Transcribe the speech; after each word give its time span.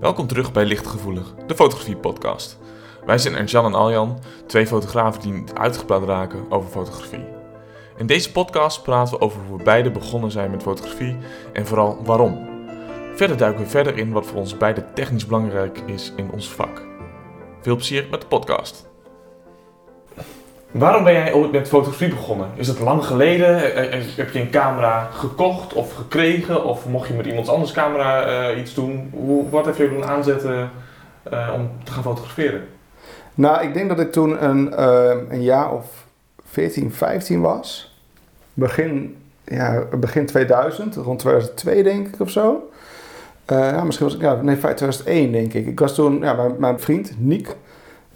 Welkom 0.00 0.26
terug 0.26 0.52
bij 0.52 0.64
Lichtgevoelig, 0.64 1.34
de 1.46 1.54
fotografie-podcast. 1.54 2.58
Wij 3.06 3.18
zijn 3.18 3.34
Ernst-Jan 3.34 3.64
en 3.64 3.74
Aljan, 3.74 4.18
twee 4.46 4.66
fotografen 4.66 5.20
die 5.20 5.32
niet 5.32 5.54
uitgepraat 5.54 6.04
raken 6.04 6.50
over 6.50 6.70
fotografie. 6.70 7.24
In 7.96 8.06
deze 8.06 8.32
podcast 8.32 8.82
praten 8.82 9.14
we 9.14 9.20
over 9.20 9.40
hoe 9.40 9.56
we 9.56 9.64
beide 9.64 9.90
begonnen 9.90 10.30
zijn 10.30 10.50
met 10.50 10.62
fotografie 10.62 11.16
en 11.52 11.66
vooral 11.66 12.04
waarom. 12.04 12.48
Verder 13.14 13.36
duiken 13.36 13.62
we 13.62 13.70
verder 13.70 13.98
in 13.98 14.12
wat 14.12 14.26
voor 14.26 14.38
ons 14.38 14.56
beide 14.56 14.84
technisch 14.94 15.26
belangrijk 15.26 15.78
is 15.86 16.12
in 16.16 16.30
ons 16.30 16.48
vak. 16.48 16.86
Veel 17.60 17.76
plezier 17.76 18.06
met 18.10 18.20
de 18.20 18.26
podcast. 18.26 18.87
Waarom 20.70 21.04
ben 21.04 21.12
jij 21.12 21.32
ooit 21.32 21.52
met 21.52 21.68
fotografie 21.68 22.08
begonnen? 22.08 22.48
Is 22.54 22.66
dat 22.66 22.78
lang 22.78 23.04
geleden? 23.04 23.74
Eh, 23.74 23.98
eh, 23.98 24.04
Heb 24.16 24.30
je 24.30 24.40
een 24.40 24.50
camera 24.50 25.08
gekocht 25.12 25.72
of 25.72 25.94
gekregen? 25.94 26.64
Of 26.64 26.86
mocht 26.86 27.08
je 27.08 27.14
met 27.14 27.26
iemands 27.26 27.48
anders 27.48 27.72
camera 27.72 28.24
eh, 28.24 28.58
iets 28.58 28.74
doen? 28.74 29.10
Hoe, 29.12 29.50
wat 29.50 29.64
heb 29.64 29.76
je 29.76 29.88
doen 29.88 30.04
aanzetten 30.04 30.70
om 31.54 31.70
te 31.84 31.92
gaan 31.92 32.02
fotograferen? 32.02 32.68
Nou, 33.34 33.62
ik 33.62 33.74
denk 33.74 33.88
dat 33.88 34.00
ik 34.00 34.12
toen 34.12 34.44
een, 34.44 34.82
een 35.32 35.42
jaar 35.42 35.72
of 35.72 35.84
14, 36.44 36.92
15 36.92 37.40
was. 37.40 37.96
Begin, 38.52 39.16
ja, 39.44 39.84
begin 39.96 40.26
2000, 40.26 40.96
rond 40.96 41.18
2002 41.18 41.82
denk 41.82 42.06
ik 42.06 42.20
of 42.20 42.30
zo. 42.30 42.70
Ja, 43.46 43.84
misschien 43.84 44.06
was 44.06 44.16
ik, 44.16 44.20
ja, 44.20 44.34
nee, 44.34 44.58
2001 44.58 45.32
denk 45.32 45.54
ik. 45.54 45.66
Ik 45.66 45.80
was 45.80 45.94
toen, 45.94 46.20
ja, 46.20 46.32
mijn, 46.32 46.54
mijn 46.58 46.80
vriend, 46.80 47.12
Niek, 47.18 47.56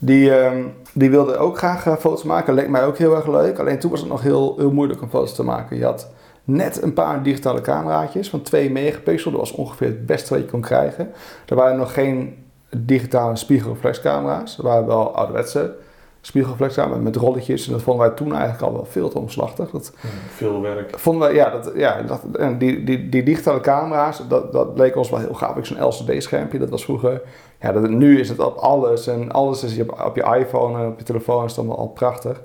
die, 0.05 0.35
ehm, 0.35 0.65
die 0.95 1.11
wilde 1.11 1.37
ook 1.37 1.59
graag 1.59 1.87
eh, 1.87 1.97
foto's 1.97 2.23
maken. 2.23 2.55
Leek 2.55 2.69
mij 2.69 2.85
ook 2.85 2.99
heel 2.99 3.15
erg 3.17 3.27
leuk. 3.27 3.59
Alleen 3.59 3.79
toen 3.79 3.91
was 3.91 4.01
het 4.01 4.09
nog 4.09 4.23
heel, 4.23 4.55
heel 4.57 4.73
moeilijk 4.73 5.03
om 5.03 5.09
foto's 5.09 5.35
te 5.35 5.43
maken. 5.43 5.77
Je 5.77 5.85
had 5.85 6.11
net 6.45 6.83
een 6.83 6.93
paar 6.93 7.23
digitale 7.23 7.61
cameraatjes 7.61 8.31
van 8.31 8.43
2 8.43 8.71
megapixel. 8.71 9.31
Dat 9.31 9.41
was 9.41 9.53
ongeveer 9.53 9.87
het 9.87 10.07
beste 10.07 10.35
wat 10.35 10.43
je 10.43 10.51
kon 10.51 10.61
krijgen. 10.61 11.11
Er 11.47 11.57
waren 11.57 11.77
nog 11.77 11.93
geen 11.93 12.45
digitale 12.77 13.37
spiegelreflexcamera's. 13.37 14.59
Er 14.59 14.65
waren 14.65 14.87
wel 14.87 15.17
ouderwetse 15.17 15.75
spiegelreflexcamera's 16.25 17.03
met 17.03 17.17
rolletjes. 17.17 17.67
En 17.67 17.73
dat 17.73 17.83
vonden 17.83 18.07
wij 18.07 18.17
toen 18.17 18.33
eigenlijk 18.33 18.63
al 18.63 18.73
wel 18.73 18.85
veel 18.85 19.09
te 19.09 19.19
omslachtig. 19.19 19.71
Dat 19.71 19.93
Veel 20.35 20.61
werk. 20.61 20.99
vonden 20.99 21.29
wij, 21.29 21.35
ja, 21.37 21.51
dat, 21.51 21.73
ja 21.75 22.03
dat, 22.03 22.23
en 22.39 22.59
die, 22.59 22.85
die, 22.85 23.09
die 23.09 23.23
digitale 23.23 23.61
camera's, 23.61 24.23
dat, 24.29 24.53
dat 24.53 24.69
leek 24.75 24.97
ons 24.97 25.11
wel 25.11 25.19
heel 25.19 25.35
gaaf. 25.35 25.57
Ik 25.57 25.65
zo'n 25.65 25.85
LCD-schermpje, 25.85 26.59
dat 26.59 26.71
was 26.71 26.85
vroeger... 26.85 27.23
Ja, 27.61 27.73
dat, 27.73 27.89
nu 27.89 28.21
is 28.21 28.29
het 28.29 28.39
op 28.39 28.57
alles 28.57 29.07
en 29.07 29.33
alles 29.33 29.65
is 29.65 29.81
op, 29.81 30.03
op 30.07 30.17
je 30.17 30.37
iPhone 30.39 30.79
en 30.79 30.87
op 30.87 30.99
je 30.99 31.05
telefoon 31.05 31.45
is 31.45 31.51
het 31.51 31.59
allemaal 31.59 31.79
al 31.79 31.89
prachtig. 31.89 32.41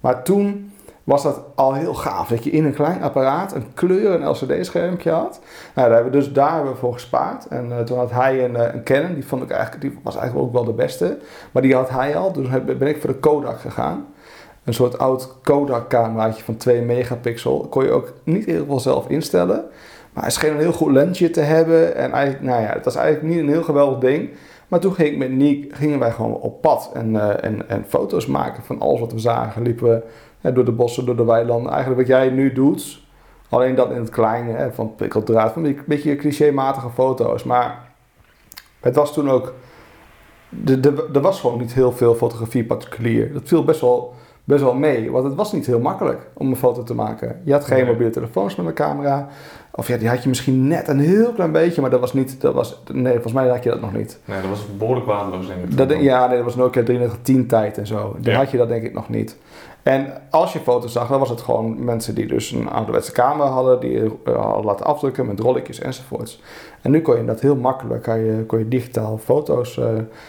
Maar 0.00 0.22
toen 0.24 0.71
was 1.04 1.22
dat 1.22 1.44
al 1.54 1.74
heel 1.74 1.94
gaaf, 1.94 2.28
dat 2.28 2.44
je 2.44 2.50
in 2.50 2.64
een 2.64 2.74
klein 2.74 3.02
apparaat 3.02 3.54
een 3.54 3.74
kleur 3.74 4.20
en 4.20 4.28
LCD-schermpje 4.28 5.10
had. 5.10 5.40
Nou, 5.74 5.88
daar 5.88 5.94
hebben 5.94 6.12
we 6.12 6.18
dus 6.18 6.32
daar 6.32 6.54
hebben 6.54 6.72
we 6.72 6.78
voor 6.78 6.92
gespaard. 6.92 7.46
En 7.46 7.72
eh, 7.72 7.78
toen 7.84 7.98
had 7.98 8.10
hij 8.10 8.44
een, 8.44 8.56
eh, 8.56 8.74
een 8.74 8.84
Canon, 8.84 9.14
die, 9.14 9.26
vond 9.26 9.42
ik 9.42 9.50
eigenlijk, 9.50 9.82
die 9.82 9.98
was 10.02 10.16
eigenlijk 10.16 10.46
ook 10.46 10.52
wel 10.52 10.64
de 10.64 10.72
beste. 10.72 11.18
Maar 11.52 11.62
die 11.62 11.74
had 11.74 11.90
hij 11.90 12.16
al, 12.16 12.32
dus 12.32 12.48
ben 12.64 12.88
ik 12.88 13.00
voor 13.00 13.10
de 13.10 13.18
Kodak 13.18 13.60
gegaan. 13.60 14.06
Een 14.64 14.74
soort 14.74 14.98
oud 14.98 15.34
Kodak-cameraatje 15.42 16.44
van 16.44 16.56
2 16.56 16.82
megapixel. 16.82 17.66
Kon 17.70 17.84
je 17.84 17.90
ook 17.90 18.12
niet 18.24 18.44
heel 18.44 18.64
veel 18.64 18.80
zelf 18.80 19.08
instellen. 19.08 19.64
Maar 20.12 20.22
hij 20.22 20.32
scheen 20.32 20.52
een 20.52 20.58
heel 20.58 20.72
goed 20.72 20.92
lensje 20.92 21.30
te 21.30 21.40
hebben. 21.40 21.96
En 21.96 22.12
eigenlijk, 22.12 22.44
nou 22.44 22.62
ja, 22.62 22.68
het 22.72 22.84
was 22.84 22.94
eigenlijk 22.94 23.34
niet 23.34 23.42
een 23.42 23.52
heel 23.52 23.62
geweldig 23.62 23.98
ding. 23.98 24.30
Maar 24.68 24.80
toen 24.80 24.94
ging 24.94 25.08
ik 25.08 25.16
met 25.16 25.30
Niek, 25.30 25.74
gingen 25.74 25.98
wij 25.98 26.10
gewoon 26.10 26.34
op 26.34 26.60
pad 26.60 26.90
en, 26.94 27.16
eh, 27.16 27.44
en, 27.44 27.68
en 27.68 27.84
foto's 27.88 28.26
maken 28.26 28.62
van 28.62 28.80
alles 28.80 29.00
wat 29.00 29.12
we 29.12 29.18
zagen. 29.18 29.62
Liepen 29.62 29.88
we 29.88 30.02
hè, 30.42 30.52
door 30.52 30.64
de 30.64 30.72
bossen, 30.72 31.06
door 31.06 31.16
de 31.16 31.24
weilanden. 31.24 31.72
Eigenlijk 31.72 32.00
wat 32.00 32.10
jij 32.18 32.28
nu 32.30 32.52
doet, 32.52 33.00
alleen 33.48 33.74
dat 33.74 33.90
in 33.90 33.96
het 34.00 34.10
kleine, 34.10 34.52
hè, 34.52 34.72
van 34.72 34.94
prikkeldraad, 34.94 35.52
van 35.52 35.64
een 35.64 35.78
beetje 35.86 36.16
clichématige 36.16 36.90
foto's. 36.94 37.42
Maar 37.44 37.78
het 38.80 38.94
was 38.94 39.12
toen 39.12 39.30
ook, 39.30 39.54
er 41.12 41.20
was 41.20 41.40
gewoon 41.40 41.58
niet 41.58 41.72
heel 41.74 41.92
veel 41.92 42.14
fotografie 42.14 42.64
particulier. 42.64 43.32
Dat 43.32 43.42
viel 43.44 43.64
best 43.64 43.80
wel, 43.80 44.14
best 44.44 44.62
wel 44.62 44.74
mee, 44.74 45.10
want 45.10 45.24
het 45.24 45.34
was 45.34 45.52
niet 45.52 45.66
heel 45.66 45.80
makkelijk 45.80 46.20
om 46.32 46.48
een 46.48 46.56
foto 46.56 46.82
te 46.82 46.94
maken. 46.94 47.40
Je 47.44 47.52
had 47.52 47.64
geen 47.64 47.76
Nee. 47.82 47.92
mobiele 47.92 48.10
telefoons 48.12 48.56
met 48.56 48.66
een 48.66 48.74
camera. 48.74 49.28
Of 49.74 49.88
ja, 49.88 49.96
die 49.96 50.08
had 50.08 50.22
je 50.22 50.28
misschien 50.28 50.66
net 50.68 50.88
een 50.88 50.98
heel 50.98 51.32
klein 51.32 51.52
beetje, 51.52 51.80
maar 51.80 51.90
dat 51.90 52.00
was 52.00 52.12
niet, 52.12 52.40
dat 52.40 52.54
was, 52.54 52.82
nee, 52.92 53.12
volgens 53.12 53.32
mij 53.32 53.48
had 53.48 53.62
je 53.62 53.70
dat 53.70 53.80
nog 53.80 53.92
niet. 53.92 54.18
Nee, 54.24 54.40
dat 54.40 54.50
was 54.50 54.66
behoorlijk 54.78 55.06
waardeloos 55.06 55.46
denk 55.46 55.62
ik. 55.62 55.76
Dat, 55.76 55.90
ja, 56.00 56.26
nee, 56.26 56.36
dat 56.36 56.44
was 56.44 56.54
Nokia 56.56 56.82
3310 56.82 57.46
tijd 57.46 57.78
en 57.78 57.86
zo. 57.86 58.16
Dan 58.20 58.32
Ja. 58.32 58.38
had 58.38 58.50
je 58.50 58.56
dat 58.56 58.68
denk 58.68 58.82
ik 58.84 58.92
nog 58.92 59.08
niet. 59.08 59.36
En 59.82 60.12
als 60.30 60.52
je 60.52 60.58
foto's 60.58 60.92
zag, 60.92 61.08
dan 61.08 61.18
was 61.18 61.28
het 61.28 61.40
gewoon 61.40 61.84
mensen 61.84 62.14
die 62.14 62.26
dus 62.26 62.50
een 62.50 62.70
ouderwetse 62.70 63.12
camera 63.12 63.48
hadden, 63.48 63.80
die 63.80 64.00
eh, 64.24 64.44
hadden 64.44 64.64
laten 64.64 64.86
afdrukken 64.86 65.26
met 65.26 65.40
rolletjes 65.40 65.78
enzovoorts. 65.78 66.42
En 66.82 66.90
nu 66.90 67.00
kon 67.00 67.16
je 67.16 67.24
dat 67.24 67.40
heel 67.40 67.56
makkelijk, 67.56 68.02
kon 68.02 68.18
je, 68.18 68.46
je 68.58 68.68
digitaal 68.68 69.18
foto's, 69.18 69.80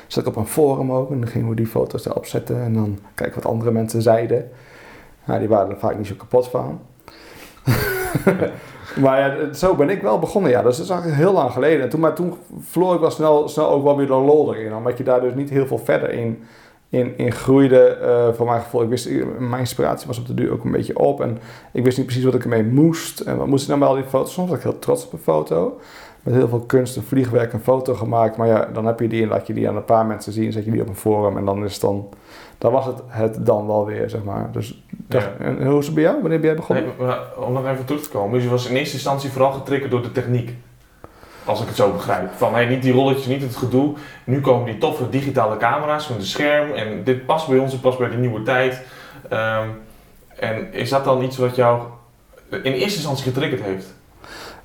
zat 0.07 0.23
ik 0.23 0.27
op 0.27 0.35
een 0.35 0.47
forum 0.47 0.91
ook 0.91 1.11
en 1.11 1.19
dan 1.19 1.29
gingen 1.29 1.49
we 1.49 1.55
die 1.55 1.67
foto's 1.67 2.05
erop 2.05 2.25
zetten 2.25 2.61
en 2.61 2.73
dan 2.73 2.99
kijken 3.15 3.41
wat 3.41 3.51
andere 3.51 3.71
mensen 3.71 4.01
zeiden. 4.01 4.49
Nou, 5.25 5.39
die 5.39 5.47
waren 5.47 5.69
er 5.69 5.79
vaak 5.79 5.97
niet 5.97 6.07
zo 6.07 6.15
kapot 6.17 6.47
van. 6.47 6.79
maar 9.03 9.19
ja, 9.19 9.53
zo 9.53 9.75
ben 9.75 9.89
ik 9.89 10.01
wel 10.01 10.19
begonnen, 10.19 10.51
ja. 10.51 10.61
Dat 10.61 10.79
is 10.79 10.89
eigenlijk 10.89 11.21
heel 11.21 11.33
lang 11.33 11.51
geleden. 11.51 11.81
En 11.81 11.89
toen, 11.89 11.99
maar 11.99 12.15
toen 12.15 12.33
verloor 12.59 12.93
ik 12.93 12.99
wel 12.99 13.11
snel, 13.11 13.47
snel 13.47 13.69
ook 13.69 13.83
wel 13.83 13.97
weer 13.97 14.07
de 14.07 14.13
lol 14.13 14.55
erin. 14.55 14.75
Omdat 14.75 14.97
je 14.97 15.03
daar 15.03 15.21
dus 15.21 15.33
niet 15.33 15.49
heel 15.49 15.67
veel 15.67 15.77
verder 15.77 16.09
in, 16.09 16.43
in, 16.93 17.17
in 17.17 17.31
groeide. 17.31 17.85
eh 17.87 18.33
voor 18.33 18.45
mijn 18.45 18.61
gevoel, 18.61 18.81
ik 18.83 18.89
wist, 18.89 19.09
mijn 19.39 19.59
inspiratie 19.59 20.07
was 20.07 20.19
op 20.19 20.27
de 20.27 20.33
duur 20.33 20.51
ook 20.51 20.63
een 20.63 20.71
beetje 20.71 20.97
op. 20.99 21.21
En 21.21 21.37
ik 21.71 21.83
wist 21.83 21.97
niet 21.97 22.05
precies 22.05 22.23
wat 22.25 22.33
ik 22.33 22.43
ermee 22.43 22.63
moest. 22.63 23.19
En 23.19 23.37
wat 23.37 23.47
moest 23.47 23.61
ik 23.63 23.67
nou 23.67 23.79
met 23.79 23.89
al 23.89 23.95
die 23.95 24.03
foto's? 24.03 24.33
Soms 24.33 24.49
was 24.49 24.57
ik 24.57 24.63
heel 24.63 24.79
trots 24.79 25.05
op 25.05 25.13
een 25.13 25.19
foto. 25.19 25.79
Met 26.23 26.33
heel 26.33 26.47
veel 26.47 26.59
kunst 26.59 26.95
en 26.97 27.03
vliegwerk 27.03 27.53
een 27.53 27.59
foto 27.59 27.93
gemaakt. 27.93 28.37
Maar 28.37 28.47
ja, 28.47 28.69
dan 28.73 28.85
heb 28.85 28.99
je 28.99 29.07
die 29.07 29.21
en 29.23 29.27
laat 29.29 29.47
je 29.47 29.53
die 29.53 29.67
aan 29.69 29.75
een 29.75 29.85
paar 29.85 30.05
mensen 30.05 30.33
zien. 30.33 30.51
Zet 30.51 30.65
je 30.65 30.71
die 30.71 30.81
op 30.81 30.87
een 30.87 30.95
forum 30.95 31.37
en 31.37 31.45
dan 31.45 31.63
is 31.63 31.71
het 31.73 31.81
dan... 31.81 32.07
Dan 32.57 32.71
was 32.71 32.85
het 32.85 33.01
het 33.07 33.45
dan 33.45 33.67
wel 33.67 33.85
weer, 33.85 34.09
zeg 34.09 34.23
maar. 34.23 34.49
Dus 34.51 34.83
Ja. 35.09 35.31
en 35.39 35.65
hoe 35.67 35.79
is 35.79 35.85
het 35.85 35.95
bij 35.95 36.03
jou? 36.03 36.21
Wanneer 36.21 36.39
ben 36.39 36.47
jij 36.47 36.55
begonnen? 36.55 36.83
Nee, 36.99 37.15
om 37.45 37.53
nog 37.53 37.67
even 37.67 37.85
terug 37.85 38.01
te 38.01 38.09
komen. 38.09 38.33
Dus 38.33 38.43
je 38.43 38.49
was 38.49 38.69
in 38.69 38.75
eerste 38.75 38.93
instantie 38.93 39.29
vooral 39.29 39.51
getriggerd 39.51 39.91
door 39.91 40.01
de 40.01 40.11
techniek. 40.11 40.55
Als 41.45 41.61
ik 41.61 41.67
het 41.67 41.75
zo 41.75 41.91
begrijp. 41.91 42.31
Van 42.35 42.53
hey, 42.53 42.65
niet 42.65 42.81
die 42.81 42.93
rolletjes, 42.93 43.25
niet 43.25 43.41
het 43.41 43.55
gedoe. 43.55 43.93
Nu 44.23 44.41
komen 44.41 44.65
die 44.65 44.77
toffe 44.77 45.09
digitale 45.09 45.57
camera's 45.57 46.07
met 46.07 46.17
een 46.17 46.25
scherm. 46.25 46.71
En 46.71 47.03
dit 47.03 47.25
past 47.25 47.47
bij 47.47 47.57
ons, 47.57 47.71
het 47.71 47.81
past 47.81 47.97
bij 47.97 48.09
de 48.09 48.17
nieuwe 48.17 48.43
tijd. 48.43 48.81
Ehm, 49.29 49.67
en 50.35 50.73
is 50.73 50.89
dat 50.89 51.03
dan 51.03 51.23
iets 51.23 51.37
wat 51.37 51.55
jou 51.55 51.81
in 52.49 52.61
eerste 52.73 52.95
instantie 52.95 53.23
getriggerd 53.23 53.61
heeft? 53.61 53.93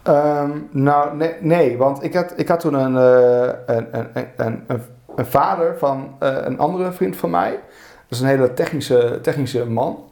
Ehm, 0.03 0.51
nou, 0.71 1.25
nee, 1.41 1.77
want 1.77 2.03
ik 2.03 2.15
had, 2.15 2.33
ik 2.37 2.49
had 2.49 2.61
toen 2.61 2.75
een, 2.75 2.97
eh, 2.97 3.77
een, 3.77 3.87
een, 3.91 4.09
een, 4.37 4.65
een, 4.67 4.83
een 5.17 5.27
vader 5.27 5.79
van 5.79 6.15
eh, 6.19 6.37
een 6.41 6.59
andere 6.59 6.93
vriend 6.93 7.17
van 7.17 7.31
mij. 7.31 7.51
Dat 7.51 8.19
is 8.19 8.21
een 8.21 8.27
hele 8.27 8.55
technische, 8.55 9.19
technische 9.23 9.67
man. 9.67 10.08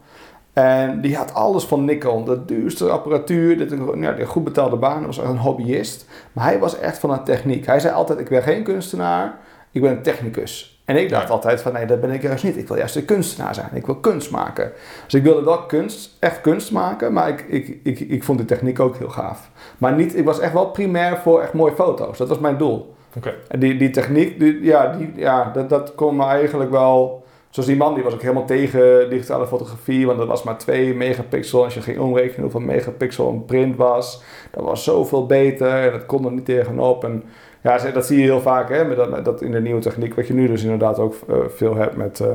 En 0.56 1.00
die 1.00 1.17
had 1.17 1.34
alles 1.34 1.65
van 1.65 1.84
Nikon, 1.84 2.25
de 2.25 2.44
duurste 2.44 2.89
apparatuur, 2.91 3.72
een- 3.72 4.00
ja, 4.00 4.15
goed 4.27 4.44
betaalde 4.44 4.77
baan, 4.77 4.97
hij 4.97 5.06
was 5.06 5.19
echt 5.19 5.28
een 5.28 5.39
hobbyist. 5.39 6.06
Maar 6.33 6.44
hij 6.44 6.59
was 6.59 6.78
echt 6.78 6.99
van 6.99 7.11
de 7.11 7.22
techniek. 7.22 7.67
Hij 7.67 7.81
zei 7.81 7.94
altijd, 7.94 8.19
ik 8.19 8.28
ben 8.28 8.43
geen 8.43 8.62
kunstenaar, 8.62 9.39
ik 9.71 9.81
ben 9.83 9.91
een 9.91 10.03
technicus. 10.03 10.81
En 10.84 10.97
ik 10.97 11.09
dacht 11.09 11.27
Ja. 11.27 11.33
altijd 11.33 11.61
van, 11.62 11.72
nee, 11.72 11.87
dat 11.87 12.00
ben 12.00 12.11
ik 12.11 12.22
juist 12.22 12.44
niet. 12.44 12.56
Ik 12.56 12.69
wil 12.69 12.77
juist 12.77 12.97
een 12.97 13.05
kunstenaar 13.05 13.55
zijn, 13.55 13.69
ik 13.72 13.87
wil 13.87 13.94
kunst 13.97 14.31
maken. 14.31 14.72
Dus 15.05 15.15
ik 15.15 15.22
wilde 15.22 15.44
wel 15.44 15.62
kunst, 15.67 16.17
echt 16.21 16.41
kunst 16.41 16.73
maken, 16.73 17.12
maar 17.12 17.28
ik, 17.28 17.41
ik, 17.49 17.78
ik, 17.83 18.00
ik 18.00 18.25
vond 18.25 18.38
de 18.38 18.44
techniek 18.44 18.81
ook 18.81 18.97
heel 18.97 19.09
gaaf. 19.09 19.50
Maar 19.78 19.93
niet, 19.94 20.17
ik 20.17 20.25
was 20.25 20.38
echt 20.41 20.53
wel 20.53 20.67
primair 20.71 21.17
voor 21.17 21.41
echt 21.43 21.53
mooie 21.53 21.75
foto's. 21.75 22.19
Dat 22.19 22.28
was 22.28 22.38
mijn 22.38 22.56
doel. 22.56 22.94
Oké. 23.17 23.34
En 23.49 23.59
die, 23.61 23.77
die 23.78 23.91
techniek, 23.91 24.38
die, 24.41 24.62
ja, 24.62 24.93
die, 24.97 25.12
ja 25.17 25.50
dat, 25.55 25.69
dat 25.69 25.94
kon 25.94 26.17
me 26.17 26.25
eigenlijk 26.25 26.71
wel... 26.71 27.25
Zoals 27.56 27.71
die 27.71 27.78
man, 27.78 27.94
die 27.94 28.03
was 28.05 28.12
ook 28.15 28.21
helemaal 28.22 28.44
tegen 28.44 29.11
digitale 29.11 29.47
fotografie. 29.47 30.06
Want 30.06 30.19
dat 30.19 30.27
was 30.27 30.43
maar 30.43 30.59
2 30.59 30.94
megapixel. 30.94 31.65
Als 31.65 31.75
je 31.75 31.81
ging 31.81 31.99
omrekenen 31.99 32.41
hoeveel 32.43 32.61
megapixel 32.61 33.28
een 33.28 33.44
print 33.44 33.77
was. 33.77 34.22
Dat 34.50 34.65
was 34.65 34.84
zoveel 34.84 35.27
beter. 35.27 35.69
En 35.87 35.93
dat 35.93 36.06
kon 36.06 36.25
er 36.25 36.33
niet 36.33 36.44
tegenop. 36.44 37.05
En 37.05 37.22
ja, 37.62 37.78
dat 37.78 38.06
zie 38.06 38.19
je 38.19 38.22
heel 38.25 38.41
vaak 38.41 38.69
hè, 38.69 38.84
met 38.84 38.97
dat, 38.97 39.25
dat 39.25 39.43
in 39.43 39.50
de 39.50 39.61
nieuwe 39.61 39.81
techniek. 39.81 40.14
Wat 40.14 40.26
je 40.26 40.35
nu 40.35 40.47
dus 40.47 40.62
inderdaad 40.62 40.99
ook 40.99 41.14
eh, 41.29 41.37
veel 41.49 41.75
hebt 41.76 41.97
met, 41.97 42.20
eh, 42.20 42.29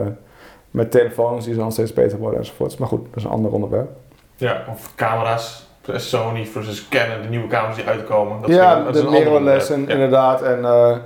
met 0.71 0.91
telefoons. 0.91 1.45
Die 1.45 1.55
dan 1.55 1.71
steeds 1.71 1.93
beter 1.93 2.17
worden 2.17 2.39
enzovoorts. 2.39 2.77
Maar 2.77 2.87
goed, 2.87 3.05
dat 3.05 3.15
is 3.15 3.23
een 3.23 3.29
ander 3.29 3.51
onderwerp. 3.51 3.89
Ja, 4.35 4.63
of 4.69 4.95
camera's. 4.95 5.69
Sony 5.95 6.45
versus 6.45 6.87
Canon, 6.87 7.21
de 7.21 7.27
nieuwe 7.29 7.47
camera's 7.47 7.75
die 7.75 7.85
uitkomen. 7.85 8.41
Dat 8.41 8.49
ja, 8.49 8.77
is- 8.77 8.83
dat 8.85 8.95
is 8.95 9.01
de 9.01 9.09
mirrorless 9.09 9.69
en. 9.69 9.81
Ja. 9.81 9.87
inderdaad. 9.93 10.41
En, 10.41 10.65
eh, 10.65 10.97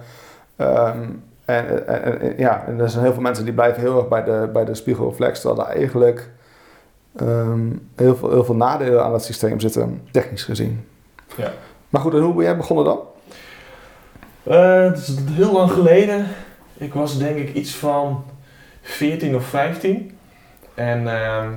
ehm, 0.55 0.99
en, 1.45 1.87
en, 1.87 2.03
en- 2.03 2.21
en- 2.21 2.33
ja, 2.37 2.63
en 2.67 2.79
er 2.79 2.89
zijn 2.89 3.03
heel 3.03 3.13
veel 3.13 3.21
mensen 3.21 3.45
die 3.45 3.53
blijven 3.53 3.81
heel 3.81 3.97
erg 3.97 4.07
bij 4.07 4.23
de, 4.23 4.49
bij 4.53 4.65
de 4.65 4.75
spiegelreflex. 4.75 5.41
Terwijl 5.41 5.65
daar 5.65 5.75
eigenlijk 5.75 6.29
ehm, 7.15 7.69
heel, 7.95 8.15
veel, 8.15 8.29
heel 8.29 8.43
veel 8.45 8.55
nadelen 8.55 9.03
aan 9.03 9.13
het 9.13 9.23
systeem 9.23 9.59
zitten, 9.59 10.01
technisch 10.11 10.43
gezien. 10.43 10.87
Ja. 11.35 11.51
Maar 11.89 12.01
goed, 12.01 12.13
en 12.13 12.19
hoe 12.19 12.33
ben 12.33 12.43
jij 12.43 12.57
begonnen 12.57 12.85
dan? 12.85 12.99
Eh, 14.43 14.83
het 14.83 14.97
is 14.97 15.15
heel 15.31 15.51
lang 15.51 15.71
geleden. 15.71 16.25
Ik 16.77 16.93
was 16.93 17.17
denk 17.17 17.37
ik 17.37 17.53
iets 17.53 17.75
van 17.75 18.23
14 18.81 19.35
of 19.35 19.45
15. 19.45 20.17
En, 20.73 21.07
ehm, 21.07 21.49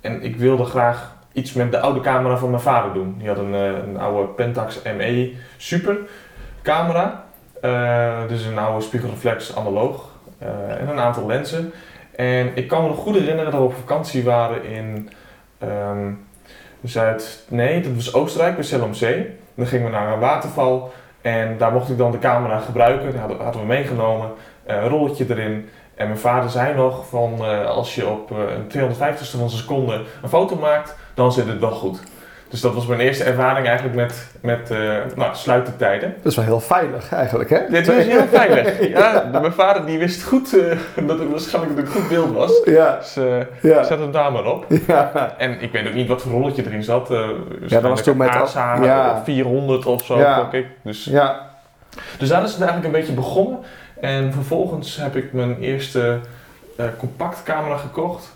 en 0.00 0.22
ik 0.22 0.36
wilde 0.36 0.64
graag 0.64 1.14
iets 1.32 1.52
met 1.52 1.70
de 1.72 1.80
oude 1.80 2.00
camera 2.00 2.36
van 2.36 2.50
mijn 2.50 2.62
vader 2.62 2.92
doen. 2.92 3.14
Die 3.18 3.28
had 3.28 3.38
een, 3.38 3.54
eh, 3.54 3.66
een 3.88 3.98
oude 3.98 4.28
Pentax 4.28 4.82
ME 4.82 5.34
Super 5.56 5.98
camera. 6.62 7.24
Eh, 7.66 8.28
dus 8.28 8.44
een 8.44 8.58
oude 8.58 8.84
spiegelreflex 8.84 9.56
analoog. 9.56 10.04
eh, 10.38 10.80
en 10.80 10.88
een 10.88 10.98
aantal 10.98 11.26
lenzen. 11.26 11.72
En 12.16 12.50
ik 12.54 12.68
kan 12.68 12.82
me 12.82 12.88
nog 12.88 12.98
goed 12.98 13.14
herinneren 13.14 13.50
dat 13.50 13.60
we 13.60 13.66
op 13.66 13.74
vakantie 13.74 14.24
waren 14.24 14.64
in 14.64 15.10
ehm. 15.58 16.12
Nee, 17.48 17.80
dat 17.80 17.92
was 17.94 18.14
Oostenrijk, 18.14 18.54
bij 18.54 18.64
Zell 18.64 18.80
om 18.80 18.94
Zee. 18.94 19.36
Dan 19.54 19.66
gingen 19.66 19.84
we 19.84 19.90
naar 19.90 20.12
een 20.12 20.18
waterval. 20.18 20.92
En 21.20 21.58
daar 21.58 21.72
mocht 21.72 21.90
ik 21.90 21.98
dan 21.98 22.10
de 22.10 22.18
camera 22.18 22.58
gebruiken. 22.58 23.10
Die 23.10 23.20
hadden, 23.20 23.60
we 23.60 23.66
meegenomen. 23.66 24.30
eh, 24.64 24.76
een 24.76 24.88
rolletje 24.88 25.26
erin. 25.28 25.68
En 25.94 26.06
mijn 26.06 26.18
vader 26.18 26.50
zei 26.50 26.74
nog 26.74 27.08
van 27.08 27.40
als 27.66 27.94
je 27.94 28.08
op 28.08 28.30
een 28.30 28.68
250ste 28.68 29.36
van 29.36 29.40
een 29.40 29.50
seconde 29.50 30.02
een 30.22 30.28
foto 30.28 30.56
maakt, 30.56 30.96
dan 31.14 31.32
zit 31.32 31.46
het 31.46 31.58
wel 31.58 31.70
goed. 31.70 32.02
Dus 32.48 32.60
dat 32.60 32.74
was 32.74 32.86
mijn 32.86 33.00
eerste 33.00 33.24
ervaring 33.24 33.66
eigenlijk 33.66 33.96
met, 33.96 34.26
met 34.40 34.70
eh 34.70 34.78
nou, 35.16 35.34
sluitertijden. 35.34 36.14
Dat 36.22 36.30
is 36.32 36.36
wel 36.36 36.44
heel 36.44 36.60
veilig 36.60 37.12
eigenlijk, 37.12 37.50
hè? 37.50 37.58
Dit 37.70 37.86
was 37.86 38.04
heel 38.04 38.26
veilig. 38.26 38.74
Ja, 38.88 39.28
mijn 39.32 39.52
vader 39.52 39.86
die 39.86 39.98
wist 39.98 40.22
goed 40.22 40.58
eh, 40.58 40.78
dat 41.06 41.18
het 41.18 41.30
waarschijnlijk 41.30 41.78
een 41.78 41.86
goed 41.86 42.08
beeld 42.08 42.32
was. 42.32 42.60
Ja, 42.64 42.96
Dus 42.96 43.16
eh 43.16 43.24
ja. 43.62 43.82
zet 43.82 43.98
hem 43.98 44.12
daar 44.12 44.32
maar 44.32 44.44
op. 44.44 44.66
Ja, 44.86 45.34
En 45.38 45.60
ik 45.60 45.72
weet 45.72 45.86
ook 45.88 45.94
niet 45.94 46.08
wat 46.08 46.22
voor 46.22 46.32
rolletje 46.32 46.64
erin 46.66 46.82
zat. 46.82 47.10
eh 47.10 47.28
dat 47.68 47.82
was 47.82 48.02
toen 48.02 48.16
met- 48.16 48.28
ASA 48.28 48.82
ja. 48.84 49.22
400 49.24 49.86
of 49.86 50.04
zo, 50.04 50.18
Ja. 50.18 50.48
ik. 50.52 50.66
Dus, 50.82 51.04
ja. 51.04 51.48
dus 52.18 52.28
daar 52.28 52.42
is 52.42 52.50
het 52.52 52.60
eigenlijk 52.60 52.94
een 52.94 53.00
beetje 53.00 53.14
begonnen. 53.14 53.58
En 54.00 54.32
vervolgens 54.32 54.96
heb 54.96 55.16
ik 55.16 55.32
mijn 55.32 55.56
eerste 55.60 56.18
compactcamera 56.98 57.76
gekocht. 57.76 58.34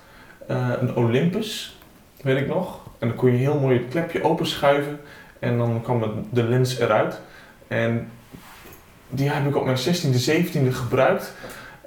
Een 0.80 0.96
Olympus, 0.96 1.78
weet 2.22 2.36
ik 2.38 2.46
nog. 2.48 2.78
En 3.00 3.08
dan 3.08 3.17
kon 3.17 3.31
je 3.31 3.37
heel 3.37 3.58
mooi 3.58 3.79
het 3.79 3.88
klepje 3.88 4.25
openschuiven. 4.25 5.00
En 5.38 5.58
dan 5.58 5.81
kwam 5.82 6.26
de 6.31 6.43
lens 6.43 6.79
eruit. 6.79 7.20
En 7.69 8.11
die 9.08 9.31
heb 9.31 9.47
ik 9.47 9.56
op 9.56 9.64
mijn 9.64 9.79
16e, 9.79 10.31
17e 10.31 10.73
gebruikt. 10.73 11.35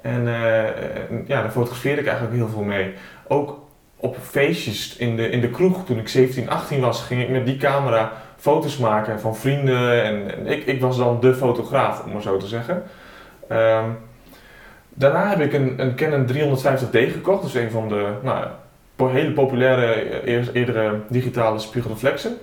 En 0.02 0.26
eh, 0.28 1.26
ja, 1.26 1.42
daar 1.42 1.50
fotografeerde 1.50 2.00
ik 2.00 2.06
eigenlijk 2.06 2.36
heel 2.36 2.48
veel 2.48 2.62
mee. 2.62 2.92
Ook 3.28 3.62
op 3.96 4.16
feestjes 4.20 4.96
in 4.96 5.16
de, 5.16 5.28
in 5.28 5.40
de 5.40 5.50
kroeg, 5.50 5.84
toen 5.84 5.98
ik 5.98 6.08
17, 6.08 6.50
18 6.50 6.80
was, 6.80 7.02
ging 7.02 7.22
ik 7.22 7.28
met 7.28 7.46
die 7.46 7.56
camera 7.56 8.12
foto's 8.36 8.76
maken 8.76 9.20
van 9.20 9.36
vrienden. 9.36 10.02
En, 10.02 10.46
ik, 10.46 10.66
ik 10.66 10.80
was 10.80 10.96
dan 10.96 11.20
de 11.20 11.34
fotograaf, 11.34 12.04
om 12.04 12.12
maar 12.12 12.22
zo 12.22 12.36
te 12.36 12.46
zeggen. 12.46 12.82
Ehm, 13.48 13.90
daarna 14.88 15.28
heb 15.28 15.40
ik 15.40 15.52
een, 15.52 15.80
een 15.80 15.94
Canon 15.94 16.26
350D 16.32 17.12
gekocht. 17.12 17.44
Is 17.44 17.54
een 17.54 17.70
van 17.70 17.88
de 17.88 18.12
nou, 18.22 18.46
hele 19.10 19.30
populaire 19.30 19.92
eh, 19.92 20.34
eer- 20.34 20.50
eerdere 20.52 21.00
digitale 21.08 21.58
spiegelreflexen. 21.58 22.36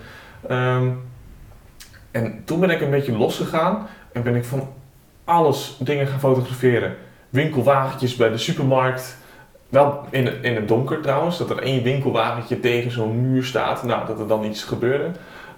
Ehm, 0.48 0.88
en 2.12 2.42
toen 2.46 2.60
ben 2.60 2.70
ik 2.70 2.82
een 2.82 2.90
beetje 2.90 3.18
losgegaan 3.18 3.88
en 4.12 4.24
ben 4.24 4.36
ik 4.36 4.46
van 4.46 4.70
alles 5.24 5.76
dingen 5.80 6.08
gaan 6.08 6.20
fotograferen. 6.20 6.96
Winkelwagentjes 7.30 8.16
bij 8.16 8.30
de 8.30 8.38
supermarkt. 8.38 9.18
Wel 9.70 10.06
in 10.10 10.26
het, 10.26 10.36
in 10.42 10.56
het 10.56 10.68
donker 10.68 11.02
trouwens, 11.02 11.38
dat 11.38 11.50
er 11.50 11.62
één 11.62 11.84
winkelwagentje 11.84 12.60
tegen 12.60 12.92
zo'n 12.92 13.32
muur 13.32 13.44
staat. 13.44 13.84
Nou, 13.84 14.08
dat 14.08 14.20
er 14.20 14.28
dan 14.28 14.44
iets 14.44 14.64
gebeurde. 14.64 15.12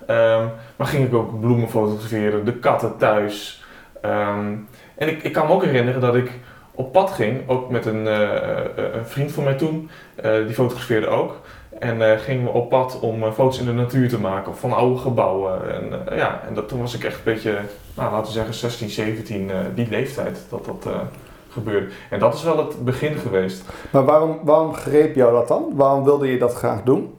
Ehm, 0.08 0.46
maar 0.76 0.88
ging 0.88 1.08
ik 1.08 1.14
ook 1.14 1.40
bloemen 1.40 1.70
fotograferen, 1.70 2.46
de 2.46 2.54
katten 2.54 2.98
thuis. 2.98 3.64
Ehm, 4.02 4.56
en 4.96 5.08
ik, 5.08 5.24
ik 5.24 5.34
kan 5.34 5.48
me 5.48 5.54
ook 5.54 5.64
herinneren 5.64 6.02
dat 6.02 6.16
ik 6.16 6.32
op 6.76 6.92
pad 6.92 7.12
ging, 7.12 7.50
ook 7.50 7.70
met 7.70 7.86
een, 7.86 8.08
eh, 8.08 8.60
eh, 8.60 8.96
een 8.96 9.06
vriend 9.06 9.32
van 9.32 9.44
mij 9.44 9.54
toen. 9.54 9.90
Eh, 10.16 10.46
die 10.46 10.54
fotografeerde 10.54 11.08
ook. 11.08 11.40
En 11.80 12.20
gingen 12.20 12.44
we 12.44 12.50
op 12.50 12.70
pad 12.70 13.00
om 13.00 13.34
foto's 13.34 13.60
in 13.60 13.66
de 13.66 13.72
natuur 13.72 14.10
te 14.10 14.20
maken, 14.20 14.52
of 14.52 14.60
van 14.60 14.74
oude 14.74 15.00
gebouwen. 15.00 15.74
En, 15.74 16.18
ja, 16.18 16.42
en 16.48 16.54
dat, 16.54 16.68
toen 16.68 16.80
was 16.80 16.94
ik 16.94 17.04
echt 17.04 17.16
een 17.16 17.24
beetje, 17.24 17.60
nou, 17.94 18.12
laten 18.12 18.26
we 18.26 18.32
zeggen 18.32 18.54
16, 18.54 18.90
17, 18.90 19.52
eh, 19.52 19.58
die 19.76 19.88
leeftijd 19.90 20.40
dat 20.50 20.66
dat 20.66 20.88
gebeurde. 21.50 21.88
En 22.10 22.20
dat 22.20 22.34
is 22.34 22.44
wel 22.44 22.58
het 22.58 22.86
begin 22.86 23.16
geweest. 23.16 23.64
Maar 23.90 24.06
waarom, 24.06 24.40
waarom 24.44 24.74
greep 24.74 25.16
jou 25.16 25.34
dat 25.34 25.48
dan? 25.48 25.66
Waarom 25.74 26.04
wilde 26.04 26.32
je 26.32 26.38
dat 26.38 26.54
graag 26.54 26.84
doen? 26.84 27.14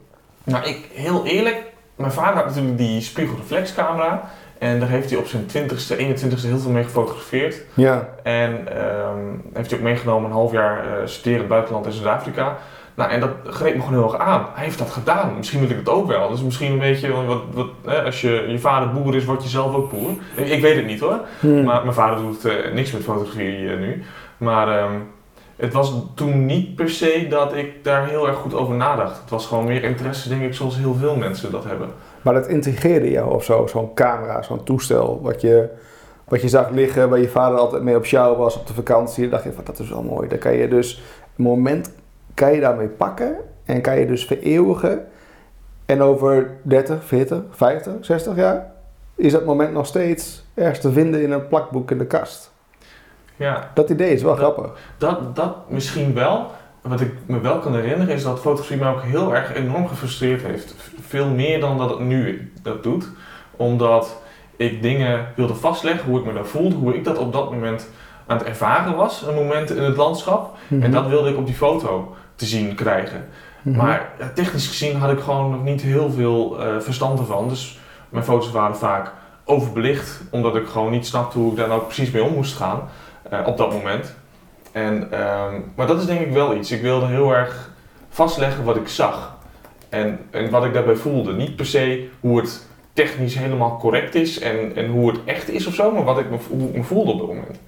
Nou, 0.44 0.64
ik, 0.64 0.88
heel 0.92 1.26
eerlijk, 1.26 1.62
mijn 1.94 2.12
vader 2.12 2.34
had 2.34 2.46
natuurlijk 2.46 2.78
die 2.78 3.00
spiegelreflexcamera. 3.00 4.30
En 4.58 4.80
daar 4.80 4.88
heeft 4.88 5.10
hij 5.10 5.18
op 5.18 5.26
zijn 5.26 5.46
20ste, 5.46 5.96
21ste 5.96 6.46
heel 6.46 6.58
veel 6.58 6.70
mee 6.70 6.84
gefotografeerd. 6.84 7.62
Ja. 7.74 8.08
En 8.22 8.68
ehm, 8.68 9.18
heeft 9.52 9.70
hij 9.70 9.78
ook 9.78 9.84
meegenomen 9.84 10.30
een 10.30 10.36
half 10.36 10.52
jaar 10.52 10.78
eh 10.78 11.06
studeren 11.06 11.32
in 11.32 11.38
het 11.38 11.48
buitenland 11.48 11.86
in 11.86 11.92
Zuid-Afrika. 11.92 12.56
Nou, 12.94 13.10
en 13.10 13.20
dat 13.20 13.30
greep 13.44 13.74
me 13.74 13.82
gewoon 13.82 13.98
heel 13.98 14.12
erg 14.12 14.22
aan. 14.22 14.46
Hij 14.54 14.64
heeft 14.64 14.78
dat 14.78 14.90
gedaan. 14.90 15.36
Misschien 15.36 15.60
wil 15.60 15.70
ik 15.70 15.76
het 15.76 15.88
ook 15.88 16.06
wel. 16.06 16.30
Dus 16.30 16.42
misschien 16.42 16.72
een 16.72 16.78
beetje, 16.78 17.12
wat, 17.12 17.42
wat, 17.52 17.68
hè, 17.84 18.02
als 18.02 18.20
je, 18.20 18.44
je 18.48 18.58
vader 18.58 18.92
boer 18.92 19.14
is, 19.14 19.24
word 19.24 19.42
je 19.42 19.48
zelf 19.48 19.74
ook 19.74 19.90
boer. 19.90 20.10
Ik, 20.34 20.48
ik 20.48 20.60
weet 20.60 20.76
het 20.76 20.86
niet 20.86 21.00
hoor. 21.00 21.20
Hmm. 21.40 21.64
Maar 21.64 21.82
mijn 21.82 21.94
vader 21.94 22.16
doet 22.16 22.44
eh, 22.44 22.72
niks 22.72 22.92
met 22.92 23.02
fotografie 23.02 23.70
eh, 23.70 23.78
nu. 23.78 24.02
Maar 24.36 24.78
ehm, 24.78 24.92
het 25.56 25.72
was 25.72 25.92
toen 26.14 26.46
niet 26.46 26.74
per 26.74 26.90
se 26.90 27.26
dat 27.28 27.54
ik 27.54 27.84
daar 27.84 28.08
heel 28.08 28.26
erg 28.26 28.36
goed 28.36 28.54
over 28.54 28.74
nadacht. 28.74 29.20
Het 29.20 29.30
was 29.30 29.46
gewoon 29.46 29.64
meer 29.64 29.82
interesse, 29.84 30.28
denk 30.28 30.42
ik, 30.42 30.54
zoals 30.54 30.76
heel 30.76 30.94
veel 30.94 31.16
mensen 31.16 31.50
dat 31.50 31.64
hebben. 31.64 31.88
Maar 32.24 32.34
dat 32.34 32.46
intrigeerde 32.46 33.10
jou 33.10 33.34
of 33.34 33.44
zo, 33.44 33.66
zo'n 33.66 33.94
camera, 33.94 34.42
zo'n 34.42 34.64
toestel, 34.64 35.20
wat 35.22 35.40
je, 35.40 35.68
wat 36.24 36.40
je 36.42 36.48
zag 36.48 36.70
liggen, 36.70 37.08
waar 37.08 37.18
je 37.18 37.28
vader 37.28 37.58
altijd 37.58 37.82
mee 37.82 37.96
op 37.96 38.06
show 38.06 38.38
was 38.38 38.56
op 38.56 38.66
de 38.66 38.74
vakantie. 38.74 39.22
Dan 39.22 39.30
dacht 39.30 39.44
je 39.44 39.52
van 39.52 39.64
dat 39.64 39.78
is 39.78 39.88
wel 39.90 40.02
mooi. 40.02 40.28
Dan 40.28 40.38
kan 40.38 40.52
je 40.54 40.68
dus 40.68 41.02
een 41.36 41.44
moment 41.44 41.92
kan 42.34 42.52
je 42.52 42.60
daarmee 42.60 42.88
pakken 42.88 43.36
en 43.64 43.80
kan 43.80 43.98
je 43.98 44.06
dus 44.06 44.24
vereeuwigen. 44.26 45.06
En 45.86 46.02
over 46.02 46.50
30, 46.62 47.04
40, 47.04 47.42
50, 47.50 47.92
60 48.00 48.36
jaar 48.36 48.72
is 49.14 49.32
dat 49.32 49.44
moment 49.44 49.72
nog 49.72 49.86
steeds 49.86 50.44
ergens 50.54 50.78
te 50.80 50.92
vinden 50.92 51.22
in 51.22 51.32
een 51.32 51.48
plakboek 51.48 51.90
in 51.90 51.98
de 51.98 52.06
kast. 52.06 52.52
Ja, 53.36 53.70
Dat 53.74 53.90
idee 53.90 54.10
is 54.12 54.22
wel 54.22 54.36
Dat- 54.36 54.40
grappig. 54.40 54.78
dat, 54.98 55.36
dat 55.36 55.56
misschien 55.68 56.14
wel. 56.14 56.46
Wat 56.88 57.00
ik 57.00 57.12
me 57.26 57.40
wel 57.40 57.58
kan 57.58 57.75
herinneren 57.75 58.14
is 58.14 58.22
dat 58.22 58.40
fotografie 58.40 58.76
mij 58.76 58.88
ook 58.88 59.02
heel 59.02 59.34
erg 59.34 59.54
enorm 59.54 59.88
gefrustreerd 59.88 60.42
heeft. 60.42 60.75
Veel 61.00 61.28
meer 61.28 61.60
dan 61.60 61.78
dat 61.78 61.90
het 61.90 61.98
nu 61.98 62.52
dat 62.62 62.82
doet. 62.82 63.08
Omdat 63.56 64.22
ik 64.56 64.82
dingen 64.82 65.26
wilde 65.36 65.54
vastleggen, 65.54 66.10
hoe 66.10 66.19
ik 66.19 66.25
me 66.25 66.32
daar 66.32 66.46
voelde, 66.46 66.75
hoe 66.75 66.94
ik 66.94 67.04
dat 67.04 67.19
op 67.19 67.32
dat 67.32 67.50
moment 67.50 67.88
aan 68.26 68.36
het 68.36 68.46
ervaren 68.46 68.96
was. 68.96 69.22
Een 69.22 69.34
moment 69.34 69.70
in 69.70 69.82
het 69.82 69.96
landschap. 69.96 70.56
En 70.81 70.90
dat 70.90 71.06
wilde 71.06 71.31
ik 71.31 71.36
op 71.36 71.46
die 71.46 71.54
foto 71.54 72.16
te 72.34 72.44
zien 72.44 72.75
krijgen. 72.75 73.28
Mhm. 73.62 73.76
Maar 73.76 74.12
technisch 74.34 74.69
gezien 74.69 74.96
had 74.96 75.10
ik 75.10 75.20
gewoon 75.20 75.50
nog 75.50 75.62
niet 75.62 75.82
heel 75.82 76.10
veel 76.10 76.60
eh, 76.60 76.81
verstand 76.81 77.19
ervan. 77.19 77.48
Dus 77.48 77.78
mijn 78.08 78.25
foto's 78.25 78.50
waren 78.50 78.76
vaak 78.76 79.12
overbelicht, 79.44 80.22
omdat 80.31 80.56
ik 80.56 80.66
gewoon 80.66 80.90
niet 80.90 81.06
snapte 81.06 81.38
hoe 81.38 81.50
ik 81.50 81.56
daar 81.56 81.69
nou 81.69 81.82
precies 81.82 82.10
mee 82.10 82.25
om 82.25 82.34
moest 82.34 82.56
gaan 82.56 82.88
eh, 83.31 83.38
op 83.46 83.56
dat 83.56 83.72
moment. 83.72 84.14
En, 84.74 85.08
ehm, 85.12 85.54
maar 85.74 85.86
dat 85.86 85.98
is 86.00 86.06
denk 86.06 86.20
ik 86.20 86.32
wel 86.32 86.54
iets. 86.54 86.70
Ik 86.70 86.82
wilde 86.82 87.06
heel 87.06 87.34
erg 87.34 87.70
vastleggen 88.08 88.64
wat 88.64 88.76
ik 88.76 88.88
zag 88.88 89.36
en, 89.88 90.19
en 90.31 90.50
wat 90.50 90.64
ik 90.64 90.72
daarbij 90.72 90.96
voelde. 90.96 91.32
Niet 91.32 91.56
per 91.56 91.66
se 91.66 92.08
hoe 92.20 92.40
het 92.40 92.66
technisch 92.93 93.38
helemaal 93.38 93.76
correct 93.78 94.14
is 94.14 94.38
en, 94.40 94.76
en 94.76 94.90
hoe 94.90 95.10
het 95.10 95.20
echt 95.24 95.48
is 95.50 95.66
of 95.66 95.74
zo, 95.74 95.90
maar 95.93 96.04
wat 96.04 96.19
ik 96.19 96.26
me, 96.31 96.82
voelde 96.82 97.12
op 97.12 97.19
dat 97.19 97.26
moment. 97.28 97.60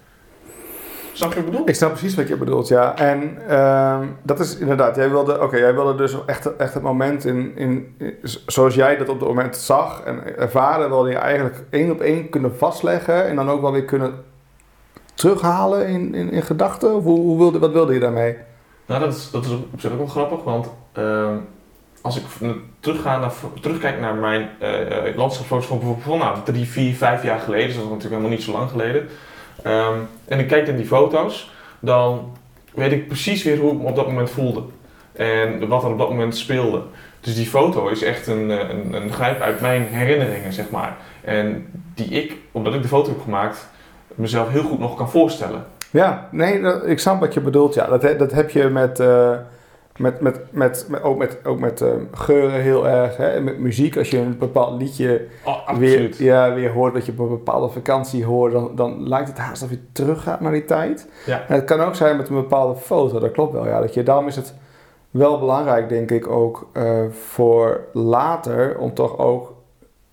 Snap 1.13 1.29
je 1.29 1.35
wat 1.37 1.45
ik 1.45 1.51
bedoel? 1.51 1.69
Ik 1.69 1.75
snap 1.75 1.91
precies 1.91 2.15
wat 2.15 2.29
je 2.29 2.37
bedoelt, 2.37 2.69
ja. 2.69 2.97
En 2.97 3.39
ehm, 3.49 4.07
dat 4.23 4.41
is 4.41 4.59
inderdaad, 4.59 4.97
jij 4.97 5.11
wilde, 5.11 5.43
oké, 5.43 5.57
jij 5.57 5.75
wilde 5.75 5.95
dus 5.95 6.17
echt, 6.27 6.57
echt 6.57 6.75
het 6.75 6.83
moment 6.83 7.25
in, 7.25 7.53
in, 7.57 7.95
in- 7.99 8.15
zoals 8.47 8.75
jij 8.75 8.97
dat 8.97 9.09
op 9.09 9.19
dat 9.19 9.29
moment 9.29 9.57
zag 9.57 10.03
en 10.05 10.39
ervaren, 10.39 10.89
wilde 10.89 11.11
je 11.11 11.17
eigenlijk 11.17 11.57
één 11.71 11.91
op 11.91 12.01
één 12.01 12.29
kunnen 12.29 12.57
vastleggen 12.57 13.27
en 13.27 13.37
dan 13.37 13.51
ook 13.51 13.61
wel 13.61 13.73
weer 13.73 13.85
kunnen 13.85 14.13
terughalen 15.17 15.89
in, 15.89 16.15
in, 16.15 16.31
in 16.31 16.43
gedachten? 16.43 16.91
Hoe, 16.91 17.19
hoe 17.19 17.39
wilde, 17.39 17.59
wat 17.59 17.73
wilde 17.73 17.95
je 17.95 18.01
daarmee? 18.01 18.37
Nou, 18.87 19.01
dat 19.01 19.15
is, 19.15 19.31
dat 19.31 19.45
is 19.45 19.51
op 19.51 19.81
zich 19.81 19.91
ook 19.93 19.99
wel 19.99 20.07
grappig, 20.07 20.43
want 20.43 20.71
ehm, 20.93 21.37
als 22.01 22.17
ik 22.17 22.25
terugga 22.81 23.19
naar, 23.19 23.33
terugkijk 23.61 24.01
naar 24.01 24.15
mijn 24.15 24.49
eh, 24.59 25.17
landschapsfoto's 25.17 25.67
van 25.67 25.79
bijvoorbeeld 25.79 26.31
nou, 26.31 26.45
drie, 26.45 26.65
vier, 26.65 26.95
vijf 26.95 27.23
jaar 27.23 27.41
geleden, 27.41 27.67
dus 27.67 27.75
dat 27.75 27.85
is 27.85 27.91
natuurlijk 27.91 28.15
helemaal 28.15 28.37
niet 28.37 28.47
zo 28.47 28.53
lang 28.53 28.71
geleden, 28.71 29.09
ehm, 29.63 29.99
en 30.25 30.39
ik 30.39 30.49
kijk 30.49 30.67
naar 30.67 30.77
die 30.77 30.87
foto's, 30.87 31.51
dan 31.81 32.37
weet 32.75 32.93
ik 32.93 33.09
precies 33.09 33.43
weer 33.43 33.59
hoe 33.59 33.73
ik 33.73 33.79
me 33.79 33.89
op 33.89 33.97
dat 33.97 34.07
moment 34.07 34.31
voelde 34.31 34.63
en 35.13 35.69
wat 35.69 35.83
er 35.83 35.91
op 35.91 35.99
dat 35.99 36.09
moment 36.09 36.37
speelde. 36.37 36.83
Dus 37.21 37.35
die 37.35 37.47
foto 37.47 37.89
is 37.89 38.03
echt 38.03 38.27
een, 38.27 38.51
eh, 38.51 38.69
een, 38.69 38.93
een 38.93 39.13
grijp 39.13 39.41
uit 39.41 39.61
mijn 39.61 39.83
herinneringen, 39.83 40.53
zeg 40.53 40.71
maar. 40.71 40.97
En 41.25 41.67
die 41.95 42.07
ik, 42.07 42.37
omdat 42.53 42.75
ik 42.75 42.83
de 42.83 42.89
foto 42.89 43.09
heb 43.09 43.23
gemaakt, 43.23 43.69
mezelf 44.17 44.49
heel 44.49 44.63
goed 44.63 44.79
nog 44.79 44.97
kan 44.97 45.11
voorstellen. 45.11 45.65
Ja, 45.91 46.29
nee, 46.31 46.61
dat- 46.61 46.87
ik 46.87 46.99
snap 46.99 47.21
wat 47.21 47.35
je 47.35 47.41
bedoelt. 47.41 47.75
Ja, 47.75 47.87
dat, 47.87 48.19
dat 48.19 48.33
heb 48.33 48.51
je 48.51 48.69
met, 48.69 49.01
eh, 49.01 49.31
met, 49.97 50.21
met, 50.21 50.41
met, 50.51 50.87
met- 50.89 51.03
ook 51.03 51.19
met, 51.19 51.39
ook 51.45 51.59
met 51.59 51.81
eh, 51.81 51.89
geuren 52.13 52.61
heel 52.61 52.89
erg. 52.89 53.17
Hè? 53.17 53.41
Met 53.41 53.59
muziek, 53.59 53.97
als 53.97 54.11
je 54.11 54.19
een 54.19 54.39
bepaald 54.39 54.81
liedje 54.81 55.27
Oh, 55.45 55.71
weer, 55.79 56.23
ja, 56.23 56.55
weer 56.55 56.71
hoort 56.71 56.95
dat 56.95 57.07
je 57.07 57.13
op 57.13 57.19
een 57.19 57.29
bepaalde 57.29 57.69
vakantie 57.69 58.25
hoort, 58.25 58.53
dan, 58.53 58.71
dan 58.75 59.09
lijkt 59.09 59.29
het 59.29 59.39
haast 59.39 59.63
of 59.63 59.71
je 59.71 59.79
teruggaat 59.93 60.41
naar 60.41 60.53
die 60.53 60.65
tijd. 60.65 61.09
Ja. 61.27 61.43
En 61.49 61.55
het 61.55 61.65
kan 61.65 61.81
ook 61.81 61.95
zijn 61.95 62.17
met 62.17 62.29
een 62.29 62.35
bepaalde 62.35 62.81
foto, 62.81 63.19
dat 63.19 63.33
klopt 63.33 63.53
wel. 63.53 63.67
Ja, 63.67 63.81
dat 63.81 63.95
je, 63.95 64.03
daarom 64.03 64.27
is 64.27 64.37
het 64.37 64.55
wel 65.11 65.39
belangrijk, 65.39 65.89
denk 65.89 66.11
ik, 66.11 66.29
ook 66.29 66.67
eh, 66.73 67.03
voor 67.11 67.81
later 67.93 68.79
om 68.79 68.95
toch 68.95 69.19
ook 69.19 69.55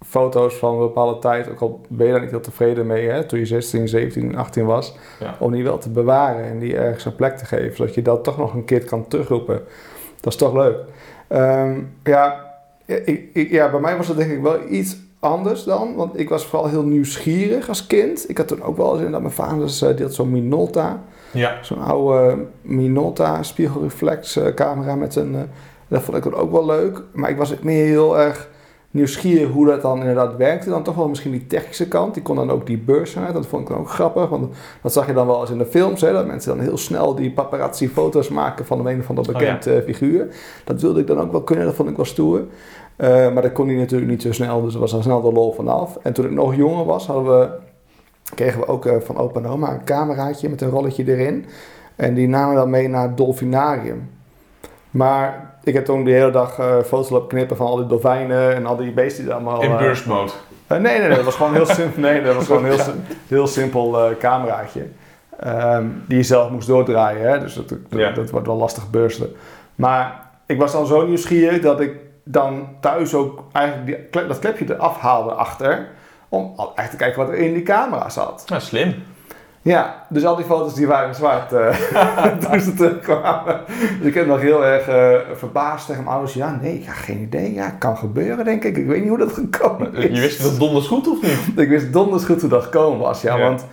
foto's 0.05 0.55
van 0.55 0.73
een 0.73 0.79
bepaalde 0.79 1.19
tijd, 1.19 1.49
ook 1.49 1.59
al 1.59 1.81
ben 1.89 2.05
je 2.05 2.11
daar 2.11 2.21
niet 2.21 2.29
heel 2.31 2.39
tevreden 2.39 2.87
mee, 2.87 3.07
hè, 3.09 3.23
toen 3.23 3.39
je 3.39 3.45
16, 3.45 3.87
17, 3.87 4.35
18 4.37 4.65
was, 4.65 4.95
Ja. 5.19 5.35
om 5.39 5.51
die 5.51 5.63
wel 5.63 5.77
te 5.77 5.89
bewaren 5.89 6.43
en 6.43 6.59
die 6.59 6.77
ergens 6.77 7.05
een 7.05 7.15
plek 7.15 7.37
te 7.37 7.45
geven, 7.45 7.75
zodat 7.75 7.93
je 7.95 8.01
dat 8.01 8.23
toch 8.23 8.37
nog 8.37 8.53
een 8.53 8.65
keer 8.65 8.85
kan 8.85 9.07
terugroepen. 9.07 9.61
Dat 10.19 10.33
is 10.33 10.39
toch 10.39 10.53
leuk. 10.53 10.77
Ehm, 11.27 11.79
ja, 12.03 12.51
ik, 12.85 13.29
ik- 13.33 13.49
ja, 13.51 13.71
bij 13.71 13.79
mij 13.79 13.97
was 13.97 14.07
het 14.07 14.17
denk 14.17 14.31
ik 14.31 14.41
wel 14.41 14.57
iets 14.69 14.97
anders 15.19 15.63
dan, 15.63 15.95
want 15.95 16.19
ik 16.19 16.29
was 16.29 16.45
vooral 16.45 16.69
heel 16.69 16.83
nieuwsgierig 16.83 17.69
als 17.69 17.87
kind. 17.87 18.29
Ik 18.29 18.37
had 18.37 18.47
toen 18.47 18.61
ook 18.63 18.77
wel 18.77 18.87
eens 18.87 18.95
inderdaad, 18.97 19.21
mijn 19.21 19.33
vader 19.33 19.89
eh, 19.89 19.95
die 19.95 20.05
had 20.05 20.13
zo'n 20.13 20.31
Minolta. 20.31 21.03
Ja. 21.31 21.57
Zo'n 21.61 21.81
oude 21.81 22.45
Minolta 22.61 23.43
spiegelreflex 23.43 24.35
eh, 24.35 24.53
camera 24.53 24.95
met 24.95 25.15
een... 25.15 25.35
eh, 25.35 25.41
dat 25.87 26.01
vond 26.01 26.17
ik 26.17 26.23
dan 26.23 26.33
ook 26.35 26.51
wel 26.51 26.65
leuk. 26.65 27.01
Maar 27.13 27.29
ik 27.29 27.37
was 27.37 27.59
meer 27.61 27.85
heel 27.85 28.19
erg 28.19 28.49
nieuwsgierig 28.93 29.49
hoe 29.49 29.65
dat 29.65 29.81
dan 29.81 29.99
inderdaad 29.99 30.35
werkte. 30.35 30.69
Dan 30.69 30.83
toch 30.83 30.95
wel 30.95 31.07
misschien 31.07 31.31
die 31.31 31.47
technische 31.47 31.87
kant. 31.87 32.13
Die 32.13 32.23
kon 32.23 32.35
dan 32.35 32.51
ook 32.51 32.67
die 32.67 32.77
beurs 32.77 33.17
uit. 33.17 33.33
Dat 33.33 33.45
vond 33.45 33.61
ik 33.61 33.67
dan 33.67 33.77
ook 33.77 33.89
grappig. 33.89 34.29
Want 34.29 34.53
dat 34.81 34.93
zag 34.93 35.07
je 35.07 35.13
dan 35.13 35.27
wel 35.27 35.41
eens 35.41 35.49
in 35.49 35.57
de 35.57 35.65
films. 35.65 36.01
Hè, 36.01 36.13
dat 36.13 36.25
mensen 36.25 36.55
dan 36.55 36.65
heel 36.65 36.77
snel 36.77 37.15
die 37.15 37.31
paparazzi 37.31 37.89
foto's 37.89 38.29
maken 38.29 38.65
van 38.65 38.87
een 38.87 38.99
of 38.99 39.09
ander 39.09 39.25
bekend 39.25 39.67
eh, 39.67 39.81
figuur. 39.83 40.27
Dat 40.63 40.81
wilde 40.81 40.99
ik 40.99 41.07
dan 41.07 41.19
ook 41.19 41.31
wel 41.31 41.41
kunnen. 41.43 41.65
Dat 41.65 41.75
vond 41.75 41.89
ik 41.89 41.95
wel 41.95 42.05
stoer. 42.05 42.43
Eh, 42.95 43.33
maar 43.33 43.41
dat 43.41 43.51
kon 43.51 43.67
hij 43.67 43.75
natuurlijk 43.75 44.11
niet 44.11 44.21
zo 44.21 44.31
snel. 44.31 44.61
Dus 44.61 44.73
er 44.73 44.79
was 44.79 44.93
al 44.93 45.01
snel 45.01 45.21
de 45.21 45.31
lol 45.31 45.53
vanaf. 45.53 45.97
En 46.01 46.13
toen 46.13 46.25
ik 46.25 46.31
nog 46.31 46.55
jonger 46.55 46.85
was, 46.85 47.07
hadden 47.07 47.39
we, 47.39 47.49
kregen 48.35 48.59
we 48.59 48.67
ook 48.67 48.85
eh, 48.85 48.99
van 48.99 49.17
opa 49.17 49.39
en 49.39 49.47
oma 49.47 49.73
een 49.73 49.83
cameraatje 49.83 50.49
met 50.49 50.61
een 50.61 50.69
rolletje 50.69 51.03
erin. 51.07 51.45
En 51.95 52.13
die 52.13 52.27
namen 52.27 52.49
we 52.49 52.59
dan 52.59 52.69
mee 52.69 52.87
naar 52.87 53.07
het 53.07 53.17
dolfinarium. 53.17 54.09
Maar 54.91 55.52
ik 55.63 55.73
heb 55.73 55.85
toen 55.85 56.03
de 56.03 56.11
hele 56.11 56.31
dag 56.31 56.59
eh 56.59 56.75
foto's 56.85 57.09
lopen 57.09 57.27
knippen 57.27 57.57
van 57.57 57.67
al 57.67 57.75
die 57.75 57.85
dolfijnen 57.87 58.55
en 58.55 58.65
al 58.65 58.75
die 58.75 58.91
beesten 58.91 59.23
die 59.23 59.33
allemaal... 59.33 59.61
In 59.61 59.71
eh, 59.71 59.77
burst 59.77 60.05
mode. 60.05 60.31
eh, 60.67 60.77
nee, 60.77 60.97
nee, 60.99 61.07
nee, 61.07 61.15
dat 61.15 61.25
was 61.25 61.35
gewoon 61.35 61.53
heel 61.53 61.65
simpel. 61.65 62.01
Nee, 62.09 62.21
dat 62.23 62.35
was 62.35 62.45
gewoon 62.45 62.63
een 62.65 62.71
heel, 62.71 62.79
sim- 62.83 63.03
heel 63.27 63.47
simpel 63.47 64.11
cameraatje. 64.19 64.87
Ehm, 65.39 65.85
die 66.07 66.17
je 66.17 66.23
zelf 66.23 66.49
moest 66.49 66.67
doordraaien. 66.67 67.29
Hè? 67.31 67.39
Dus 67.39 67.53
dat, 67.53 67.69
dat, 67.69 67.77
Ja. 67.89 68.11
dat 68.11 68.29
wordt 68.29 68.47
wel 68.47 68.55
lastig 68.57 68.89
bursten. 68.89 69.35
Maar 69.75 70.29
ik 70.45 70.59
was 70.59 70.71
dan 70.71 70.85
zo 70.87 71.05
nieuwsgierig 71.07 71.61
dat 71.61 71.79
ik 71.79 71.91
dan 72.23 72.67
thuis 72.79 73.13
ook 73.13 73.43
eigenlijk 73.51 74.09
die, 74.11 74.27
dat 74.27 74.39
klepje 74.39 74.65
eraf 74.73 74.97
haalde 74.99 75.31
achter. 75.31 75.87
Om 76.29 76.55
echt 76.75 76.91
te 76.91 76.95
kijken 76.97 77.19
wat 77.19 77.29
er 77.29 77.35
in 77.37 77.53
die 77.53 77.63
camera 77.63 78.09
zat. 78.09 78.43
Nou, 78.47 78.61
slim. 78.61 78.93
Ja, 79.63 80.05
dus 80.09 80.25
al 80.25 80.35
die 80.35 80.45
foto's 80.45 80.73
die 80.73 80.87
waren 80.87 81.15
zwart 81.15 81.53
eh, 81.53 82.27
toen 82.49 82.59
ze 82.59 82.73
terugkwamen. 82.73 83.61
Dus 83.97 84.07
ik 84.07 84.13
heb 84.13 84.27
nog 84.27 84.41
heel 84.41 84.65
erg 84.65 84.87
eh, 84.87 85.35
verbaasd 85.35 85.85
tegen 85.85 86.03
mijn 86.03 86.15
ouders. 86.15 86.35
Ja, 86.35 86.59
nee, 86.61 86.83
ja, 86.83 86.91
geen 86.91 87.19
idee. 87.19 87.53
Ja, 87.53 87.69
kan 87.69 87.97
gebeuren 87.97 88.45
denk 88.45 88.63
ik. 88.63 88.77
Ik 88.77 88.85
weet 88.87 88.99
niet 88.99 89.09
hoe 89.09 89.17
dat 89.17 89.33
gekomen 89.33 89.93
is. 89.93 90.15
Je 90.15 90.21
wist 90.21 90.43
dat 90.43 90.59
donders 90.59 90.87
goed 90.87 91.07
of 91.07 91.21
niet? 91.21 91.59
Ik 91.59 91.69
wist 91.69 91.93
donders 91.93 92.25
goed 92.25 92.41
hoe 92.41 92.49
dat 92.49 92.63
gekomen 92.63 92.99
was, 92.99 93.21
ja. 93.21 93.35
Ja. 93.37 93.43
Want 93.43 93.65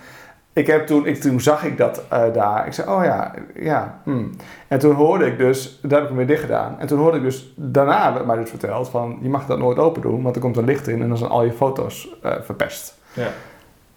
ik 0.53 0.67
heb 0.67 0.87
toen, 0.87 1.05
ik, 1.05 1.21
toen 1.21 1.41
zag 1.41 1.63
ik 1.63 1.77
dat 1.77 2.03
eh, 2.09 2.23
daar. 2.33 2.67
Ik 2.67 2.73
zei, 2.73 2.89
oh 2.89 3.03
ja, 3.03 3.33
ja. 3.55 3.99
hmm. 4.03 4.31
En 4.67 4.79
toen 4.79 4.95
hoorde 4.95 5.25
ik 5.25 5.37
dus, 5.37 5.79
daar 5.81 5.91
heb 5.91 6.01
ik 6.01 6.07
hem 6.07 6.17
weer 6.17 6.27
dicht 6.27 6.41
gedaan. 6.41 6.79
En 6.79 6.87
toen 6.87 6.99
hoorde 6.99 7.17
ik 7.17 7.23
dus, 7.23 7.53
daarna 7.55 8.13
werd 8.13 8.25
mij 8.25 8.35
dus 8.35 8.49
verteld 8.49 8.89
van, 8.89 9.19
je 9.21 9.29
mag 9.29 9.45
dat 9.45 9.59
nooit 9.59 9.77
open 9.77 10.01
doen, 10.01 10.23
want 10.23 10.35
er 10.35 10.41
komt 10.41 10.57
een 10.57 10.65
licht 10.65 10.87
in 10.87 11.01
en 11.01 11.07
dan 11.07 11.17
zijn 11.17 11.31
al 11.31 11.43
je 11.43 11.51
foto's 11.51 12.15
verpest. 12.21 12.99
Ja. 13.13 13.27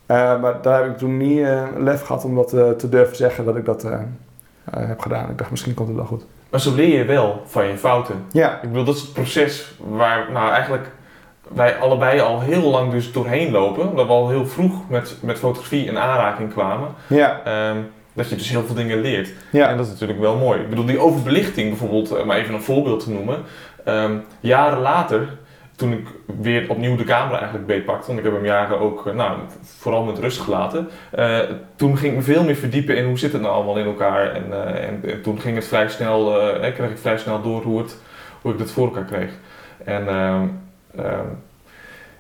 Eh, 0.07 0.41
maar 0.41 0.63
daar 0.63 0.83
heb 0.83 0.91
ik 0.91 0.99
toen 0.99 1.17
niet 1.17 1.39
eh, 1.41 1.63
lef 1.77 2.03
gehad 2.03 2.25
om 2.25 2.35
dat 2.35 2.53
eh, 2.53 2.71
te 2.71 2.89
durven 2.89 3.17
zeggen 3.17 3.45
dat 3.45 3.57
ik 3.57 3.65
dat 3.65 3.87
heb 4.71 5.01
gedaan. 5.01 5.31
Ik 5.31 5.39
dacht, 5.39 5.51
misschien 5.51 5.75
komt 5.75 5.89
het 5.89 5.97
wel 5.97 6.07
goed. 6.07 6.25
Maar 6.51 6.61
zo 6.61 6.75
leer 6.75 6.99
je 6.99 7.05
wel 7.05 7.43
van 7.47 7.67
je 7.67 7.77
fouten. 7.77 8.25
Ja, 8.33 8.55
Ik 8.63 8.69
bedoel, 8.69 8.85
dat 8.85 8.95
is 8.95 9.01
het 9.01 9.13
proces 9.13 9.75
waar 9.79 10.33
nou 10.33 10.51
eigenlijk 10.51 10.91
wij 11.55 11.77
allebei 11.79 12.21
al 12.21 12.41
heel 12.41 12.71
lang 12.71 12.91
dus 12.91 13.13
doorheen 13.13 13.51
lopen. 13.53 13.89
Omdat 13.89 14.07
we 14.07 14.13
al 14.13 14.29
heel 14.29 14.47
vroeg 14.47 14.89
met, 14.89 15.17
met 15.23 15.39
fotografie 15.39 15.87
in 15.87 15.99
aanraking 15.99 16.53
kwamen. 16.53 16.89
ja, 17.07 17.41
Ehm, 17.45 17.77
dat 18.13 18.29
je 18.29 18.37
dus 18.37 18.49
heel 18.49 18.63
veel 18.65 18.75
dingen 18.75 19.01
leert. 19.01 19.33
ja. 19.53 19.69
En 19.69 19.77
dat 19.77 19.87
is 19.87 19.93
natuurlijk 19.93 20.21
wel 20.21 20.37
mooi. 20.37 20.61
Ik 20.61 20.69
bedoel, 20.69 20.85
die 20.85 20.99
overbelichting 20.99 21.69
bijvoorbeeld, 21.69 22.25
maar 22.25 22.37
even 22.37 22.55
een 22.55 22.63
voorbeeld 22.63 23.05
te 23.05 23.11
noemen. 23.11 23.43
Ehm, 23.85 24.17
jaren 24.41 24.79
later, 24.81 25.29
toen 25.77 25.93
ik 25.93 26.07
weer 26.41 26.71
opnieuw 26.71 26.97
de 26.97 27.05
camera 27.05 27.37
eigenlijk 27.37 27.67
beetpakte, 27.67 28.07
want 28.07 28.19
ik 28.19 28.25
heb 28.25 28.35
hem 28.35 28.45
jaren 28.45 28.81
ook, 28.81 29.07
eh, 29.07 29.15
nou, 29.15 29.39
vooral 29.63 30.05
met 30.05 30.19
rust 30.19 30.41
gelaten. 30.41 30.89
eh, 31.11 31.39
toen 31.77 31.97
ging 31.97 32.13
ik 32.13 32.19
me 32.19 32.25
veel 32.25 32.45
meer 32.45 32.57
verdiepen 32.57 32.97
in 32.97 33.05
hoe 33.05 33.19
zit 33.19 33.33
het 33.33 33.43
nou 33.43 33.55
allemaal 33.55 33.79
in 33.79 33.87
elkaar. 33.87 34.33
En, 34.33 34.53
eh, 34.53 34.89
en, 34.89 35.01
en 35.05 35.23
toen 35.23 35.41
ging 35.41 35.57
het 35.57 35.67
vrij 35.67 35.89
snel, 35.89 36.33
kreeg 36.75 36.91
ik 36.91 36.99
vrij 36.99 37.19
snel 37.19 37.43
door 37.43 37.63
hoe, 37.63 37.85
ik 38.53 38.59
dat 38.59 38.71
voor 38.71 38.87
elkaar 38.87 39.05
kreeg. 39.05 39.33
En, 39.85 40.09
ehm, 40.09 40.47
ehm, 40.97 41.27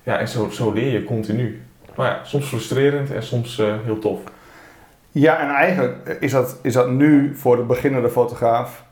ja, 0.03 0.19
en 0.19 0.29
zo, 0.29 0.73
leer 0.73 0.93
je 0.93 1.05
continu. 1.05 1.63
Maar 1.97 2.07
ja, 2.07 2.25
soms 2.25 2.47
frustrerend 2.47 3.13
en 3.13 3.23
soms 3.23 3.57
heel 3.85 3.99
tof. 3.99 4.21
Ja, 5.11 5.39
en 5.39 5.49
eigenlijk 5.49 6.17
is 6.21 6.31
dat, 6.33 6.59
is 6.63 6.73
dat 6.73 6.91
nu 6.91 7.37
voor 7.37 7.57
de 7.57 7.63
beginnende 7.63 8.11
fotograaf 8.11 8.85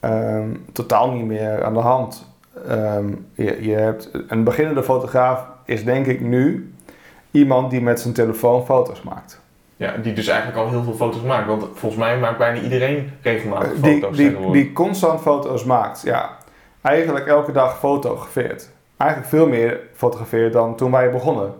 ehm, 0.00 0.48
totaal 0.72 1.10
niet 1.10 1.24
meer 1.24 1.64
aan 1.64 1.74
de 1.74 1.80
hand. 1.80 2.31
Ehm, 2.68 3.06
je, 3.32 3.58
je 3.68 3.74
hebt, 3.74 4.10
een 4.28 4.44
beginnende 4.44 4.82
fotograaf 4.82 5.46
is 5.64 5.84
denk 5.84 6.06
ik 6.06 6.20
nu 6.20 6.74
iemand 7.30 7.70
die 7.70 7.80
met 7.82 8.00
zijn 8.00 8.14
telefoon 8.14 8.64
foto's 8.64 9.02
maakt. 9.02 9.40
Ja, 9.76 9.96
die 9.96 10.12
dus 10.12 10.26
eigenlijk 10.28 10.58
al 10.58 10.68
heel 10.68 10.82
veel 10.82 10.94
foto's 10.94 11.22
maakt. 11.22 11.46
Want 11.46 11.64
volgens 11.74 12.00
mij 12.02 12.18
maakt 12.18 12.38
bijna 12.38 12.60
iedereen 12.60 13.10
regelmatig 13.22 13.72
Eh, 13.72 13.82
die, 13.82 13.92
foto's 14.00 14.16
die, 14.16 14.26
tegenwoordig. 14.26 14.62
die 14.62 14.72
constant 14.72 15.20
foto's 15.20 15.64
maakt, 15.64 16.02
ja. 16.02 16.30
Eigenlijk 16.80 17.26
elke 17.26 17.52
dag 17.52 17.78
fotografeert. 17.78 18.70
Eigenlijk 18.96 19.30
veel 19.30 19.46
meer 19.48 19.80
fotografeert 19.94 20.52
dan 20.52 20.76
toen 20.76 20.90
wij 20.90 21.10
begonnen. 21.10 21.52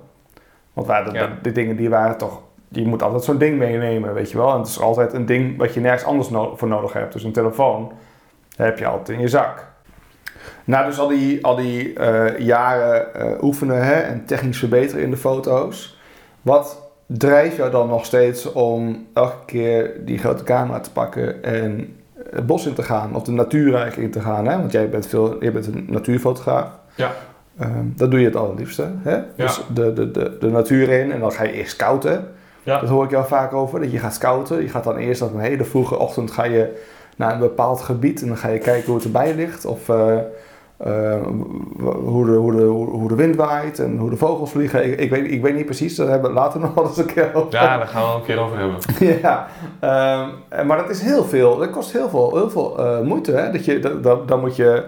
Want 0.73 0.87
wij, 0.87 1.03
de, 1.05 1.11
Ja. 1.13 1.27
de, 1.27 1.33
de 1.43 1.53
dingen 1.53 1.77
die 1.77 1.89
waren 1.91 2.17
toch... 2.19 2.41
Je 2.69 2.87
moet 2.87 3.03
altijd 3.03 3.25
zo'n 3.25 3.39
ding 3.39 3.59
meenemen, 3.59 4.15
weet 4.15 4.31
je 4.31 4.37
wel. 4.37 4.53
En 4.53 4.59
het 4.59 4.67
is 4.69 4.81
altijd 4.81 5.13
een 5.13 5.27
ding 5.27 5.59
wat 5.59 5.75
je 5.75 5.81
nergens 5.81 6.05
anders 6.05 6.31
no- 6.31 6.57
voor 6.57 6.69
nodig 6.69 6.93
hebt. 6.93 7.13
Dus 7.13 7.25
een 7.25 7.33
telefoon 7.33 7.93
heb 8.57 8.79
je 8.79 8.87
altijd 8.87 9.17
in 9.17 9.23
je 9.23 9.29
zak. 9.29 9.71
Na 10.64 10.85
dus 10.85 10.99
al 10.99 11.09
die, 11.09 11.45
al 11.45 11.57
die 11.57 11.92
eh, 11.92 12.38
jaren 12.38 13.14
eh, 13.14 13.42
oefenen 13.42 13.85
hè, 13.85 13.95
en 13.95 14.25
technisch 14.25 14.59
verbeteren 14.59 15.02
in 15.02 15.11
de 15.11 15.16
foto's. 15.16 15.99
Wat 16.42 16.90
drijft 17.07 17.57
jou 17.57 17.71
dan 17.71 17.88
nog 17.88 18.04
steeds 18.04 18.52
om 18.52 19.07
elke 19.14 19.45
keer 19.47 19.90
die 20.04 20.19
grote 20.19 20.45
camera 20.45 20.81
te 20.81 20.92
pakken 20.92 21.42
en 21.45 21.97
het 22.31 22.47
bos 22.47 22.66
in 22.66 22.75
te 22.75 22.83
gaan? 22.83 23.14
Of 23.14 23.23
de 23.23 23.33
natuur 23.33 23.75
eigenlijk 23.75 24.02
in 24.02 24.21
te 24.21 24.21
gaan? 24.21 24.47
Hè? 24.47 24.59
Want 24.59 24.73
jij 24.73 24.88
bent, 24.88 25.07
veel, 25.07 25.37
jij 25.40 25.52
bent 25.52 25.66
een 25.66 25.87
natuurfotograaf. 25.88 26.69
Ja. 26.95 27.12
Ehm, 27.59 27.87
dat 27.97 28.11
doe 28.11 28.21
je 28.21 28.26
het 28.26 28.37
allerliefste. 28.37 28.90
Hè? 29.02 29.19
Dus 29.37 29.61
de, 29.75 29.92
de, 29.92 30.11
de, 30.11 30.37
de 30.40 30.50
natuur 30.50 30.88
in 30.88 31.12
en 31.12 31.21
dan 31.21 31.33
ga 31.33 31.45
je 31.45 31.52
eerst 31.52 31.71
scouten. 31.71 32.28
Ja. 32.62 32.81
Dat 32.81 32.88
hoor 32.88 33.04
ik 33.04 33.11
jou 33.11 33.26
vaak 33.26 33.52
over. 33.52 33.81
Dat 33.81 33.92
je 33.92 33.99
gaat 33.99 34.14
scouten. 34.14 34.62
Je 34.62 34.69
gaat 34.69 34.85
dan 34.85 34.97
eerst 34.97 35.23
op 35.23 35.35
een 35.35 35.40
hele 35.40 35.64
vroege 35.64 35.99
ochtend 35.99 36.31
ga 36.31 36.45
je 36.45 36.83
naar 37.16 37.33
een 37.33 37.38
bepaald 37.38 37.81
gebied. 37.81 38.23
En 38.23 38.28
dan 38.28 38.37
ga 38.37 38.49
je 38.49 38.59
kijken 38.59 38.87
hoe 38.87 38.95
het 38.95 39.04
erbij 39.04 39.35
ligt. 39.35 39.64
Of 39.64 39.88
eh, 39.88 40.16
eh, 40.83 41.23
hoe, 42.05 42.27
de, 42.27 42.33
hoe, 42.33 42.53
de, 42.53 42.62
hoe 42.65 43.09
de 43.09 43.15
wind 43.15 43.37
waait 43.37 43.79
en 43.79 43.97
hoe 43.97 44.11
de 44.11 44.17
vogels 44.17 44.51
vliegen. 44.51 44.85
Ik, 44.85 44.99
ik, 44.99 45.11
weet, 45.11 45.31
ik 45.31 45.43
weet 45.43 45.55
niet 45.55 45.65
precies. 45.65 45.97
Daar 45.97 46.09
hebben 46.09 46.31
we 46.31 46.37
later 46.37 46.61
nog 46.61 46.75
wel 46.75 46.87
eens 46.87 46.97
een 46.97 47.07
keer 47.07 47.35
over. 47.35 47.53
Ja, 47.53 47.77
daar 47.79 47.87
gaan 47.87 48.09
we 48.09 48.15
een 48.15 48.23
keer 48.23 48.39
over 48.39 48.59
hebben. 48.59 48.79
ja. 49.23 49.49
ehm, 49.81 50.67
maar 50.67 50.77
dat 50.77 50.91
is 50.91 51.01
heel 51.01 51.25
veel. 51.25 51.57
Dat 51.57 51.71
kost 51.71 51.93
heel 51.93 52.09
veel, 52.09 52.31
heel 52.37 52.51
veel 52.51 52.79
eh, 52.79 53.01
moeite. 53.01 53.33
Hè? 53.33 53.53
Dat 53.53 53.65
je, 53.65 53.79
dat, 53.79 54.03
dat, 54.03 54.29
dan 54.29 54.41
moet 54.41 54.57
je 54.57 54.85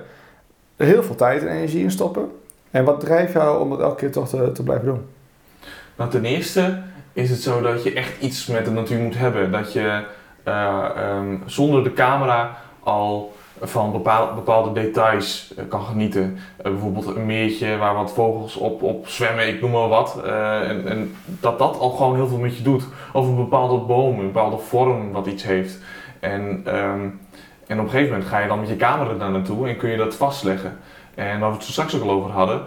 heel 0.77 1.03
veel 1.03 1.15
tijd 1.15 1.43
en 1.43 1.49
energie 1.49 1.83
in 1.83 1.91
stoppen. 1.91 2.31
En 2.71 2.85
wat 2.85 3.01
drijft 3.01 3.33
jou 3.33 3.61
om 3.61 3.71
dat 3.71 3.81
elke 3.81 3.97
keer 3.97 4.13
toch 4.13 4.29
te, 4.29 4.53
te 4.53 4.63
blijven 4.63 4.87
doen? 4.87 5.07
Nou, 5.97 6.11
ten 6.11 6.25
eerste 6.25 6.83
is 7.13 7.31
het 7.31 7.41
zo 7.41 7.61
dat 7.61 7.83
je 7.83 7.93
echt 7.93 8.21
iets 8.21 8.47
met 8.47 8.65
de 8.65 8.71
natuur 8.71 8.99
moet 8.99 9.19
hebben. 9.19 9.53
Dat 9.53 9.73
je 9.73 10.05
eh, 10.43 10.85
ehm, 10.97 11.37
zonder 11.47 11.85
de 11.85 11.93
camera 11.93 12.57
al 12.81 13.34
van 13.61 13.93
bepaal- 13.93 14.35
bepaalde 14.35 14.81
details 14.81 15.55
eh, 15.57 15.65
kan 15.69 15.83
genieten. 15.83 16.39
Eh, 16.57 16.71
bijvoorbeeld 16.71 17.07
een 17.07 17.27
meertje 17.27 17.77
waar 17.77 17.95
wat 17.95 18.13
vogels 18.13 18.57
op, 18.57 18.83
op 18.83 19.09
zwemmen, 19.09 19.49
ik 19.49 19.61
noem 19.61 19.71
maar 19.71 19.89
wat. 19.89 20.21
Eh, 20.25 20.69
en, 20.69 20.89
en 20.89 21.15
dat 21.25 21.59
dat 21.59 21.79
al 21.79 21.91
gewoon 21.91 22.15
heel 22.15 22.29
veel 22.29 22.39
met 22.39 22.57
je 22.57 22.63
doet. 22.63 22.85
Of 23.13 23.27
een 23.27 23.37
bepaalde 23.37 23.79
boom, 23.79 24.19
een 24.19 24.27
bepaalde 24.33 24.59
vorm 24.59 25.13
wat 25.13 25.27
iets 25.27 25.43
heeft. 25.43 25.79
En, 26.21 26.63
ehm, 26.65 27.09
en 27.67 27.79
op 27.79 27.85
een 27.85 27.91
gegeven 27.91 28.13
moment 28.13 28.29
ga 28.29 28.39
je 28.39 28.49
dan 28.49 28.61
met 28.61 28.69
je 28.69 28.77
camera 28.77 29.15
daar 29.15 29.31
naartoe 29.31 29.69
en 29.69 29.77
kun 29.77 29.91
je 29.91 29.97
dat 29.97 30.15
vastleggen. 30.15 30.79
En 31.15 31.41
waar 31.41 31.51
we 31.51 31.57
het 31.57 31.65
straks 31.65 31.97
ook 31.97 32.03
al 32.03 32.11
over 32.11 32.31
hadden, 32.31 32.63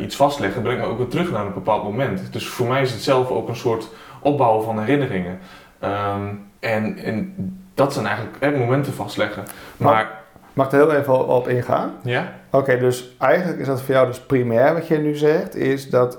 iets 0.00 0.16
vastleggen 0.16 0.62
brengt 0.62 0.80
me 0.80 0.86
ook 0.86 0.98
weer 0.98 1.08
terug 1.08 1.30
naar 1.30 1.46
een 1.46 1.54
bepaald 1.54 1.82
moment. 1.82 2.32
Dus 2.32 2.46
voor 2.48 2.66
mij 2.66 2.82
is 2.82 2.92
het 2.92 3.02
zelf 3.02 3.30
ook 3.30 3.48
een 3.48 3.56
soort 3.56 3.88
opbouwen 4.20 4.64
van 4.64 4.78
herinneringen. 4.80 5.38
Ehm, 5.78 6.26
en, 6.60 6.98
en 6.98 7.34
dat 7.74 7.92
zijn 7.92 8.06
eigenlijk 8.06 8.56
momenten 8.56 8.92
vastleggen. 8.92 9.44
Maar, 9.76 10.20
Mag 10.52 10.66
ik 10.66 10.72
er 10.72 10.78
heel 10.78 10.92
even 10.92 11.28
op 11.28 11.48
ingaan? 11.48 11.94
ja, 12.02 12.32
Oké, 12.50 12.78
dus 12.78 13.14
eigenlijk 13.18 13.60
is 13.60 13.66
dat 13.66 13.82
voor 13.82 13.94
jou 13.94 14.06
dus 14.06 14.20
primair 14.20 14.74
wat 14.74 14.86
je 14.86 14.98
nu 14.98 15.14
zegt, 15.14 15.56
is 15.56 15.90
dat 15.90 16.18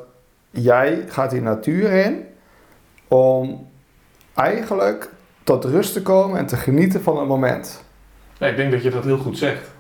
jij 0.50 1.04
gaat 1.08 1.30
die 1.32 1.42
natuur 1.42 1.92
in 1.92 2.26
om 3.08 3.68
eigenlijk 4.34 5.10
tot 5.44 5.66
rust 5.66 5.94
te 5.94 6.02
komen 6.02 6.38
en 6.38 6.46
te 6.46 6.56
genieten 6.56 7.02
van 7.04 7.18
een 7.18 7.28
moment. 7.28 7.84
ja, 8.38 8.48
ik 8.48 8.56
denk 8.56 8.72
dat 8.72 8.84
je 8.84 8.90
dat 8.90 9.04
heel 9.04 9.18
goed 9.18 9.38
zegt. 9.38 9.72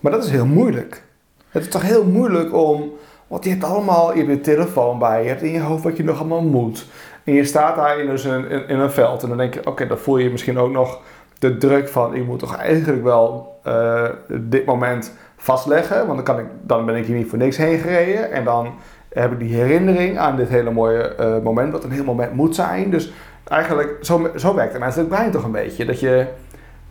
Maar 0.00 0.12
dat 0.12 0.24
is 0.24 0.30
heel 0.30 0.46
moeilijk. 0.46 1.02
Het 1.48 1.62
is 1.62 1.68
toch 1.68 1.82
heel 1.82 2.04
moeilijk 2.04 2.54
om 2.54 2.92
Want 3.26 3.44
je 3.44 3.50
hebt 3.50 3.64
allemaal, 3.64 4.12
je 4.12 4.18
hebt 4.18 4.30
je 4.30 4.40
telefoon 4.40 4.98
bij, 4.98 5.22
je 5.22 5.28
hebt 5.28 5.42
in 5.42 5.52
je 5.52 5.60
hoofd 5.60 5.82
wat 5.82 5.96
je 5.96 6.04
nog 6.04 6.18
allemaal 6.18 6.42
moet. 6.42 6.86
En 7.24 7.32
je 7.32 7.44
staat 7.44 7.76
daar 7.76 7.98
in, 7.98 8.06
dus 8.06 8.24
een, 8.24 8.68
in, 8.68 8.78
een 8.78 8.90
veld 8.90 9.22
en 9.22 9.28
dan 9.28 9.38
denk 9.38 9.54
je, 9.54 9.66
oké, 9.66 9.86
dan 9.86 9.98
voel 9.98 10.18
je 10.18 10.30
misschien 10.30 10.58
ook 10.58 10.70
nog 10.70 11.00
de 11.38 11.56
druk 11.56 11.88
van, 11.88 12.14
ik 12.14 12.26
moet 12.26 12.38
toch 12.38 12.56
eigenlijk 12.56 13.02
wel 13.02 13.58
eh, 13.62 14.08
dit 14.28 14.64
moment 14.64 15.12
vastleggen, 15.36 16.06
want 16.06 16.16
dan, 16.16 16.24
kan 16.24 16.38
ik, 16.38 16.46
dan 16.62 16.86
ben 16.86 16.96
ik 16.96 17.06
hier 17.06 17.16
niet 17.16 17.28
voor 17.28 17.38
niks 17.38 17.56
heen 17.56 17.78
gereden. 17.78 18.32
En 18.32 18.44
dan 18.44 18.74
heb 19.08 19.32
ik 19.32 19.38
die 19.38 19.54
herinnering 19.54 20.18
aan 20.18 20.36
dit 20.36 20.48
hele 20.48 20.70
mooie 20.70 21.14
eh, 21.14 21.38
moment, 21.42 21.72
wat 21.72 21.84
een 21.84 21.90
heel 21.90 22.04
moment 22.04 22.34
moet 22.34 22.54
zijn. 22.54 22.90
Dus 22.90 23.12
eigenlijk, 23.44 23.96
zo, 24.00 24.30
zo 24.36 24.54
werkt 24.54 24.72
het 24.72 24.80
menselijk 24.80 25.08
brein 25.08 25.30
toch 25.30 25.44
een 25.44 25.52
beetje. 25.52 25.84
Dat 25.84 26.00
je 26.00 26.26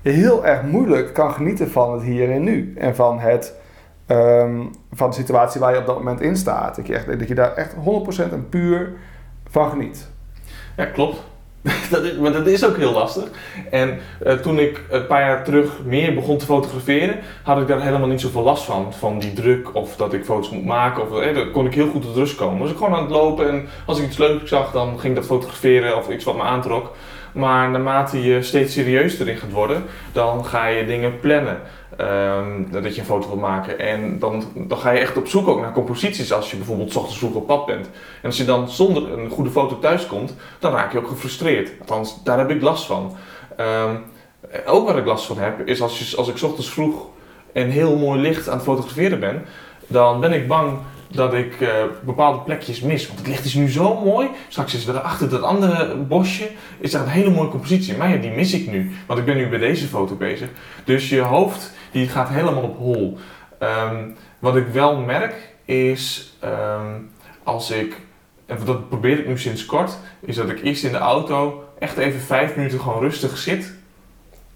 heel 0.02 0.46
erg 0.46 0.64
moeilijk 0.64 1.14
kan 1.14 1.32
genieten 1.32 1.70
van 1.70 1.94
het 1.94 2.04
hier 2.04 2.32
en 2.32 2.44
nu. 2.44 2.74
En 2.78 2.96
van, 2.96 3.20
het, 3.20 3.56
ehm, 4.06 4.62
van 4.92 5.10
de 5.10 5.16
situatie 5.16 5.62
waar 5.62 5.74
je 5.74 5.80
op 5.80 5.86
dat 5.86 5.98
moment 5.98 6.22
in 6.22 6.36
staat. 6.36 6.76
Dat 6.76 6.88
je, 6.88 6.94
echt, 6.94 7.20
dat 7.20 7.28
je 7.28 7.36
daar 7.36 7.54
echt 7.54 7.74
100% 7.74 8.34
en 8.34 8.50
puur 8.50 8.94
van 9.50 9.70
geniet. 9.70 10.10
Ja, 10.80 10.86
klopt. 10.86 11.18
dat 11.92 12.04
is, 12.04 12.18
maar 12.18 12.32
dat 12.32 12.48
is 12.48 12.66
ook 12.66 12.78
heel 12.78 12.92
lastig. 12.92 13.24
En 13.72 14.00
uh, 14.26 14.34
toen 14.34 14.60
ik 14.60 14.84
een 14.90 15.08
paar 15.08 15.22
jaar 15.22 15.44
terug 15.44 15.84
meer 15.84 16.14
begon 16.14 16.38
te 16.38 16.46
fotograferen, 16.46 17.20
had 17.44 17.62
ik 17.62 17.68
daar 17.68 17.82
helemaal 17.82 18.08
niet 18.08 18.22
zoveel 18.22 18.44
last 18.44 18.64
van. 18.64 18.94
Van 18.94 19.20
die 19.20 19.34
druk 19.34 19.76
of 19.76 19.96
dat 19.96 20.14
ik 20.14 20.26
foto's 20.26 20.50
moet 20.50 20.66
maken. 20.66 21.04
Of, 21.04 21.20
eh, 21.20 21.36
dan 21.36 21.52
kon 21.52 21.66
ik 21.66 21.74
heel 21.74 21.88
goed 21.90 22.02
tot 22.02 22.16
rust 22.16 22.36
komen. 22.36 22.60
Was 22.60 22.72
ik 22.72 22.78
gewoon 22.78 22.94
aan 22.94 23.02
het 23.02 23.12
lopen 23.12 23.50
en 23.50 23.68
als 23.86 24.00
ik 24.00 24.06
iets 24.06 24.18
leuks 24.18 24.50
zag, 24.50 24.72
dan 24.72 25.00
ging 25.00 25.14
ik 25.14 25.16
dat 25.16 25.26
fotograferen 25.26 25.98
of 25.98 26.10
iets 26.10 26.24
wat 26.24 26.36
me 26.36 26.42
aantrok. 26.42 26.96
Maar 27.32 27.70
naarmate 27.70 28.24
je 28.24 28.42
steeds 28.42 28.74
serieuzer 28.74 29.22
erin 29.28 29.40
gaat 29.40 29.52
worden, 29.52 29.84
dan 30.12 30.46
ga 30.46 30.68
je 30.68 30.86
dingen 30.86 31.20
plannen. 31.20 31.58
Um, 32.02 32.68
dat 32.72 32.96
je 32.96 33.02
een 33.02 33.08
foto 33.08 33.28
wil 33.28 33.38
maken. 33.38 33.80
En 33.80 34.20
dan, 34.20 34.44
dan 34.56 34.78
ga 34.78 34.92
je 34.92 35.00
echt 35.00 35.18
op 35.18 35.28
zoek 35.28 35.48
ook 35.48 35.62
naar 35.62 35.72
composities 35.72 36.34
als 36.34 36.52
je 36.52 36.58
bijvoorbeeld 36.58 36.96
ochtends 36.96 37.18
vroeg 37.18 37.34
op 37.34 37.48
pad 37.48 37.66
bent. 37.66 37.86
En 38.22 38.26
als 38.26 38.38
je 38.38 38.46
dan 38.46 38.70
zonder 38.70 39.20
een 39.20 39.30
goede 39.30 39.50
foto 39.50 39.80
thuis 39.80 40.08
komt, 40.08 40.36
dan 40.60 40.72
raak 40.72 40.92
je 40.92 40.98
ook 40.98 41.08
gefrustreerd. 41.08 41.72
Althans, 41.80 42.24
daar 42.24 42.38
heb 42.38 42.50
ik 42.50 42.62
last 42.62 42.86
van. 42.86 43.16
Um, 43.60 44.04
ook 44.66 44.88
waar 44.88 44.98
ik 44.98 45.06
last 45.06 45.26
van 45.26 45.38
heb, 45.38 45.68
is 45.68 45.82
als, 45.82 46.00
je, 46.00 46.18
als 46.18 46.28
ik 46.28 46.42
ochtends 46.42 46.70
vroeg 46.70 47.06
en 47.54 47.70
heel 47.70 47.98
mooi 47.98 48.22
licht 48.22 48.50
aan 48.50 48.56
het 48.56 48.64
fotograferen 48.64 49.20
ben, 49.20 49.46
dan 49.88 50.20
ben 50.20 50.34
ik 50.34 50.48
bang 50.48 50.78
dat 51.12 51.34
ik 51.34 51.60
uh, 51.60 51.70
bepaalde 52.06 52.40
plekjes 52.40 52.82
mis. 52.82 53.08
Want 53.08 53.20
het 53.20 53.28
licht 53.28 53.46
is 53.46 53.54
nu 53.54 53.70
zo 53.70 54.02
mooi. 54.04 54.30
Straks 54.48 54.74
is 54.74 54.88
er 54.88 55.00
achter 55.00 55.30
dat 55.30 55.42
andere 55.42 55.96
bosje 55.96 56.50
is 56.80 56.92
daar 56.92 57.02
een 57.02 57.08
hele 57.08 57.30
mooie 57.30 57.50
compositie. 57.50 57.98
Maar 57.98 58.10
ja, 58.10 58.18
die 58.18 58.32
mis 58.32 58.54
ik 58.54 58.72
nu. 58.72 58.92
Want 59.06 59.20
ik 59.20 59.26
ben 59.26 59.38
nu 59.38 59.50
bij 59.50 59.60
deze 59.60 59.88
foto 59.88 60.16
bezig. 60.16 60.50
Dus 60.84 61.10
je 61.10 61.22
hoofd 61.22 61.78
die 61.92 62.08
gaat 62.08 62.30
helemaal 62.30 62.64
op 62.64 62.78
hol. 62.78 63.18
Um, 63.60 64.16
wat 64.40 64.56
ik 64.56 64.68
wel 64.68 64.98
merk 64.98 65.56
is 65.66 66.34
um, 66.44 67.12
als 67.44 67.72
ik, 67.72 67.98
en 68.46 68.58
dat 68.66 68.90
probeer 68.90 69.20
ik 69.20 69.28
nu 69.28 69.38
sinds 69.38 69.66
kort, 69.66 69.98
is 70.20 70.36
dat 70.36 70.50
ik 70.50 70.64
eerst 70.64 70.84
in 70.84 70.92
de 70.92 70.98
auto 70.98 71.64
echt 71.80 71.98
even 71.98 72.20
vijf 72.20 72.56
minuten 72.56 72.80
gewoon 72.80 73.00
rustig 73.00 73.38
zit. 73.38 73.74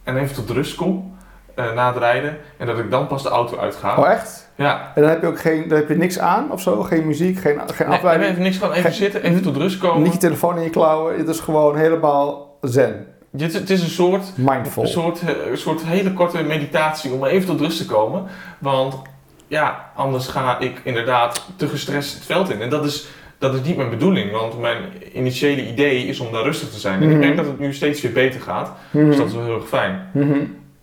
En 0.03 0.17
even 0.17 0.35
tot 0.35 0.49
rust 0.49 0.75
kom. 0.75 1.11
Uh, 1.55 1.73
na 1.73 1.87
het 1.87 1.97
rijden. 1.97 2.37
En 2.57 2.67
dat 2.67 2.79
ik 2.79 2.91
dan 2.91 3.07
pas 3.07 3.23
de 3.23 3.29
auto 3.29 3.57
uitga. 3.57 3.97
Oh 3.97 4.09
echt? 4.09 4.49
Ja. 4.55 4.91
En 4.95 5.01
dan 5.01 5.11
heb 5.11 5.21
je 5.21 5.27
ook 5.27 5.39
geen, 5.39 5.67
dan 5.67 5.77
heb 5.77 5.87
je 5.87 5.95
niks 5.95 6.19
aan 6.19 6.51
of 6.51 6.61
zo? 6.61 6.81
Geen 6.81 7.07
muziek, 7.07 7.39
geen, 7.39 7.59
geen 7.65 7.87
nee, 7.87 7.97
afleiding? 7.97 8.29
even 8.29 8.43
niks, 8.43 8.57
gewoon 8.57 8.73
even 8.73 8.83
geen, 8.83 8.93
zitten, 8.93 9.23
even 9.23 9.41
tot 9.41 9.57
rust 9.57 9.77
komen. 9.77 10.03
Niet 10.03 10.13
je 10.13 10.19
telefoon 10.19 10.57
in 10.57 10.63
je 10.63 10.69
klauwen. 10.69 11.17
Het 11.17 11.27
is 11.27 11.39
gewoon 11.39 11.77
helemaal 11.77 12.57
zen. 12.61 13.07
Het 13.37 13.69
is 13.69 13.81
een 13.81 13.89
soort, 13.89 14.31
Mindful. 14.35 14.83
Een 14.83 14.89
soort, 14.89 15.21
een 15.49 15.57
soort 15.57 15.83
hele 15.85 16.13
korte 16.13 16.43
meditatie 16.43 17.11
om 17.11 17.25
even 17.25 17.47
tot 17.47 17.59
rust 17.59 17.77
te 17.77 17.85
komen. 17.85 18.23
Want 18.59 19.01
ja, 19.47 19.91
anders 19.95 20.27
ga 20.27 20.59
ik 20.59 20.81
inderdaad 20.83 21.45
te 21.55 21.67
gestrest 21.67 22.13
het 22.13 22.25
veld 22.25 22.49
in. 22.49 22.61
En 22.61 22.69
dat 22.69 22.85
is, 22.85 23.07
dat 23.37 23.53
is 23.53 23.61
niet 23.61 23.77
mijn 23.77 23.89
bedoeling, 23.89 24.31
want 24.31 24.59
mijn 24.59 24.77
initiële 25.13 25.67
idee 25.67 26.05
is 26.07 26.19
om 26.19 26.31
daar 26.31 26.43
rustig 26.43 26.69
te 26.69 26.79
zijn. 26.79 27.01
En 27.01 27.07
Mhm. 27.07 27.15
ik 27.15 27.21
denk 27.21 27.35
dat 27.37 27.45
het 27.45 27.59
nu 27.59 27.73
steeds 27.73 28.01
weer 28.01 28.11
beter 28.11 28.41
gaat. 28.41 28.71
Dus 28.91 29.17
dat 29.17 29.27
is 29.27 29.33
wel 29.33 29.43
heel 29.45 29.55
erg 29.55 29.67
fijn. 29.67 30.09
Mhm. 30.13 30.39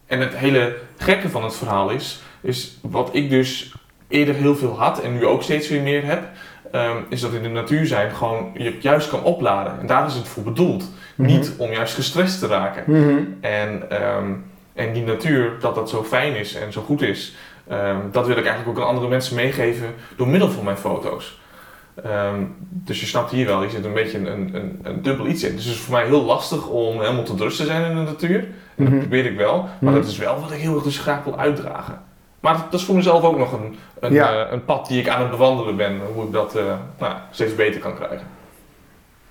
En 0.07 0.21
het 0.21 0.37
hele 0.37 0.77
gekke 0.99 1.29
van 1.29 1.45
het 1.45 1.57
verhaal 1.57 1.91
is, 1.91 2.23
is 2.41 2.79
wat 2.83 3.09
ik 3.13 3.31
dus 3.31 3.75
eerder 4.09 4.35
heel 4.35 4.57
veel 4.57 4.79
had 4.79 5.01
en 5.01 5.13
nu 5.13 5.27
ook 5.27 5.43
steeds 5.43 5.69
weer 5.69 5.83
meer 5.83 6.05
heb, 6.05 6.23
um, 6.75 7.07
is 7.09 7.21
dat 7.21 7.33
in 7.33 7.43
de 7.43 7.49
natuur 7.49 7.87
zijn 7.87 8.11
gewoon 8.11 8.51
je 8.55 8.77
juist 8.81 9.09
kan 9.09 9.23
opladen. 9.23 9.81
En 9.81 9.87
daar 9.87 10.07
is 10.07 10.15
het 10.15 10.29
voor 10.29 10.43
bedoeld. 10.43 10.85
Mhm. 11.21 11.31
Niet 11.31 11.53
om 11.57 11.73
juist 11.73 11.95
gestrest 11.95 12.39
te 12.39 12.47
raken. 12.47 12.83
Mhm. 12.87 13.19
En, 13.41 14.03
um, 14.17 14.45
en 14.73 14.93
die 14.93 15.03
natuur, 15.05 15.53
dat 15.61 15.75
dat 15.75 15.91
zo 15.91 16.03
fijn 16.05 16.35
is 16.37 16.55
en 16.55 16.73
zo 16.73 16.83
goed 16.83 17.03
is, 17.03 17.35
um, 17.73 17.97
dat 18.13 18.27
wil 18.27 18.37
ik 18.37 18.45
eigenlijk 18.47 18.79
ook 18.79 18.85
aan 18.85 18.91
andere 18.91 19.09
mensen 19.09 19.37
meegeven 19.37 19.95
door 20.17 20.29
middel 20.29 20.51
van 20.51 20.65
mijn 20.65 20.77
foto's. 20.77 21.39
Um, 22.07 22.55
dus 22.69 23.01
je 23.01 23.07
snapt 23.07 23.31
hier 23.31 23.47
wel, 23.47 23.63
je 23.63 23.71
zit 23.71 23.85
een 23.85 23.93
beetje 23.93 24.19
een, 24.19 24.55
een, 24.55 24.79
een 24.83 25.03
dubbel 25.03 25.27
iets 25.27 25.43
in. 25.45 25.57
Dus 25.57 25.65
het 25.65 25.75
is 25.75 25.81
voor 25.81 25.95
mij 25.95 26.07
heel 26.07 26.23
lastig 26.25 26.67
om 26.69 27.01
helemaal 27.01 27.23
tot 27.23 27.41
rust 27.41 27.57
te 27.57 27.65
zijn 27.65 27.91
in 27.91 27.97
de 27.97 28.03
natuur. 28.11 28.39
En 28.39 28.85
dat 28.85 28.89
Mhm. 28.89 28.99
probeer 28.99 29.25
ik 29.27 29.37
wel, 29.37 29.69
maar 29.81 29.95
dat 29.95 30.07
is 30.07 30.19
wel 30.19 30.41
wat 30.41 30.51
ik 30.51 30.59
heel 30.61 30.75
erg 30.75 30.83
dus 30.83 30.99
graag 30.99 31.25
wil 31.25 31.39
uitdragen. 31.39 32.01
Maar 32.41 32.53
dat, 32.53 32.71
dat 32.71 32.81
is 32.81 32.87
voor 32.87 32.95
mezelf 32.95 33.23
ook 33.23 33.39
nog 33.39 33.53
een, 33.53 33.77
een, 34.01 34.13
Ja. 34.13 34.47
uh, 34.47 34.53
een 34.53 34.65
pad 34.65 34.87
die 34.89 35.01
ik 35.01 35.09
aan 35.09 35.21
het 35.21 35.31
bewandelen 35.31 35.77
ben, 35.77 36.01
hoe 36.15 36.25
ik 36.25 36.33
dat 36.33 36.57
uh, 36.57 36.63
nou, 36.99 37.15
steeds 37.31 37.55
beter 37.55 37.81
kan 37.81 37.95
krijgen. 37.95 38.27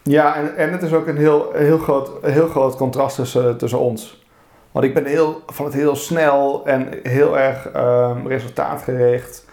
Ja, 0.09 0.35
en, 0.35 0.55
en 0.55 0.71
het 0.71 0.81
is 0.81 0.93
ook 0.93 1.07
een 1.07 1.17
heel, 1.17 1.51
heel, 1.53 1.77
groot, 1.77 2.11
heel 2.21 2.47
groot 2.47 2.75
contrast 2.75 3.15
tussen, 3.15 3.57
tussen 3.57 3.79
ons. 3.79 4.25
Want 4.71 4.85
ik 4.85 4.93
ben 4.93 5.05
heel, 5.05 5.41
van 5.47 5.65
het 5.65 5.73
heel 5.73 5.95
snel 5.95 6.65
en 6.65 6.89
heel 7.03 7.37
erg 7.37 7.75
um, 7.75 8.27
resultaatgericht. 8.27 9.45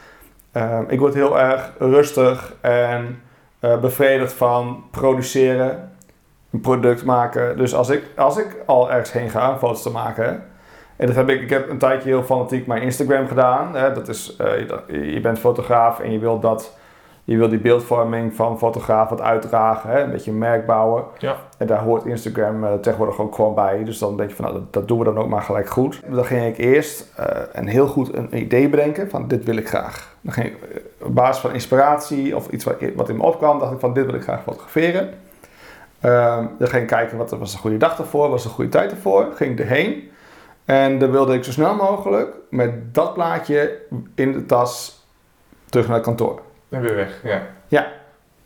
Um, 0.53 0.85
ik 0.89 0.99
word 0.99 1.15
heel 1.15 1.39
erg 1.39 1.73
rustig 1.79 2.55
en 2.61 3.23
uh, 3.61 3.81
bevredigd 3.81 4.33
van 4.33 4.85
produceren, 4.91 5.93
een 6.53 6.61
product 6.61 7.05
maken. 7.05 7.57
Dus 7.57 7.75
als 7.75 7.89
ik, 7.89 8.03
als 8.17 8.37
ik 8.37 8.57
al 8.67 8.91
ergens 8.91 9.13
heen 9.13 9.31
ga 9.31 9.51
om 9.51 9.59
foto's 9.59 9.83
te 9.83 9.91
maken, 9.91 10.45
en 10.97 11.07
dat 11.07 11.17
heb 11.17 11.29
ik, 11.29 11.41
ik 11.41 11.51
heb 11.51 11.71
een 11.71 11.79
tijdje 11.79 12.09
heel 12.09 12.23
fanatiek 12.23 12.67
mijn 12.67 12.83
Instagram 12.83 13.27
gedaan. 13.27 13.75
Hè, 13.75 13.93
dat 13.93 14.09
is, 14.09 14.37
uh, 14.41 15.13
je 15.15 15.21
bent 15.21 15.39
fotograaf 15.39 16.01
en 16.01 16.13
je 16.13 16.19
wilt 16.19 16.43
dat 16.43 16.77
je 17.27 17.37
wil 17.37 17.49
die 17.49 17.59
beeldvorming 17.59 18.35
van 18.35 18.59
fotograaf 18.59 19.09
wat 19.09 19.21
uitdragen, 19.21 19.91
hè? 19.91 20.03
een 20.03 20.11
beetje 20.11 20.31
een 20.31 20.39
merk 20.39 20.67
bouwen. 20.67 21.05
Ja. 21.19 21.37
En 21.59 21.67
daar 21.67 21.79
hoort 21.79 22.05
Instagram 22.05 22.65
uh, 22.65 22.73
tegenwoordig 22.73 23.19
ook 23.19 23.35
gewoon 23.35 23.55
bij. 23.55 23.85
Dus 23.85 23.99
dan 23.99 24.17
denk 24.17 24.31
je 24.31 24.37
van, 24.37 24.45
nou, 24.45 24.59
dat, 24.59 24.73
dat 24.73 24.89
doen 24.89 24.99
we 24.99 25.05
dan 25.05 25.19
ook 25.19 25.29
maar 25.29 25.43
gelijk 25.43 25.69
goed. 25.69 26.01
Dan 26.09 26.25
ging 26.25 26.47
ik 26.47 26.59
eerst 26.59 27.13
uh, 27.21 27.27
een 27.53 27.67
heel 27.67 27.87
goed 27.87 28.15
een 28.15 28.37
idee 28.37 28.69
bedenken 28.69 29.11
van, 29.11 29.29
dit 29.29 29.45
wil 29.45 29.57
ik 29.57 29.69
graag. 29.69 30.17
Dan 30.21 30.33
ging 30.33 30.47
ik 30.47 30.57
uh, 30.63 31.07
op 31.07 31.15
basis 31.15 31.43
van 31.43 31.53
inspiratie 31.53 32.37
of 32.37 32.49
iets 32.49 32.65
wat, 32.65 32.77
wat 32.97 33.09
in 33.09 33.17
me 33.17 33.23
opkwam, 33.23 33.59
dacht 33.59 33.73
ik 33.73 33.81
van, 33.81 33.95
dit 33.95 34.07
wil 34.07 34.15
ik 34.15 34.23
graag 34.23 34.43
fotograferen. 34.43 35.09
Um, 36.03 36.51
dan 36.59 36.69
ging 36.69 36.83
ik 36.83 36.89
kijken, 36.89 37.17
wat 37.17 37.31
was 37.31 37.53
de 37.53 37.59
goede 37.59 37.77
dag 37.77 37.99
ervoor, 37.99 38.29
was 38.29 38.43
de 38.43 38.49
goede 38.49 38.71
tijd 38.71 38.91
ervoor. 38.91 39.27
Ging 39.35 39.53
ik 39.53 39.61
erheen. 39.61 40.11
En 40.65 40.99
dan 40.99 41.11
wilde 41.11 41.35
ik 41.35 41.45
zo 41.45 41.51
snel 41.51 41.75
mogelijk 41.75 42.35
met 42.51 42.95
dat 42.95 43.15
plaatje 43.15 43.79
in 44.15 44.33
de 44.33 44.47
tas 44.47 45.05
terug 45.69 45.87
naar 45.87 45.97
het 45.97 46.05
kantoor. 46.05 46.41
En 46.77 46.83
weer 46.83 46.95
weg, 46.95 47.21
ja. 47.23 47.43
Ja, 47.69 47.87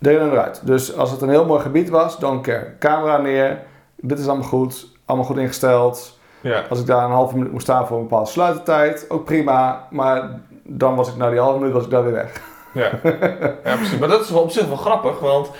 erin 0.01 0.19
en 0.21 0.31
eruit. 0.31 0.61
Dus 0.65 0.97
als 0.97 1.11
het 1.11 1.21
een 1.21 1.29
heel 1.29 1.45
mooi 1.45 1.61
gebied 1.61 1.89
was, 1.89 2.19
don't 2.19 2.43
care. 2.43 2.75
Camera 2.79 3.17
neer, 3.17 3.59
dit 3.97 4.19
is 4.19 4.27
allemaal 4.27 4.49
goed, 4.49 4.87
allemaal 5.05 5.27
goed 5.27 5.37
ingesteld. 5.37 6.19
Ja. 6.41 6.65
Als 6.69 6.81
ik 6.81 6.87
daar 6.87 7.05
een 7.05 7.11
halve 7.11 7.37
minuut 7.37 7.53
moest 7.53 7.65
staan 7.65 7.87
voor 7.87 7.97
een 7.97 8.03
bepaalde 8.03 8.31
sluitertijd, 8.31 9.07
ook 9.09 9.25
prima. 9.25 9.87
Maar 9.91 10.41
dan 10.63 10.95
was 10.95 11.09
ik 11.09 11.17
na 11.17 11.31
die 11.31 11.39
halve 11.39 11.59
minuut 11.59 11.73
was 11.73 11.85
ik 11.85 11.91
daar 11.91 12.03
weer 12.03 12.13
weg. 12.13 12.41
Ja, 12.73 12.91
ja 13.65 13.77
precies. 13.77 13.99
Maar 13.99 14.09
dat 14.09 14.21
is 14.21 14.31
op 14.31 14.51
zich 14.51 14.67
wel 14.67 14.77
grappig, 14.77 15.19
want 15.19 15.51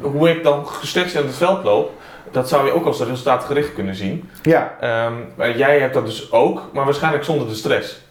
hoe 0.00 0.30
ik 0.30 0.42
dan 0.44 0.66
gestrest 0.66 1.14
in 1.14 1.26
het 1.26 1.36
veld 1.36 1.64
loop, 1.64 1.90
dat 2.30 2.48
zou 2.48 2.66
je 2.66 2.72
ook 2.72 2.86
als 2.86 3.00
resultaatgericht 3.00 3.74
kunnen 3.74 3.94
zien. 3.94 4.30
Ja. 4.42 4.76
Um, 5.06 5.26
maar 5.34 5.56
jij 5.56 5.80
hebt 5.80 5.94
dat 5.94 6.06
dus 6.06 6.32
ook, 6.32 6.62
maar 6.72 6.84
waarschijnlijk 6.84 7.24
zonder 7.24 7.48
de 7.48 7.54
stress. 7.54 8.05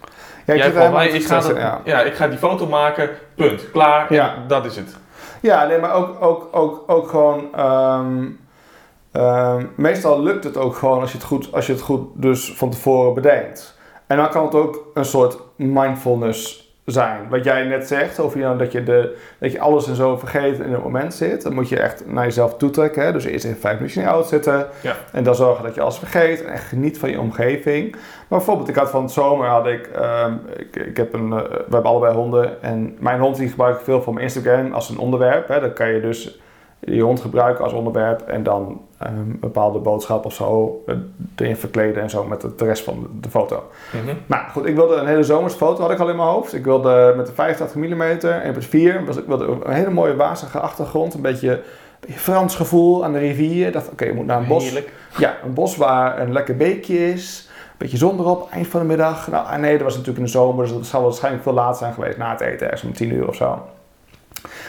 Ja, 0.46 0.54
ik, 0.54 0.60
jij 0.60 0.68
ik, 1.10 1.26
ga 1.26 1.40
dat, 1.40 1.58
ja. 1.58 1.82
ja, 1.84 2.02
ik 2.02 2.14
ga 2.14 2.28
die 2.28 2.38
foto 2.38 2.68
maken, 2.68 3.10
punt, 3.36 3.72
klaar, 3.72 4.14
Ja. 4.14 4.36
dat 4.48 4.66
is 4.66 4.76
het. 4.76 4.96
Ja, 5.42 5.66
nee, 5.66 5.80
maar 5.80 5.94
ook, 5.94 6.22
ook, 6.22 6.48
ook, 6.52 6.84
ook 6.88 7.10
gewoon. 7.10 7.48
ehm, 7.56 8.26
ehm, 9.12 9.66
meestal 9.76 10.22
lukt 10.22 10.44
het 10.44 10.58
ook 10.58 10.76
gewoon 10.76 11.02
als 11.02 11.12
je 11.12 11.18
het, 11.18 11.28
goed, 11.28 11.54
als 11.54 11.66
je 11.66 11.72
het 11.74 11.82
goed 11.82 12.08
dus 12.14 12.54
van 12.56 12.70
tevoren 12.70 13.14
bedenkt. 13.14 13.78
En 14.08 14.18
dan 14.18 14.30
kan 14.30 14.46
het 14.46 14.56
ook 14.56 14.84
een 14.94 15.06
soort 15.06 15.38
mindfulness 15.56 16.65
zijn. 16.86 17.30
Wat 17.30 17.44
jij 17.44 17.64
net 17.64 17.88
zegt, 17.88 18.20
over 18.20 18.40
jou, 18.40 18.58
dat, 18.58 18.72
je 18.72 18.84
de, 18.84 19.18
dat 19.40 19.52
je 19.52 19.60
alles 19.60 19.88
en 19.88 19.96
zo 19.96 20.18
vergeet 20.18 20.60
en 20.60 20.66
in 20.66 20.74
het 20.74 20.84
moment 20.84 21.14
zit. 21.14 21.42
Dan 21.42 21.54
moet 21.54 21.70
je 21.70 21.80
echt 21.80 22.04
naar 22.08 22.24
jezelf 22.24 22.58
toetrekken. 22.58 23.06
Hè? 23.06 23.12
Dus 23.12 23.26
eerst 23.26 23.46
even 23.46 23.60
vijf 23.60 23.76
minuten 23.76 24.02
in 24.02 24.08
je 24.08 24.14
auto 24.14 24.28
zitten. 24.28 24.68
Ja. 24.82 24.96
En 25.12 25.24
dan 25.24 25.36
zorgen 25.36 25.64
dat 25.64 25.76
je 25.76 25.82
alles 25.82 25.98
vergeet. 25.98 26.44
En 26.44 26.52
echt 26.52 26.64
geniet 26.64 27.00
van 27.00 27.10
je 27.10 27.20
omgeving. 27.20 27.92
Maar 27.92 28.38
bijvoorbeeld, 28.38 28.70
ik 28.70 28.76
had 28.76 28.90
van 28.90 29.02
het 29.02 29.12
zomer 29.12 29.48
had 29.48 29.68
ik, 29.68 29.88
ehm, 29.88 30.34
ik, 30.58 30.76
ik 30.76 30.98
heb 30.98 31.14
een, 31.14 31.28
uh, 31.28 31.38
we 31.40 31.62
hebben 31.62 31.84
allebei 31.84 32.14
honden. 32.14 32.62
En 32.62 32.96
mijn 33.00 33.20
hond 33.20 33.38
die 33.38 33.50
gebruik 33.50 33.78
ik 33.78 33.84
veel 33.84 34.02
voor 34.02 34.14
mijn 34.14 34.26
Instagram 34.26 34.74
als 34.74 34.90
een 34.90 34.98
onderwerp. 34.98 35.48
Hè? 35.48 35.60
Dan 35.60 35.74
kan 35.74 35.90
je 35.90 36.02
dus 36.02 36.40
die 36.86 37.04
hond 37.04 37.22
gebruiken 37.22 37.64
als 37.64 37.74
onderwerp 37.74 38.22
en 38.22 38.44
dan 38.44 38.82
ehm, 39.00 39.18
een 39.18 39.38
bepaalde 39.40 39.80
boodschap 39.80 40.26
of 40.26 40.34
zo 40.34 40.84
eh, 40.86 40.96
erin 41.36 41.56
verkleden 41.56 42.02
en 42.02 42.10
zo 42.10 42.24
met 42.24 42.42
de, 42.42 42.66
rest 42.66 42.84
van 42.84 43.08
de, 43.22 43.30
foto. 43.30 43.64
Mhm. 43.94 44.16
Nou 44.26 44.50
goed, 44.50 44.66
ik 44.66 44.76
wilde 44.76 44.96
een 44.96 45.08
hele 45.08 45.24
zomerse 45.24 45.58
foto 45.58 45.82
had 45.82 45.92
ik 45.92 46.00
al 46.00 46.10
in 46.10 46.16
mijn 46.16 46.28
hoofd. 46.28 46.54
Ik 46.54 46.64
wilde 46.64 47.14
met 47.18 47.26
de 47.26 47.34
85 47.34 47.76
mm, 47.76 48.02
1.4, 49.02 49.06
was, 49.06 49.18
ik 49.18 49.26
wilde 49.26 49.58
een 49.64 49.74
hele 49.74 49.90
mooie 49.90 50.16
wazige 50.16 50.60
achtergrond, 50.60 51.14
een 51.14 51.22
beetje, 51.22 51.62
Frans 52.10 52.56
gevoel 52.56 53.04
aan 53.04 53.14
de 53.14 53.20
rivier. 53.20 53.68
Ik 53.68 53.74
dacht, 53.74 53.92
oké, 53.92 54.06
je 54.06 54.14
moet 54.14 54.26
naar 54.26 54.42
een 54.42 54.48
bos. 54.48 54.64
Heerlijk. 54.64 54.94
Ja, 55.18 55.38
een 55.44 55.54
bos 55.54 55.78
waar 55.78 56.20
een 56.20 56.32
lekker 56.32 56.58
beekje 56.58 57.12
is. 57.12 57.50
Een 57.50 57.76
beetje 57.78 57.98
zon 57.98 58.20
erop, 58.20 58.50
eind 58.52 58.68
van 58.68 58.80
de 58.80 58.86
middag. 58.86 59.28
Nou, 59.28 59.60
nee, 59.60 59.72
dat 59.72 59.82
was 59.82 59.92
natuurlijk 59.92 60.18
in 60.18 60.26
de 60.26 60.32
zomer, 60.32 60.66
dus 60.66 60.74
dat 60.74 60.86
zal 60.86 61.04
waarschijnlijk 61.04 61.44
veel 61.44 61.54
laat 61.54 61.78
zijn 61.78 61.94
geweest 61.94 62.18
na 62.18 62.32
het 62.32 62.42
eten, 62.42 62.66
ergens 62.66 62.84
om 62.84 62.94
10 62.94 63.14
uur 63.14 63.28
of 63.28 63.36
zo. 63.36 63.60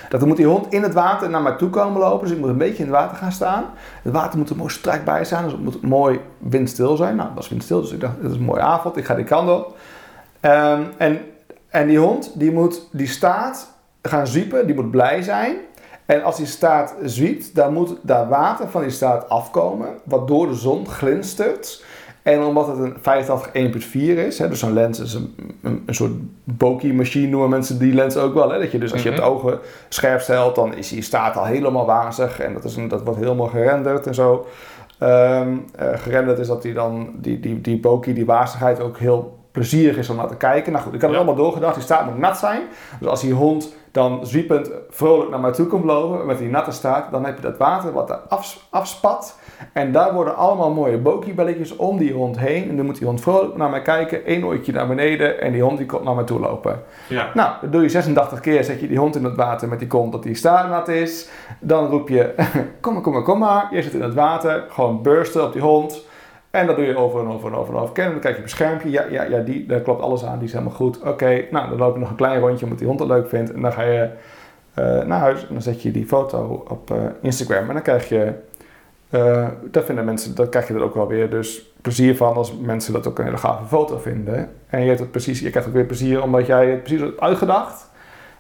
Dat 0.09 0.27
moet 0.27 0.37
die 0.37 0.47
hond 0.47 0.73
in 0.73 0.83
het 0.83 0.95
water 0.95 1.31
naar 1.31 1.43
mij 1.43 1.57
toe 1.57 1.71
komen 1.71 2.01
lopen, 2.01 2.27
dus 2.27 2.37
ik 2.37 2.41
moet 2.41 2.49
een 2.49 2.59
beetje 2.59 2.83
in 2.85 2.91
het 2.91 2.99
water 2.99 3.17
gaan 3.17 3.33
staan. 3.33 3.65
Het 4.03 4.13
water 4.13 4.39
moet 4.39 4.51
er 4.51 4.57
mooi 4.57 4.71
strak 4.71 5.05
bij 5.05 5.25
zijn, 5.25 5.43
dus 5.43 5.53
het 5.53 5.63
moet 5.63 5.83
mooi 5.83 6.21
windstil 6.39 6.97
zijn. 6.97 7.17
Nou, 7.17 7.29
het 7.29 7.37
was 7.37 7.49
windstil, 7.49 7.81
dus 7.81 7.93
ik 7.93 8.01
dacht, 8.01 8.17
het 8.21 8.31
is 8.31 8.37
een 8.37 8.43
mooie 8.43 8.61
avond, 8.61 8.97
ik 8.97 9.05
ga 9.05 9.15
die 9.15 9.25
kant 9.25 9.51
op. 9.51 9.77
Ehm, 10.41 10.83
en, 10.97 11.21
en 11.69 11.87
die 11.87 11.99
hond, 11.99 12.33
die 12.35 12.53
moet 12.53 12.89
die 12.93 13.09
staart 13.09 13.67
gaan 14.03 14.27
zwiepen, 14.27 14.67
die 14.67 14.75
moet 14.75 14.91
blij 14.91 15.23
zijn. 15.23 15.57
En 16.07 16.23
als 16.23 16.37
die 16.37 16.47
staart 16.47 16.95
zwiept, 17.05 17.55
dan 17.55 17.73
moet 17.73 17.97
daar 18.03 18.29
water 18.29 18.69
van 18.69 18.83
die 18.83 18.91
staart 18.91 19.29
afkomen, 19.29 19.89
wat 20.05 20.29
door 20.29 20.49
de 20.49 20.55
zon 20.55 20.89
glinstert. 20.89 21.85
En 22.27 22.43
omdat 22.43 22.67
het 22.67 22.79
een 22.79 22.95
85 23.01 23.51
1.4 23.53 23.93
is, 24.27 24.39
hè, 24.39 24.49
dus 24.49 24.59
zo'n 24.59 24.73
lens 24.73 25.01
is 25.01 25.15
een, 25.15 25.35
een, 25.63 25.83
een 25.87 25.95
soort 25.95 26.13
bokeh 26.45 26.93
machine 26.93 27.27
noemen 27.29 27.49
mensen 27.51 27.79
die 27.79 27.95
lens 27.95 28.17
ook 28.17 28.35
wel. 28.35 28.51
Hè? 28.51 28.59
Dat 28.59 28.73
je 28.73 28.79
dus 28.79 28.93
als 28.93 29.03
je 29.03 29.11
Mhm. 29.11 29.19
het 29.19 29.29
ogen 29.29 29.59
scherp 29.89 30.21
stelt, 30.21 30.55
dan 30.55 30.75
is 30.75 30.89
die 30.89 31.03
staart 31.03 31.37
al 31.37 31.45
helemaal 31.45 31.87
wazig 31.87 32.41
en 32.41 32.53
dat, 32.53 32.65
is 32.65 32.77
een, 32.77 32.89
dat 32.89 33.03
wordt 33.03 33.21
helemaal 33.21 33.47
gerenderd 33.47 34.07
en 34.07 34.15
zo. 34.15 34.47
Ehm 34.99 35.49
eh, 35.77 35.89
gerenderd 35.95 36.39
is 36.39 36.47
dat 36.47 36.63
die 36.63 36.73
dan, 36.73 37.11
die, 37.17 37.41
die, 37.41 37.61
die 37.61 37.81
bokeh, 37.81 38.15
die 38.15 38.27
wazigheid 38.27 38.81
ook 38.81 38.99
heel 38.99 39.39
plezierig 39.53 39.97
is 39.97 40.11
om 40.11 40.17
naar 40.17 40.29
te 40.29 40.37
kijken. 40.37 40.73
Nou 40.73 40.85
goed, 40.85 40.95
ik 40.95 41.01
had 41.01 41.11
het 41.11 41.19
Ja. 41.21 41.25
allemaal 41.27 41.45
doorgedacht, 41.45 41.75
die 41.75 41.83
staart 41.85 42.07
moet 42.11 42.19
nat 42.19 42.39
zijn. 42.39 42.61
Dus 43.01 43.09
als 43.09 43.21
die 43.21 43.33
hond 43.33 43.75
dan 43.97 44.27
zwiepend 44.27 44.71
vrolijk 44.91 45.31
naar 45.31 45.41
mij 45.41 45.53
toe 45.53 45.67
komt 45.67 45.85
lopen 45.85 46.27
met 46.27 46.39
die 46.39 46.49
natte 46.49 46.71
staart, 46.71 47.11
dan 47.11 47.25
heb 47.25 47.37
je 47.37 47.43
dat 47.43 47.57
water 47.57 47.93
wat 47.93 48.11
er 48.11 48.19
af, 48.29 48.67
afspat. 48.71 49.39
En 49.73 49.93
daar 49.93 50.15
worden 50.15 50.37
allemaal 50.37 50.71
mooie 50.71 50.99
bokiebelletjes 50.99 51.77
om 51.77 51.99
die 51.99 52.13
hond 52.13 52.39
heen. 52.39 52.69
En 52.69 52.77
dan 52.77 52.87
moet 52.87 52.99
die 52.99 53.07
hond 53.07 53.21
vrolijk 53.21 53.57
naar 53.57 53.71
mij 53.71 53.83
kijken, 53.83 54.25
één 54.25 54.45
oortje 54.45 54.73
naar 54.73 54.87
beneden 54.87 55.41
en 55.41 55.53
die 55.53 55.63
hond 55.63 55.79
die 55.79 55.87
komt 55.87 56.05
naar 56.05 56.15
mij 56.15 56.25
toe 56.25 56.41
lopen. 56.41 56.83
Ja. 57.09 57.31
Nou, 57.35 57.53
dat 57.61 57.73
doe 57.73 57.83
je 57.83 57.89
86 57.89 58.41
keer, 58.41 58.65
zet 58.65 58.81
je 58.81 58.89
die 58.89 58.99
hond 58.99 59.17
in 59.17 59.25
het 59.25 59.37
water 59.37 59.69
met 59.69 59.79
die 59.79 59.89
kont 59.89 60.13
dat 60.13 60.23
die 60.23 60.35
staart 60.35 60.71
nat 60.71 60.89
is. 60.89 61.29
Dan 61.61 61.87
roep 61.87 62.09
je, 62.09 62.35
kom 62.81 62.93
maar, 62.93 63.03
kom 63.03 63.13
maar, 63.13 63.23
kom 63.23 63.39
maar. 63.39 63.69
Je 63.71 63.83
zit 63.83 63.95
in 63.95 64.03
het 64.03 64.15
water, 64.15 64.65
gewoon 64.69 65.03
bursten 65.03 65.45
op 65.45 65.53
die 65.53 65.63
hond. 65.63 66.06
En 66.57 66.67
dat 66.67 66.77
doe 66.77 66.85
je 66.85 66.97
over 66.97 67.21
en 67.21 67.29
over 67.29 67.49
en 67.49 67.55
over 67.55 67.75
en 67.75 67.81
over. 67.81 67.95
Kennen, 67.95 68.13
dan 68.13 68.23
kijk 68.23 68.35
je 68.35 68.41
op 68.43 68.49
je 68.49 68.55
schermpje. 68.55 68.91
Ja, 68.91 69.05
ja, 69.11 69.23
ja 69.23 69.41
die, 69.41 69.67
daar 69.67 69.81
klopt 69.81 70.03
alles 70.03 70.25
aan. 70.25 70.39
Die 70.39 70.47
is 70.47 70.53
helemaal 70.53 70.75
goed. 70.75 71.03
Oké, 71.03 71.45
nou, 71.51 71.69
dan 71.69 71.79
loop 71.79 71.95
je 71.95 72.01
nog 72.01 72.11
een 72.11 72.17
klein 72.17 72.41
rondje 72.41 72.65
omdat 72.65 72.79
die 72.79 72.89
hond 72.89 73.01
het 73.01 73.09
leuk 73.09 73.29
vindt. 73.29 73.53
En 73.53 73.63
dan 73.63 73.73
ga 73.73 73.83
je 73.83 74.11
eh, 74.75 74.85
naar 75.03 75.19
huis 75.19 75.41
en 75.41 75.53
dan 75.53 75.63
zet 75.63 75.83
je 75.83 75.91
die 75.91 76.07
foto 76.07 76.65
op 76.69 76.91
eh, 76.91 76.97
Instagram. 77.21 77.69
En 77.69 77.73
dan 77.73 77.83
krijg 77.83 78.09
je, 78.09 78.33
eh 79.11 79.49
daar 79.71 79.83
vinden 79.83 80.05
mensen, 80.05 80.35
dat 80.35 80.49
krijg 80.49 80.69
je 80.69 80.75
er 80.75 80.83
ook 80.83 80.95
wel 80.95 81.07
weer 81.07 81.31
dus 81.31 81.73
plezier 81.81 82.17
van 82.17 82.35
als 82.35 82.57
mensen 82.57 82.93
dat 82.93 83.07
ook 83.07 83.19
een 83.19 83.25
hele 83.25 83.37
gave 83.37 83.65
foto 83.65 83.99
vinden. 83.99 84.49
En 84.67 84.81
je, 84.81 84.87
hebt 84.87 85.01
het 85.01 85.11
precies, 85.11 85.41
je 85.41 85.51
krijgt 85.51 85.69
ook 85.69 85.75
weer 85.75 85.85
plezier 85.85 86.23
omdat 86.23 86.47
jij 86.47 86.71
het 86.71 86.83
precies 86.83 87.01
hebt 87.01 87.21
uitgedacht. 87.21 87.91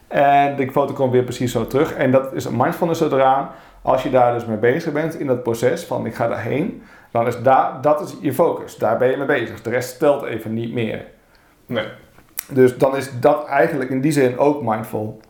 En 0.09 0.57
die 0.57 0.71
foto 0.71 0.95
komt 0.95 1.13
weer 1.13 1.23
precies 1.23 1.53
zo 1.53 1.67
terug. 1.67 1.95
En 1.95 2.11
dat 2.11 2.33
is 2.33 2.45
een 2.45 2.57
mindfulness 2.57 3.01
eraan. 3.01 3.49
Als 3.83 4.03
je 4.03 4.11
daar 4.11 4.33
dus 4.33 4.47
mee 4.47 4.57
bezig 4.57 4.93
bent 4.93 5.19
in 5.19 5.27
dat 5.27 5.43
proces 5.43 5.85
van 5.85 6.07
ik 6.07 6.15
ga 6.15 6.29
daarheen, 6.29 6.83
dan 7.17 7.27
is 7.27 7.43
daar, 7.43 7.79
dat 7.81 8.01
is 8.01 8.15
je 8.21 8.33
focus. 8.33 8.77
Daar 8.77 8.99
ben 8.99 9.11
je 9.11 9.17
mee 9.17 9.27
bezig. 9.27 9.63
De 9.63 9.71
rest 9.71 9.99
telt 9.99 10.23
even 10.25 10.55
niet 10.55 10.73
meer. 10.73 11.05
Nee, 11.67 11.85
Dus 12.49 12.77
dan 12.77 12.97
is 12.97 13.11
dat 13.21 13.47
eigenlijk 13.47 13.91
in 13.91 14.01
die 14.01 14.13
zin 14.13 14.39
ook 14.39 14.63
mindful. 14.63 15.21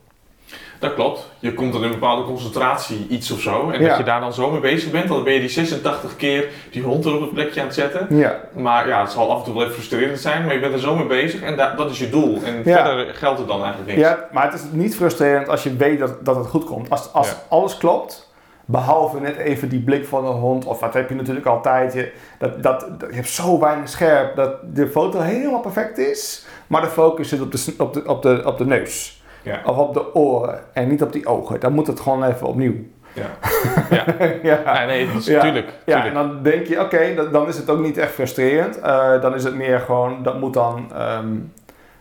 dat 0.79 0.93
klopt. 0.93 1.31
Je 1.39 1.53
komt 1.53 1.73
dan 1.73 1.81
in 1.83 1.87
een 1.87 1.99
bepaalde 1.99 2.23
concentratie 2.23 3.07
iets 3.09 3.31
of 3.31 3.39
zo. 3.39 3.69
En 3.69 3.81
Ja. 3.81 3.87
dat 3.87 3.97
je 3.97 4.03
daar 4.03 4.19
dan 4.19 4.33
zo 4.33 4.51
mee 4.51 4.59
bezig 4.59 4.91
bent, 4.91 5.07
dan 5.07 5.23
ben 5.23 5.33
je 5.33 5.39
die 5.39 5.49
86 5.49 6.15
keer 6.15 6.45
die 6.71 6.83
hond 6.83 7.05
er 7.05 7.13
op 7.15 7.21
het 7.21 7.33
plekje 7.33 7.59
aan 7.59 7.65
het 7.65 7.75
zetten. 7.75 8.07
Ja, 8.17 8.39
Maar 8.55 8.87
ja, 8.87 9.01
het 9.01 9.11
zal 9.11 9.31
af 9.31 9.37
en 9.39 9.43
toe 9.45 9.53
wel 9.53 9.61
even 9.63 9.75
frustrerend 9.75 10.19
zijn, 10.19 10.45
maar 10.45 10.53
je 10.53 10.59
bent 10.59 10.73
er 10.73 10.79
zo 10.79 10.95
mee 10.95 11.05
bezig 11.07 11.41
en 11.41 11.55
da- 11.55 11.75
dat 11.75 11.89
is 11.89 11.99
je 11.99 12.09
doel. 12.09 12.39
En 12.43 12.61
Ja. 12.65 12.85
verder 12.85 13.13
geldt 13.15 13.39
het 13.39 13.47
dan 13.47 13.63
eigenlijk 13.63 13.87
niks. 13.95 14.01
ja 14.09 14.27
maar 14.31 14.43
het 14.43 14.53
is 14.53 14.61
niet 14.71 14.95
frustrerend 14.95 15.49
als 15.49 15.63
je 15.63 15.75
weet 15.75 15.99
dat, 15.99 16.25
dat 16.25 16.35
het 16.35 16.47
goed 16.47 16.65
komt. 16.65 16.89
Als, 16.89 17.13
als 17.13 17.35
alles 17.49 17.77
klopt, 17.77 18.26
behalve 18.69 19.19
net 19.19 19.35
even 19.37 19.69
die 19.69 19.79
blik 19.81 20.05
van 20.05 20.23
de 20.23 20.29
hond, 20.29 20.65
of 20.65 20.79
wat 20.79 20.93
heb 20.93 21.09
je 21.09 21.15
natuurlijk 21.15 21.45
altijd. 21.45 21.93
Je, 21.93 22.11
dat, 22.39 22.63
dat, 22.63 22.79
dat- 22.99 23.09
je 23.09 23.15
hebt 23.15 23.29
zo 23.29 23.59
weinig 23.59 23.89
scherp 23.89 24.35
dat 24.35 24.51
de 24.75 24.87
foto 24.87 25.19
helemaal 25.19 25.59
perfect 25.59 25.97
is, 25.97 26.45
maar 26.67 26.81
de 26.81 26.87
focus 26.87 27.29
zit 27.29 27.41
op 27.41 27.51
de, 27.51 27.73
op 27.77 27.93
de, 27.93 28.03
op 28.05 28.21
de, 28.21 28.41
op 28.45 28.57
de 28.57 28.65
neus. 28.65 29.23
Ja. 29.43 29.61
Of 29.65 29.77
op 29.77 29.93
de 29.93 30.15
oren 30.15 30.59
en 30.73 30.87
niet 30.87 31.03
op 31.03 31.13
die 31.13 31.25
ogen. 31.27 31.59
Dan 31.59 31.73
moet 31.73 31.87
het 31.87 31.99
gewoon 31.99 32.23
even 32.23 32.47
opnieuw. 32.47 32.73
Ja. 33.13 33.25
Ja. 33.95 34.05
ja. 34.43 34.59
Ja, 34.65 34.85
nee, 34.85 35.11
dus, 35.13 35.25
Ja. 35.25 35.41
tuurlijk. 35.41 35.69
Ja, 35.85 36.05
en 36.05 36.13
dan 36.13 36.43
denk 36.43 36.65
je, 36.67 36.81
oké, 36.81 37.29
dan 37.31 37.47
is 37.47 37.57
het 37.57 37.69
ook 37.69 37.79
niet 37.79 37.97
echt 37.97 38.11
frustrerend. 38.11 38.79
Eh, 38.79 39.21
dan 39.21 39.35
is 39.35 39.43
het 39.43 39.55
meer 39.55 39.79
gewoon, 39.79 40.23
dat 40.23 40.39
moet 40.39 40.53
dan, 40.53 40.91
ehm, 40.93 41.27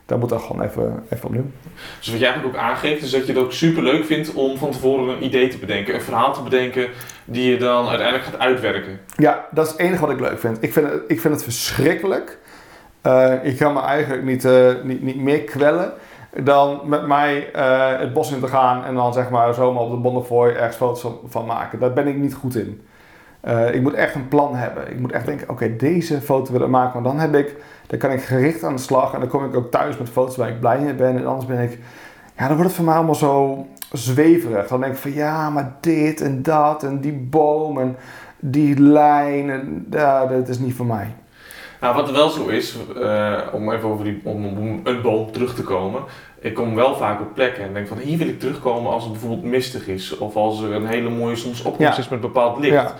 dat 0.06 0.18
moet 0.18 0.28
dan 0.28 0.40
gewoon 0.40 0.62
even, 0.62 1.04
even 1.10 1.26
opnieuw. 1.26 1.44
Dus 1.98 2.08
wat 2.08 2.18
jij 2.18 2.28
eigenlijk 2.28 2.56
ook 2.56 2.62
aangeeft, 2.62 3.02
is 3.02 3.10
dat 3.10 3.26
je 3.26 3.32
het 3.32 3.42
ook 3.42 3.52
super 3.52 3.82
leuk 3.82 4.04
vindt 4.04 4.34
om 4.34 4.56
van 4.56 4.70
tevoren 4.70 5.16
een 5.16 5.24
idee 5.24 5.48
te 5.48 5.58
bedenken, 5.58 5.94
een 5.94 6.00
verhaal 6.00 6.32
te 6.32 6.42
bedenken, 6.42 6.88
die 7.24 7.50
je 7.50 7.56
dan 7.56 7.88
uiteindelijk 7.88 8.26
gaat 8.28 8.38
uitwerken. 8.38 9.00
Ja, 9.16 9.46
dat 9.50 9.66
is 9.66 9.72
het 9.72 9.80
enige 9.80 10.00
wat 10.00 10.10
ik 10.10 10.20
leuk 10.20 10.38
vind. 10.38 10.62
Ik 10.62 10.72
vind 10.72 10.90
het, 10.90 11.02
ik 11.06 11.20
vind 11.20 11.34
het 11.34 11.42
verschrikkelijk. 11.42 12.38
Eh, 13.00 13.32
ik 13.42 13.56
kan 13.56 13.72
me 13.72 13.80
eigenlijk 13.80 14.22
niet, 14.22 14.44
eh, 14.44 14.72
niet, 14.82 15.02
niet 15.02 15.20
meer 15.20 15.40
kwellen 15.40 15.92
dan 16.42 16.80
met 16.84 17.06
mij 17.06 17.52
eh, 17.52 17.98
het 17.98 18.12
bos 18.12 18.32
in 18.32 18.40
te 18.40 18.48
gaan 18.48 18.84
en 18.84 18.94
dan 18.94 19.12
zeg 19.12 19.30
maar 19.30 19.54
zomaar 19.54 19.82
op 19.82 19.90
de 19.90 19.96
Bonnefoy 19.96 20.48
ergens 20.48 20.76
foto's 20.76 21.00
van, 21.00 21.18
van 21.26 21.46
maken. 21.46 21.78
Daar 21.78 21.92
ben 21.92 22.06
ik 22.06 22.16
niet 22.16 22.34
goed 22.34 22.56
in. 22.56 22.86
Eh, 23.46 23.74
ik 23.74 23.82
moet 23.82 23.94
echt 23.94 24.14
een 24.14 24.28
plan 24.28 24.54
hebben. 24.54 24.90
Ik 24.90 24.98
moet 25.00 25.12
echt 25.12 25.26
denken, 25.26 25.48
oké, 25.48 25.76
deze 25.76 26.20
foto 26.20 26.52
wil 26.52 26.60
ik 26.62 26.68
maken. 26.68 26.92
Want 26.92 27.04
dan, 27.04 27.18
heb 27.18 27.34
ik, 27.34 27.56
dan 27.86 27.98
kan 27.98 28.10
ik 28.10 28.22
gericht 28.22 28.64
aan 28.64 28.74
de 28.74 28.82
slag 28.82 29.12
en 29.14 29.20
dan 29.20 29.28
kom 29.28 29.44
ik 29.44 29.56
ook 29.56 29.70
thuis 29.70 29.98
met 29.98 30.08
foto's 30.08 30.36
waar 30.36 30.48
ik 30.48 30.60
blij 30.60 30.78
mee 30.78 30.94
ben. 30.94 31.16
En 31.16 31.26
anders 31.26 31.46
ben 31.46 31.58
ik, 31.60 31.78
ja, 32.36 32.46
dan 32.46 32.56
wordt 32.56 32.64
het 32.64 32.72
voor 32.72 32.84
mij 32.84 32.94
allemaal 32.94 33.14
zo 33.14 33.66
zweverig. 33.92 34.66
Dan 34.68 34.80
denk 34.80 34.92
ik 34.92 34.98
van, 34.98 35.12
ja, 35.12 35.50
maar 35.50 35.76
dit 35.80 36.20
en 36.20 36.42
dat 36.42 36.82
en 36.82 37.00
die 37.00 37.12
boom 37.12 37.78
en 37.78 37.96
die 38.38 38.80
lijn. 38.80 39.50
En, 39.50 39.86
ja, 39.90 40.26
dat 40.26 40.48
is 40.48 40.58
niet 40.58 40.74
voor 40.74 40.86
mij. 40.86 41.14
Nou, 41.80 41.94
wat 41.94 42.10
wel 42.10 42.28
zo 42.28 42.46
is, 42.46 42.76
eh, 43.02 43.38
om 43.52 43.72
even 43.72 43.88
over 43.88 44.04
die, 44.04 44.20
om, 44.24 44.46
om 44.46 44.80
een 44.84 45.02
boom 45.02 45.32
terug 45.32 45.54
te 45.54 45.62
komen. 45.62 46.02
Ik 46.40 46.54
kom 46.54 46.74
wel 46.74 46.96
vaak 46.96 47.20
op 47.20 47.34
plekken 47.34 47.64
en 47.64 47.72
denk 47.74 47.88
van 47.88 47.98
hier 47.98 48.18
wil 48.18 48.28
ik 48.28 48.40
terugkomen 48.40 48.92
als 48.92 49.02
het 49.02 49.12
bijvoorbeeld 49.12 49.42
mistig 49.44 49.88
is. 49.88 50.18
Of 50.18 50.36
als 50.36 50.62
er 50.62 50.72
een 50.72 50.86
hele 50.86 51.10
mooie 51.10 51.36
zonsopkomst 51.36 51.96
Ja. 51.96 52.02
is 52.02 52.08
met 52.08 52.20
bepaald 52.20 52.58
licht. 52.58 52.72
Ja. 52.74 52.94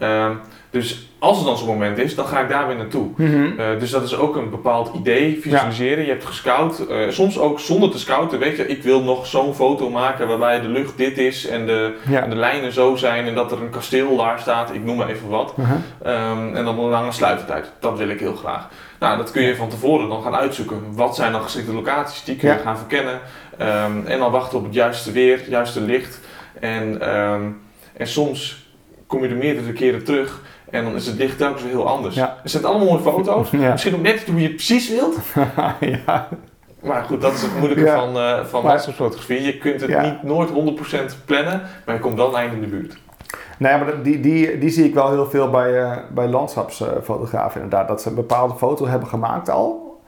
Ehm, 0.00 0.32
dus 0.70 1.08
als 1.18 1.38
er 1.38 1.44
dan 1.44 1.58
zo'n 1.58 1.66
moment 1.68 1.98
is, 1.98 2.14
dan 2.14 2.26
ga 2.26 2.40
ik 2.40 2.48
daar 2.48 2.66
weer 2.66 2.76
naartoe. 2.76 3.08
Mhm. 3.16 3.58
Eh, 3.60 3.66
dus 3.78 3.90
dat 3.90 4.02
is 4.02 4.16
ook 4.16 4.36
een 4.36 4.50
bepaald 4.50 4.90
idee, 4.94 5.38
visualiseren. 5.40 6.04
Je 6.04 6.10
hebt 6.10 6.24
gescout, 6.24 6.86
eh, 6.86 6.96
soms 7.08 7.38
ook 7.38 7.60
zonder 7.60 7.90
te 7.90 7.98
scouten. 7.98 8.38
Weet 8.38 8.56
je, 8.56 8.66
ik 8.66 8.82
wil 8.82 9.02
nog 9.02 9.26
zo'n 9.26 9.54
foto 9.54 9.90
maken 9.90 10.28
waarbij 10.28 10.60
de 10.60 10.68
lucht 10.68 10.96
dit 10.96 11.18
is 11.18 11.46
en 11.46 11.66
de, 11.66 11.94
Ja. 12.08 12.20
de 12.20 12.36
lijnen 12.36 12.72
zo 12.72 12.96
zijn 12.96 13.26
en 13.26 13.34
dat 13.34 13.52
er 13.52 13.60
een 13.62 13.70
kasteel 13.70 14.16
daar 14.16 14.38
staat. 14.38 14.74
Ik 14.74 14.84
noem 14.84 14.96
maar 14.96 15.08
even 15.08 15.28
wat. 15.28 15.56
Mhm. 15.56 15.72
Ehm, 16.02 16.54
en 16.56 16.64
dan 16.64 16.78
een 16.78 16.88
lange 16.90 17.12
sluitertijd. 17.12 17.72
Dat 17.80 17.98
wil 17.98 18.08
ik 18.08 18.20
heel 18.20 18.34
graag. 18.36 18.68
Nou, 19.00 19.16
dat 19.16 19.30
kun 19.30 19.42
je 19.42 19.56
van 19.56 19.68
tevoren 19.68 20.08
dan 20.08 20.22
gaan 20.22 20.34
uitzoeken. 20.34 20.82
Wat 20.92 21.14
zijn 21.16 21.32
dan 21.32 21.42
geschikte 21.42 21.72
locaties? 21.74 22.24
Die 22.24 22.36
kun 22.36 22.48
je 22.48 22.54
Ja. 22.54 22.60
gaan 22.60 22.78
verkennen. 22.78 23.20
Ehm, 23.58 24.06
en 24.06 24.18
dan 24.18 24.30
wachten 24.30 24.58
op 24.58 24.64
het 24.64 24.74
juiste 24.74 25.12
weer, 25.12 25.36
het 25.36 25.46
juiste 25.46 25.80
licht. 25.80 26.20
En, 26.60 27.00
en 27.96 28.06
soms 28.06 28.68
kom 29.10 29.22
je 29.22 29.28
er 29.28 29.36
meerdere 29.36 29.72
keren 29.72 30.04
terug. 30.04 30.40
En 30.70 30.84
dan 30.84 30.94
is 30.94 31.06
het 31.06 31.16
licht 31.16 31.38
telkens 31.38 31.62
weer 31.62 31.70
heel 31.70 31.88
anders. 31.88 32.14
Ja. 32.14 32.36
Het 32.42 32.50
zijn 32.50 32.64
allemaal 32.64 32.86
mooie 32.86 33.00
foto's. 33.02 33.50
Ja. 33.64 33.70
Misschien 33.70 33.94
ook 33.94 34.02
net 34.02 34.14
niet 34.14 34.26
hoe 34.26 34.36
je 34.40 34.46
het 34.46 34.54
precies 34.56 34.88
wilt. 34.90 35.16
ja. 36.06 36.28
Maar 36.82 37.04
goed, 37.04 37.20
dat 37.20 37.32
is 37.32 37.42
het 37.42 37.56
moeilijke 37.58 37.84
Ja. 37.84 37.94
van, 37.98 38.16
eh 38.18 38.44
van 38.44 38.62
Maar- 38.62 38.70
landschapsfotografie. 38.70 39.42
Je 39.42 39.58
kunt 39.58 39.80
het 39.80 40.02
niet 40.02 40.22
nooit 40.22 40.50
100% 40.50 41.16
plannen. 41.24 41.62
Maar 41.86 41.94
je 41.94 42.00
komt 42.00 42.16
dan 42.16 42.36
eind 42.36 42.52
in 42.52 42.60
de 42.60 42.66
buurt. 42.66 42.96
Nee, 43.58 43.76
maar 43.76 43.86
dat- 43.86 44.04
die, 44.04 44.20
die, 44.20 44.58
die 44.58 44.70
zie 44.70 44.84
ik 44.84 44.94
wel 44.94 45.10
heel 45.10 45.26
veel 45.30 45.50
bij, 45.50 45.82
eh, 45.82 45.96
bij 46.14 46.26
landschapsfotografen 46.28 47.60
inderdaad. 47.62 47.88
Dat 47.88 48.02
ze 48.02 48.08
een 48.08 48.14
bepaalde 48.14 48.54
foto 48.54 48.86
hebben 48.86 49.08
gemaakt 49.08 49.48
al, 49.50 50.00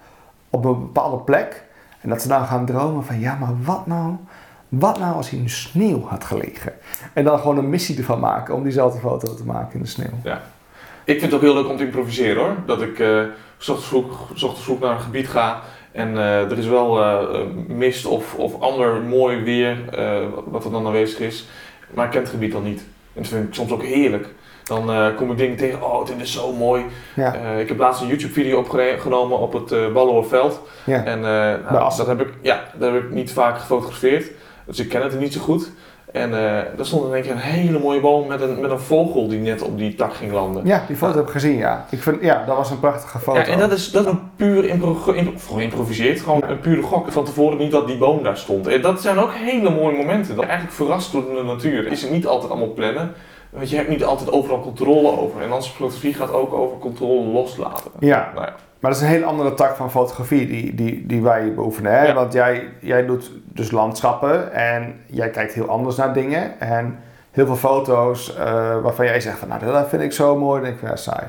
op 0.50 0.64
een 0.64 0.78
bepaalde 0.80 1.16
plek. 1.16 1.64
En 2.00 2.08
dat 2.08 2.22
ze 2.22 2.28
dan 2.28 2.44
gaan 2.46 2.66
dromen 2.66 3.04
van, 3.04 3.20
ja, 3.20 3.36
maar 3.40 3.52
wat 3.64 3.86
nou, 3.86 4.14
wat 4.78 4.98
nou 4.98 5.16
als 5.16 5.30
hier 5.30 5.38
in 5.38 5.44
de 5.44 5.50
sneeuw 5.50 6.06
had 6.06 6.24
gelegen? 6.24 6.72
En 7.12 7.24
dan 7.24 7.38
gewoon 7.38 7.58
een 7.58 7.70
missie 7.70 7.96
ervan 7.96 8.20
maken 8.20 8.54
om 8.54 8.62
diezelfde 8.62 9.00
foto 9.00 9.34
te 9.34 9.44
maken 9.44 9.74
in 9.74 9.82
de 9.82 9.88
sneeuw. 9.88 10.32
Ik 11.04 11.18
vind 11.18 11.22
het 11.22 11.34
ook 11.34 11.40
heel 11.40 11.54
leuk 11.54 11.68
om 11.68 11.76
te 11.76 11.84
improviseren 11.84 12.42
hoor. 12.42 12.54
Dat 12.66 12.82
ik 12.82 13.02
s 13.62 13.68
ochtends 13.68 13.88
vroeg, 13.88 14.30
s 14.34 14.42
ochtends 14.42 14.64
vroeg 14.64 14.80
naar 14.80 14.94
een 14.94 15.00
gebied 15.00 15.28
ga 15.28 15.60
en 15.92 16.16
eh, 16.16 16.50
er 16.50 16.58
is 16.58 16.66
wel 16.66 17.02
eh, 17.02 17.18
mist 17.66 18.06
of, 18.06 18.34
of 18.34 18.60
ander 18.60 19.00
mooi 19.00 19.42
weer 19.42 19.76
wat 20.44 20.64
er 20.64 20.70
dan 20.70 20.86
aanwezig 20.86 21.18
is. 21.18 21.48
maar 21.90 22.04
ik 22.04 22.10
ken 22.10 22.20
het 22.20 22.30
gebied 22.30 22.52
dan 22.52 22.62
niet. 22.62 22.80
En 23.14 23.22
dat 23.22 23.28
vind 23.28 23.48
ik 23.48 23.54
soms 23.54 23.70
ook 23.70 23.82
heerlijk. 23.82 24.28
Dan 24.62 25.14
kom 25.16 25.30
ik 25.30 25.36
dingen 25.36 25.56
tegen, 25.56 25.82
oh 25.82 26.06
dit 26.06 26.20
is 26.20 26.32
zo 26.32 26.52
mooi. 26.52 26.84
Ja. 27.14 27.34
Ik 27.34 27.68
heb 27.68 27.78
laatst 27.78 28.00
een 28.00 28.08
YouTube 28.08 28.32
video 28.32 28.58
opgenomen 28.58 29.38
op 29.38 29.52
het 29.52 29.72
uh, 29.72 29.92
Ballenhoorveld. 29.92 30.60
Ja. 30.84 31.04
En 31.04 31.18
uh, 31.18 31.24
nou, 31.70 31.96
dat, 31.96 32.06
heb 32.06 32.20
ik, 32.20 32.28
ja, 32.40 32.62
dat 32.74 32.92
heb 32.92 33.02
ik 33.02 33.10
niet 33.10 33.32
vaak 33.32 33.58
gefotografeerd. 33.58 34.30
Dus 34.66 34.78
ik 34.78 34.88
ken 34.88 35.02
het 35.02 35.20
niet 35.20 35.32
zo 35.32 35.40
goed. 35.40 35.70
En 36.12 36.30
uh, 36.30 36.36
daar 36.76 36.86
stond 36.86 37.06
in 37.06 37.14
één 37.14 37.22
keer 37.22 37.32
een 37.32 37.38
hele 37.38 37.78
mooie 37.78 38.00
boom 38.00 38.26
met 38.26 38.40
een, 38.40 38.60
met 38.60 38.70
een 38.70 38.80
vogel 38.80 39.28
die 39.28 39.38
net 39.38 39.62
op 39.62 39.78
die 39.78 39.94
tak 39.94 40.14
ging 40.14 40.32
landen. 40.32 40.66
Ja, 40.66 40.84
die 40.86 40.96
foto 40.96 41.16
heb 41.16 41.26
ik 41.26 41.32
gezien, 41.32 41.56
ja. 41.56 41.86
Ik 41.90 42.02
vind, 42.02 42.22
ja, 42.22 42.44
dat 42.46 42.56
was 42.56 42.70
een 42.70 42.80
prachtige 42.80 43.18
foto. 43.18 43.38
Ja, 43.38 43.46
en 43.46 43.58
dat 43.58 43.72
is, 43.72 43.90
dat 43.90 44.06
is 44.06 44.10
een 44.10 44.20
puur 44.36 44.64
impro 44.64 44.94
geïmproviseerd, 45.48 46.20
gewoon 46.20 46.42
ja. 46.46 46.48
een 46.48 46.60
pure 46.60 46.82
gok. 46.82 47.12
Van 47.12 47.24
tevoren 47.24 47.58
niet 47.58 47.70
dat 47.70 47.86
die 47.86 47.96
boom 47.98 48.22
daar 48.22 48.36
stond. 48.36 48.66
En 48.66 48.82
dat 48.82 49.00
zijn 49.00 49.18
ook 49.18 49.30
hele 49.34 49.70
mooie 49.70 49.96
momenten. 49.96 50.36
Dat 50.36 50.44
eigenlijk 50.44 50.74
verrast 50.74 51.12
door 51.12 51.34
de 51.34 51.42
natuur. 51.42 51.86
Is 51.86 52.02
het 52.02 52.10
niet 52.10 52.26
altijd 52.26 52.50
allemaal 52.50 52.72
plannen. 52.72 53.12
Want 53.50 53.70
je 53.70 53.76
hebt 53.76 53.88
niet 53.88 54.04
altijd 54.04 54.32
overal 54.32 54.60
controle 54.60 55.18
over. 55.18 55.42
En 55.42 55.62
fotografie 55.62 56.14
gaat 56.14 56.32
ook 56.32 56.52
over 56.52 56.78
controle 56.78 57.26
loslaten. 57.26 57.90
Ja. 57.98 58.30
Nou 58.34 58.46
ja. 58.46 58.54
Maar 58.82 58.90
dat 58.90 59.00
is 59.00 59.06
een 59.06 59.12
hele 59.12 59.24
andere 59.24 59.54
tak 59.54 59.76
van 59.76 59.90
fotografie 59.90 60.46
die, 60.46 60.74
die, 60.74 61.06
die 61.06 61.22
wij 61.22 61.54
beoefenen. 61.54 61.92
Hè? 61.92 62.06
Ja. 62.06 62.14
Want 62.14 62.32
jij, 62.32 62.68
jij 62.80 63.06
doet 63.06 63.30
dus 63.44 63.70
landschappen 63.70 64.52
en 64.52 65.00
jij 65.06 65.30
kijkt 65.30 65.52
heel 65.52 65.68
anders 65.68 65.96
naar 65.96 66.12
dingen. 66.14 66.60
En 66.60 66.98
heel 67.30 67.46
veel 67.46 67.56
foto's 67.56 68.36
uh, 68.38 68.44
waarvan 68.82 69.06
jij 69.06 69.20
zegt 69.20 69.38
van 69.38 69.48
nou 69.48 69.64
dat 69.64 69.88
vind 69.88 70.02
ik 70.02 70.12
zo 70.12 70.36
mooi, 70.38 70.60
dan 70.60 70.70
denk 70.70 70.82
ik 70.82 70.88
ja 70.88 70.96
saai. 70.96 71.26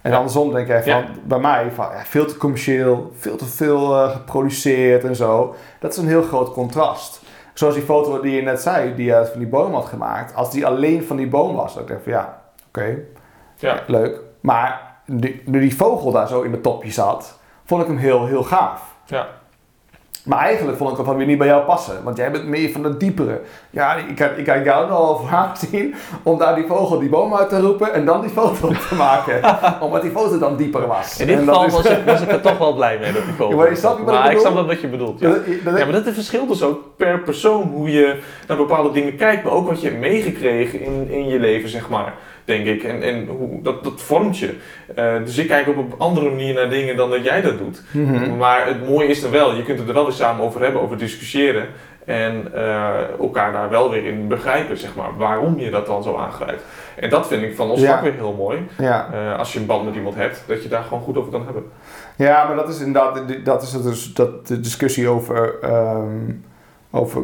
En 0.00 0.10
Ja. 0.10 0.16
andersom 0.16 0.52
denk 0.52 0.66
jij 0.66 0.82
van, 0.82 0.92
Ja. 0.92 1.04
bij 1.24 1.38
mij, 1.38 1.70
van, 1.74 1.86
ja, 1.92 2.02
veel 2.04 2.24
te 2.26 2.36
commercieel, 2.36 3.12
veel 3.18 3.36
te 3.36 3.44
veel 3.46 3.94
eh, 4.04 4.10
geproduceerd 4.10 5.04
en 5.04 5.16
zo. 5.16 5.54
Dat 5.80 5.90
is 5.92 5.96
een 5.96 6.08
heel 6.08 6.22
groot 6.22 6.52
contrast. 6.52 7.20
Zoals 7.54 7.74
die 7.74 7.82
foto 7.82 8.20
die 8.20 8.34
je 8.36 8.42
net 8.42 8.60
zei, 8.60 8.94
die 8.94 9.04
je 9.06 9.14
uit 9.14 9.28
van 9.28 9.38
die 9.38 9.48
boom 9.48 9.74
had 9.74 9.84
gemaakt. 9.84 10.34
Als 10.34 10.50
die 10.50 10.66
alleen 10.66 11.02
van 11.04 11.16
die 11.16 11.28
boom 11.28 11.56
was, 11.56 11.74
dan 11.74 11.86
denk 11.86 11.98
ik 11.98 12.04
van 12.04 12.12
ja, 12.12 12.40
oké, 12.68 12.96
Ja. 13.56 13.80
leuk. 13.86 14.20
Maar 14.40 14.91
die, 15.20 15.42
nu 15.44 15.60
die 15.60 15.76
vogel 15.76 16.12
daar 16.12 16.28
zo 16.28 16.40
in 16.42 16.50
mijn 16.50 16.62
topje 16.62 16.90
zat, 16.90 17.38
vond 17.64 17.82
ik 17.82 17.88
hem 17.88 17.96
heel, 17.96 18.26
heel 18.26 18.42
gaaf. 18.42 18.82
Ja. 19.06 19.26
Maar 20.24 20.38
eigenlijk 20.38 20.78
vond 20.78 20.90
ik 20.90 20.96
hem 20.96 21.04
van 21.06 21.16
weer 21.16 21.26
niet 21.26 21.38
bij 21.38 21.46
jou 21.46 21.62
passen. 21.64 22.02
Want 22.04 22.16
jij 22.16 22.30
bent 22.30 22.46
meer 22.46 22.70
van 22.70 22.84
het 22.84 23.00
diepere. 23.00 23.40
Ja, 23.70 23.94
ik 23.94 24.16
kan, 24.16 24.28
ik 24.36 24.44
kan 24.44 24.62
jou 24.64 24.88
nogal 24.88 25.16
voor 25.16 25.28
aanzien 25.38 25.94
om 26.22 26.38
daar 26.38 26.54
die 26.54 26.66
vogel 26.66 26.98
die 26.98 27.08
boom 27.08 27.34
uit 27.34 27.48
te 27.48 27.60
roepen 27.60 27.92
en 27.92 28.04
dan 28.04 28.20
die 28.20 28.30
foto 28.30 28.68
te 28.68 28.94
maken. 29.08 29.40
Omdat 29.80 30.02
die 30.02 30.10
foto 30.10 30.38
dan 30.38 30.56
dieper 30.56 30.86
was. 30.86 31.20
In 31.20 31.26
dit 31.26 31.38
En 31.38 31.44
dat 31.46 31.54
geval 31.56 31.78
is- 31.80 31.84
was 31.88 31.92
ik, 31.98 32.04
was 32.06 32.20
ik 32.20 32.32
er 32.32 32.40
toch 32.40 32.58
wel 32.58 32.74
blij 32.74 32.98
mee 32.98 33.12
dat 33.12 33.24
die 33.24 33.32
vogel 33.38 33.50
Ja, 33.50 33.56
maar 33.56 33.72
ik 33.72 34.04
Maar 34.04 34.18
ik 34.22 34.26
bedoel? 34.28 34.40
snap 34.40 34.54
wel 34.54 34.66
wat 34.66 34.80
je 34.80 34.88
bedoelt. 34.88 35.20
Ja. 35.20 35.28
Dat- 35.28 35.44
dat- 35.64 35.78
Ja, 35.78 35.84
maar 35.84 36.02
dat 36.04 36.14
verschilt 36.14 36.48
dus 36.48 36.62
ook 36.62 36.80
per 36.96 37.20
persoon 37.20 37.62
hoe 37.62 37.90
je 37.92 38.20
naar 38.48 38.56
bepaalde 38.56 38.90
dingen 38.92 39.16
kijkt, 39.16 39.44
maar 39.44 39.52
ook 39.52 39.68
wat 39.68 39.80
je 39.80 39.88
hebt 39.88 40.00
meegekregen 40.00 40.80
in, 40.80 41.10
in 41.10 41.28
je 41.28 41.38
leven, 41.38 41.68
zeg 41.68 41.88
maar, 41.88 42.14
denk 42.44 42.66
ik. 42.66 42.82
En, 42.82 43.02
en 43.02 43.26
hoe, 43.26 43.62
dat, 43.62 43.84
dat 43.84 44.02
vormt 44.02 44.38
je. 44.38 44.54
Eh, 44.94 45.14
dus 45.24 45.38
ik 45.38 45.48
kijk 45.48 45.68
op 45.68 45.76
een 45.76 45.94
andere 45.98 46.28
manier 46.28 46.54
naar 46.54 46.70
dingen 46.70 46.96
dan 46.96 47.10
dat 47.10 47.24
jij 47.24 47.40
dat 47.40 47.58
doet. 47.58 47.82
Mhm. 47.90 48.36
Maar 48.36 48.66
het 48.66 48.88
mooie 48.88 49.08
is 49.08 49.22
er 49.22 49.30
wel, 49.30 49.54
je 49.54 49.62
kunt 49.62 49.78
het 49.78 49.88
er 49.88 49.94
wel 49.94 50.04
weer 50.04 50.12
samen 50.12 50.44
over 50.44 50.62
hebben, 50.62 50.82
over 50.82 50.98
discussiëren. 50.98 51.66
En 52.04 52.54
eh, 52.54 53.18
elkaar 53.20 53.52
daar 53.52 53.70
wel 53.70 53.90
weer 53.90 54.04
in 54.04 54.28
begrijpen, 54.28 54.76
zeg 54.78 54.94
maar, 54.94 55.16
waarom 55.16 55.58
je 55.58 55.70
dat 55.70 55.86
dan 55.86 56.02
zo 56.02 56.16
aangrijpt. 56.16 56.62
En 56.96 57.10
dat 57.10 57.26
vind 57.26 57.42
ik 57.42 57.56
van 57.56 57.70
ons 57.70 57.80
Ja. 57.80 57.92
vak 57.92 58.02
weer 58.02 58.12
heel 58.12 58.34
mooi. 58.38 58.66
Ja. 58.78 59.08
Eh, 59.12 59.38
als 59.38 59.52
je 59.52 59.58
een 59.58 59.66
band 59.66 59.84
met 59.84 59.94
iemand 59.94 60.14
hebt, 60.14 60.44
dat 60.46 60.62
je 60.62 60.68
daar 60.68 60.82
gewoon 60.82 61.02
goed 61.02 61.16
over 61.16 61.32
kan 61.32 61.44
hebben. 61.44 61.64
ja, 62.16 62.46
maar 62.46 62.56
dat 62.56 62.68
is 62.68 62.78
inderdaad 62.80 63.44
dat 63.44 63.62
is 63.62 63.70
dus, 63.70 64.14
dat, 64.14 64.46
de 64.46 64.60
discussie 64.60 65.08
over, 65.08 65.58
ehm, 65.60 66.30
over 66.90 67.22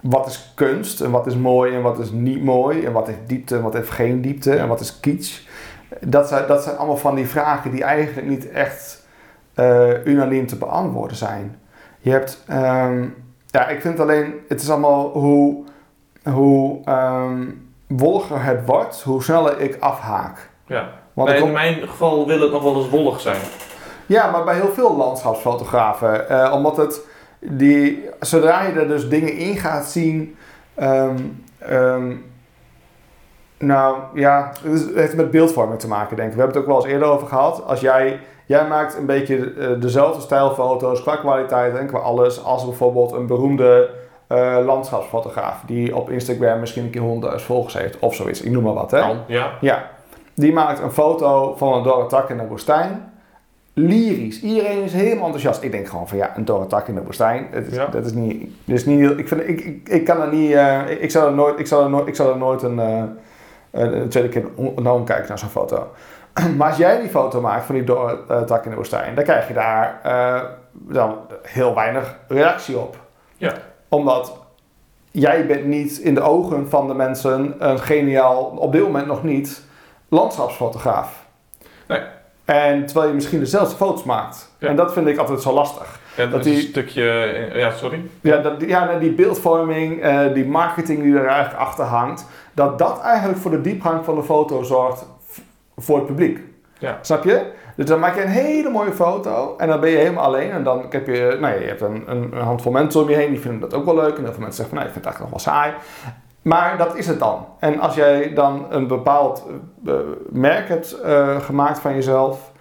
wat 0.00 0.26
is 0.26 0.52
kunst 0.54 1.00
en 1.00 1.10
wat 1.10 1.26
is 1.26 1.36
mooi 1.36 1.74
en 1.74 1.82
wat 1.82 1.98
is 1.98 2.10
niet 2.10 2.44
mooi. 2.44 2.84
En 2.84 2.92
wat 2.92 3.06
heeft 3.06 3.18
diepte 3.26 3.56
en 3.56 3.62
wat 3.62 3.72
heeft 3.72 3.90
geen 3.90 4.20
diepte 4.20 4.56
en 4.56 4.68
wat 4.68 4.80
is 4.80 5.00
kitsch. 5.00 5.40
Dat 6.00 6.28
zijn, 6.28 6.46
dat 6.46 6.62
zijn 6.62 6.76
allemaal 6.76 6.96
van 6.96 7.14
die 7.14 7.28
vragen 7.28 7.70
die 7.70 7.84
eigenlijk 7.84 8.28
niet 8.28 8.50
echt 8.50 9.06
eh, 9.54 10.04
unaniem 10.06 10.46
te 10.46 10.56
beantwoorden 10.56 11.16
zijn. 11.16 11.60
Je 12.00 12.10
hebt, 12.10 12.42
ehm, 12.46 13.04
ja, 13.46 13.68
ik 13.68 13.80
vind 13.80 14.00
alleen, 14.00 14.34
het 14.48 14.62
is 14.62 14.70
allemaal 14.70 15.08
hoe, 15.08 15.64
hoe 16.30 16.84
ehm, 16.84 17.44
wolliger 17.86 18.44
het 18.44 18.66
wordt, 18.66 19.02
hoe 19.02 19.22
sneller 19.22 19.60
ik 19.60 19.76
afhaak. 19.80 20.50
Ja. 20.66 20.88
Want 21.12 21.30
in 21.30 21.52
mijn 21.52 21.88
geval 21.88 22.26
wil 22.26 22.40
het 22.40 22.50
nog 22.50 22.62
wel 22.62 22.76
eens 22.76 22.88
wollig 22.88 23.20
zijn. 23.20 23.40
ja, 24.06 24.30
maar 24.30 24.44
bij 24.44 24.54
heel 24.54 24.72
veel 24.72 24.96
landschapsfotografen. 24.96 26.28
eh, 26.28 26.52
omdat 26.54 26.76
het, 26.76 27.00
die, 27.40 28.08
zodra 28.20 28.62
je 28.62 28.72
er 28.72 28.88
dus 28.88 29.08
dingen 29.08 29.36
in 29.36 29.56
gaat 29.56 29.86
zien. 29.86 30.36
ehm, 30.74 31.16
ehm, 31.58 32.12
nou 33.58 33.96
ja, 34.14 34.52
het 34.62 34.90
heeft 34.94 35.16
met 35.16 35.30
beeldvorming 35.30 35.80
te 35.80 35.88
maken, 35.88 36.16
denk 36.16 36.28
ik. 36.28 36.34
We 36.34 36.40
hebben 36.40 36.60
het 36.60 36.68
ook 36.68 36.74
wel 36.74 36.82
eens 36.84 36.92
eerder 36.92 37.08
over 37.08 37.26
gehad. 37.26 37.64
Als 37.66 37.80
jij, 37.80 38.20
jij 38.46 38.68
maakt 38.68 38.96
een 38.96 39.06
beetje 39.06 39.54
eh, 39.54 39.80
dezelfde 39.80 40.20
stijlfoto's 40.20 41.02
qua 41.02 41.16
kwaliteit 41.16 41.76
en 41.76 41.86
qua 41.86 41.98
alles. 41.98 42.44
als 42.44 42.64
bijvoorbeeld 42.64 43.12
een 43.12 43.26
beroemde 43.26 43.90
eh, 44.26 44.58
landschapsfotograaf. 44.64 45.62
die 45.66 45.96
op 45.96 46.10
Instagram 46.10 46.60
misschien 46.60 46.84
een 46.84 46.90
keer 46.90 47.38
100.000 47.38 47.44
volgers 47.44 47.74
heeft 47.74 47.98
of 47.98 48.14
zoiets. 48.14 48.42
Ik 48.42 48.50
noem 48.50 48.62
maar 48.62 48.74
wat, 48.74 48.90
hè? 48.90 48.98
Ja. 49.26 49.50
Ja, 49.60 49.90
die 50.34 50.52
maakt 50.52 50.80
een 50.80 50.92
foto 50.92 51.54
van 51.56 51.72
een 51.72 51.82
dorre 51.82 52.06
tak 52.06 52.30
in 52.30 52.36
de 52.36 52.46
woestijn. 52.46 53.09
Lyrisch. 53.74 54.42
Iedereen 54.42 54.82
is 54.82 54.92
helemaal 54.92 55.24
enthousiast. 55.24 55.62
Ik 55.62 55.70
denk 55.72 55.88
gewoon 55.88 56.08
van 56.08 56.18
ja, 56.18 56.36
een 56.36 56.44
dorre 56.44 56.66
tak 56.66 56.88
in 56.88 56.94
de 56.94 57.02
woestijn. 57.04 57.46
Het 57.50 57.66
is, 57.66 57.74
Ja. 57.74 57.86
Dat 57.86 58.04
is 58.06 58.12
niet. 58.12 58.50
Dat 58.64 58.76
is 58.76 58.84
niet 58.84 59.10
ik, 59.18 59.28
vind, 59.28 59.48
ik, 59.48 59.60
ik, 59.60 59.88
ik 59.88 60.04
kan 60.04 60.20
er 60.20 60.32
niet. 60.32 60.52
eh, 60.52 60.80
ik, 61.02 61.10
zou 61.10 61.26
er 61.26 61.34
nooit. 61.34 61.58
Ik 61.58 61.66
zou 61.66 61.84
er 61.84 61.90
nooit, 61.90 62.06
ik 62.06 62.14
zou 62.16 62.30
er 62.32 62.38
nooit 62.38 62.62
een, 62.62 62.78
eh, 62.80 63.02
een, 63.70 64.08
tweede 64.08 64.28
keer 64.28 64.44
om- 64.54 64.82
naar 64.82 64.94
omkijken 64.94 65.28
naar 65.28 65.38
zo'n 65.38 65.48
foto. 65.48 65.88
Maar 66.56 66.68
als 66.68 66.76
jij 66.76 67.00
die 67.00 67.08
foto 67.10 67.40
maakt 67.40 67.64
van 67.64 67.74
die 67.74 67.84
dorre 67.84 68.18
eh, 68.28 68.56
in 68.64 68.70
de 68.70 68.76
woestijn, 68.76 69.14
dan 69.14 69.24
krijg 69.24 69.48
je 69.48 69.54
daar 69.54 70.00
dan 70.72 71.16
heel 71.42 71.74
weinig 71.74 72.18
reactie 72.28 72.78
op. 72.78 72.96
Ja. 73.36 73.52
Omdat 73.88 74.36
jij 75.10 75.46
bent 75.46 75.64
niet 75.64 75.98
in 75.98 76.14
de 76.14 76.20
ogen 76.20 76.68
van 76.68 76.88
de 76.88 76.94
mensen 76.94 77.54
een 77.58 77.78
geniaal, 77.78 78.44
op 78.44 78.72
dit 78.72 78.82
moment 78.82 79.06
nog 79.06 79.22
niet, 79.22 79.62
landschapsfotograaf. 80.08 81.26
Nee. 81.88 82.00
En 82.54 82.86
terwijl 82.86 83.08
je 83.08 83.14
misschien 83.14 83.38
dezelfde 83.38 83.76
foto's 83.76 84.04
maakt. 84.04 84.50
Ja. 84.58 84.68
En 84.68 84.76
dat 84.76 84.92
vind 84.92 85.06
ik 85.06 85.18
altijd 85.18 85.42
zo 85.42 85.52
lastig. 85.52 85.98
Dat 86.30 86.42
die- 86.42 86.54
een 86.54 86.60
stukje... 86.60 87.10
eh, 87.10 87.56
Ja, 87.60 87.70
sorry. 87.70 88.00
Ja, 88.20 88.36
dat, 88.36 88.52
ja 88.58 88.98
die 88.98 89.12
beeldvorming, 89.12 90.02
eh, 90.02 90.20
die 90.34 90.46
marketing 90.46 91.02
die 91.02 91.14
er 91.14 91.26
eigenlijk 91.26 91.60
achter 91.60 91.84
hangt, 91.84 92.26
dat 92.52 92.78
dat 92.78 93.00
eigenlijk 93.00 93.38
voor 93.40 93.50
de 93.50 93.60
diepgang 93.60 94.04
van 94.04 94.14
de 94.14 94.22
foto 94.22 94.62
zorgt 94.62 95.06
voor 95.76 95.96
het 95.96 96.06
publiek. 96.06 96.38
Ja. 96.78 96.98
Snap 97.02 97.24
je? 97.24 97.50
Dus 97.76 97.86
dan 97.86 97.98
maak 98.00 98.14
je 98.16 98.22
een 98.22 98.28
hele 98.28 98.70
mooie 98.70 98.92
foto 98.92 99.54
en 99.58 99.68
dan 99.68 99.80
ben 99.80 99.90
je 99.90 99.96
helemaal 99.96 100.24
alleen. 100.24 100.50
En 100.50 100.62
dan 100.64 100.86
heb 100.90 101.06
je, 101.06 101.36
nou 101.40 101.54
ja, 101.54 101.60
je 101.60 101.66
hebt 101.66 101.80
een, 101.80 102.02
een, 102.06 102.22
een 102.32 102.42
handvol 102.42 102.72
mensen 102.72 103.02
om 103.02 103.08
je 103.08 103.16
heen 103.16 103.30
die 103.30 103.40
vinden 103.40 103.60
dat 103.60 103.74
ook 103.74 103.84
wel 103.84 103.94
leuk. 103.94 104.16
En 104.16 104.22
heel 104.24 104.32
veel 104.32 104.42
mensen 104.42 104.64
zeggen 104.64 104.68
van, 104.68 104.76
nou, 104.76 104.86
ik 104.86 104.92
vind 104.92 105.04
het 105.04 105.14
eigenlijk 105.14 105.34
nog 105.34 105.44
wel 105.44 105.54
saai. 105.54 105.72
Maar 106.42 106.78
dat 106.78 106.96
is 106.96 107.06
het 107.06 107.18
dan. 107.18 107.46
En 107.58 107.80
als 107.80 107.94
jij 107.94 108.34
dan 108.34 108.66
een 108.70 108.86
bepaald 108.86 109.46
eh, 109.86 109.94
merk 110.28 110.68
hebt 110.68 111.00
eh, 111.00 111.40
gemaakt 111.40 111.78
van 111.78 111.94
jezelf, 111.94 112.52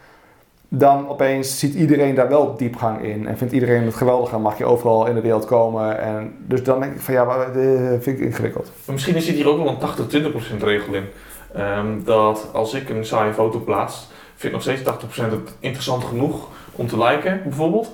dan 0.67 1.09
opeens 1.09 1.59
ziet 1.59 1.73
iedereen 1.73 2.15
daar 2.15 2.29
wel 2.29 2.55
diepgang 2.57 3.01
in. 3.01 3.27
En 3.27 3.37
vindt 3.37 3.53
iedereen 3.53 3.83
het 3.85 3.95
geweldig 3.95 4.31
en 4.31 4.41
mag 4.41 4.57
je 4.57 4.65
overal 4.65 5.05
in 5.05 5.15
de 5.15 5.21
wereld 5.21 5.45
komen. 5.45 5.99
En 5.99 6.35
dus 6.39 6.63
dan 6.63 6.79
denk 6.79 6.93
ik 6.93 7.01
van 7.01 7.13
ja, 7.13 7.23
maar, 7.23 7.39
eh, 7.39 7.87
vind 7.99 8.05
ik 8.05 8.19
ingewikkeld. 8.19 8.71
Misschien 8.85 9.21
zit 9.21 9.35
hier 9.35 9.49
ook 9.49 9.57
wel 9.57 9.67
een 9.67 9.77
80-20% 9.77 10.63
regel 10.63 10.93
in. 10.93 11.05
Ehm, 11.53 12.03
dat 12.03 12.49
als 12.53 12.73
ik 12.73 12.89
een 12.89 13.05
saaie 13.05 13.33
foto 13.33 13.59
plaats, 13.59 14.07
vind 14.35 14.53
nog 14.53 14.61
steeds 14.61 14.81
80% 14.81 15.31
het 15.31 15.55
interessant 15.59 16.03
genoeg 16.03 16.47
om 16.71 16.87
te 16.87 16.97
liken, 16.97 17.41
bijvoorbeeld. 17.43 17.91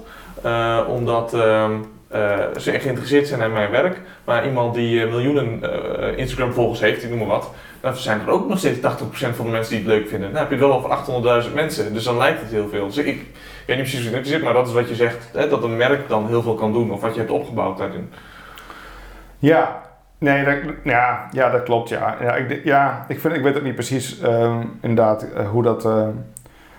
Omdat 0.88 1.34
ehm, 1.34 1.72
eh, 1.72 1.78
ze 2.60 2.72
echt 2.72 2.82
geïnteresseerd 2.82 3.28
zijn 3.28 3.42
in 3.42 3.54
mijn 3.54 3.72
werk. 3.72 4.02
Maar 4.24 4.46
iemand 4.46 4.74
die 4.74 5.04
eh, 5.04 5.10
miljoenen 5.10 5.60
eh, 5.62 6.18
Instagram-volgers 6.18 6.80
heeft, 6.80 7.04
ik 7.04 7.10
noem 7.10 7.20
maar 7.20 7.28
wat, 7.28 7.52
dan 7.80 7.96
zijn 7.96 8.22
er 8.22 8.30
ook 8.30 8.48
nog 8.48 8.58
steeds 8.58 8.78
80% 8.78 8.82
van 9.12 9.46
de 9.46 9.52
mensen 9.52 9.76
die 9.76 9.86
het 9.86 9.98
leuk 9.98 10.08
vinden. 10.08 10.32
Dan 10.32 10.40
heb 10.40 10.50
je 10.50 10.56
het 10.56 10.66
wel 10.66 10.74
over 10.74 11.44
800.000 11.48 11.54
mensen, 11.54 11.94
dus 11.94 12.04
dan 12.04 12.18
lijkt 12.18 12.42
het 12.42 12.52
heel 12.52 12.68
veel. 12.68 12.86
Dus 12.86 12.98
ik, 12.98 13.06
ik 13.06 13.26
weet 13.66 13.78
niet 13.78 13.88
precies 13.88 14.08
hoe 14.08 14.18
het 14.18 14.28
zit, 14.28 14.44
maar 14.44 14.54
dat 14.54 14.68
is 14.68 14.74
wat 14.74 14.90
je 14.90 14.96
zegt, 14.96 15.30
hè, 15.34 15.48
dat 15.48 15.64
een 15.64 15.78
merk 15.78 16.08
dan 16.08 16.28
heel 16.28 16.42
veel 16.42 16.56
kan 16.56 16.74
doen, 16.74 16.92
of 16.92 17.02
wat 17.02 17.14
je 17.14 17.20
hebt 17.20 17.32
opgebouwd 17.32 17.78
daarin. 17.78 18.10
Ja, 19.40 19.82
nee, 20.18 20.46
dat, 20.46 20.74
ja, 20.84 21.28
ja, 21.32 21.50
dat 21.50 21.64
klopt. 21.64 21.90
Ja, 21.90 22.18
ja, 22.22 22.36
ik, 22.36 22.64
ja 22.64 23.06
ik, 23.08 23.20
vind, 23.20 23.36
ik 23.36 23.44
weet 23.44 23.58
ook 23.58 23.64
niet 23.64 23.76
precies 23.76 24.20
ehm, 24.20 24.62
inderdaad 24.82 25.32
eh, 25.32 25.50
hoe, 25.50 25.64
dat, 25.64 25.86
eh, 25.86 26.08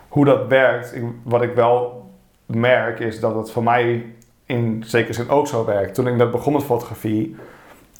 hoe 0.08 0.24
dat 0.24 0.46
werkt. 0.46 0.94
Wat 1.22 1.42
ik 1.42 1.54
wel 1.54 2.04
merk 2.46 2.98
is 2.98 3.20
dat 3.20 3.34
het 3.34 3.50
voor 3.50 3.62
mij 3.62 4.04
in 4.46 4.84
zekere 4.86 5.12
zin 5.12 5.28
ook 5.28 5.46
zo 5.46 5.64
werkt. 5.64 5.94
Toen 5.94 6.06
ik 6.06 6.14
net 6.14 6.30
begon 6.30 6.52
met 6.52 6.62
fotografie, 6.62 7.36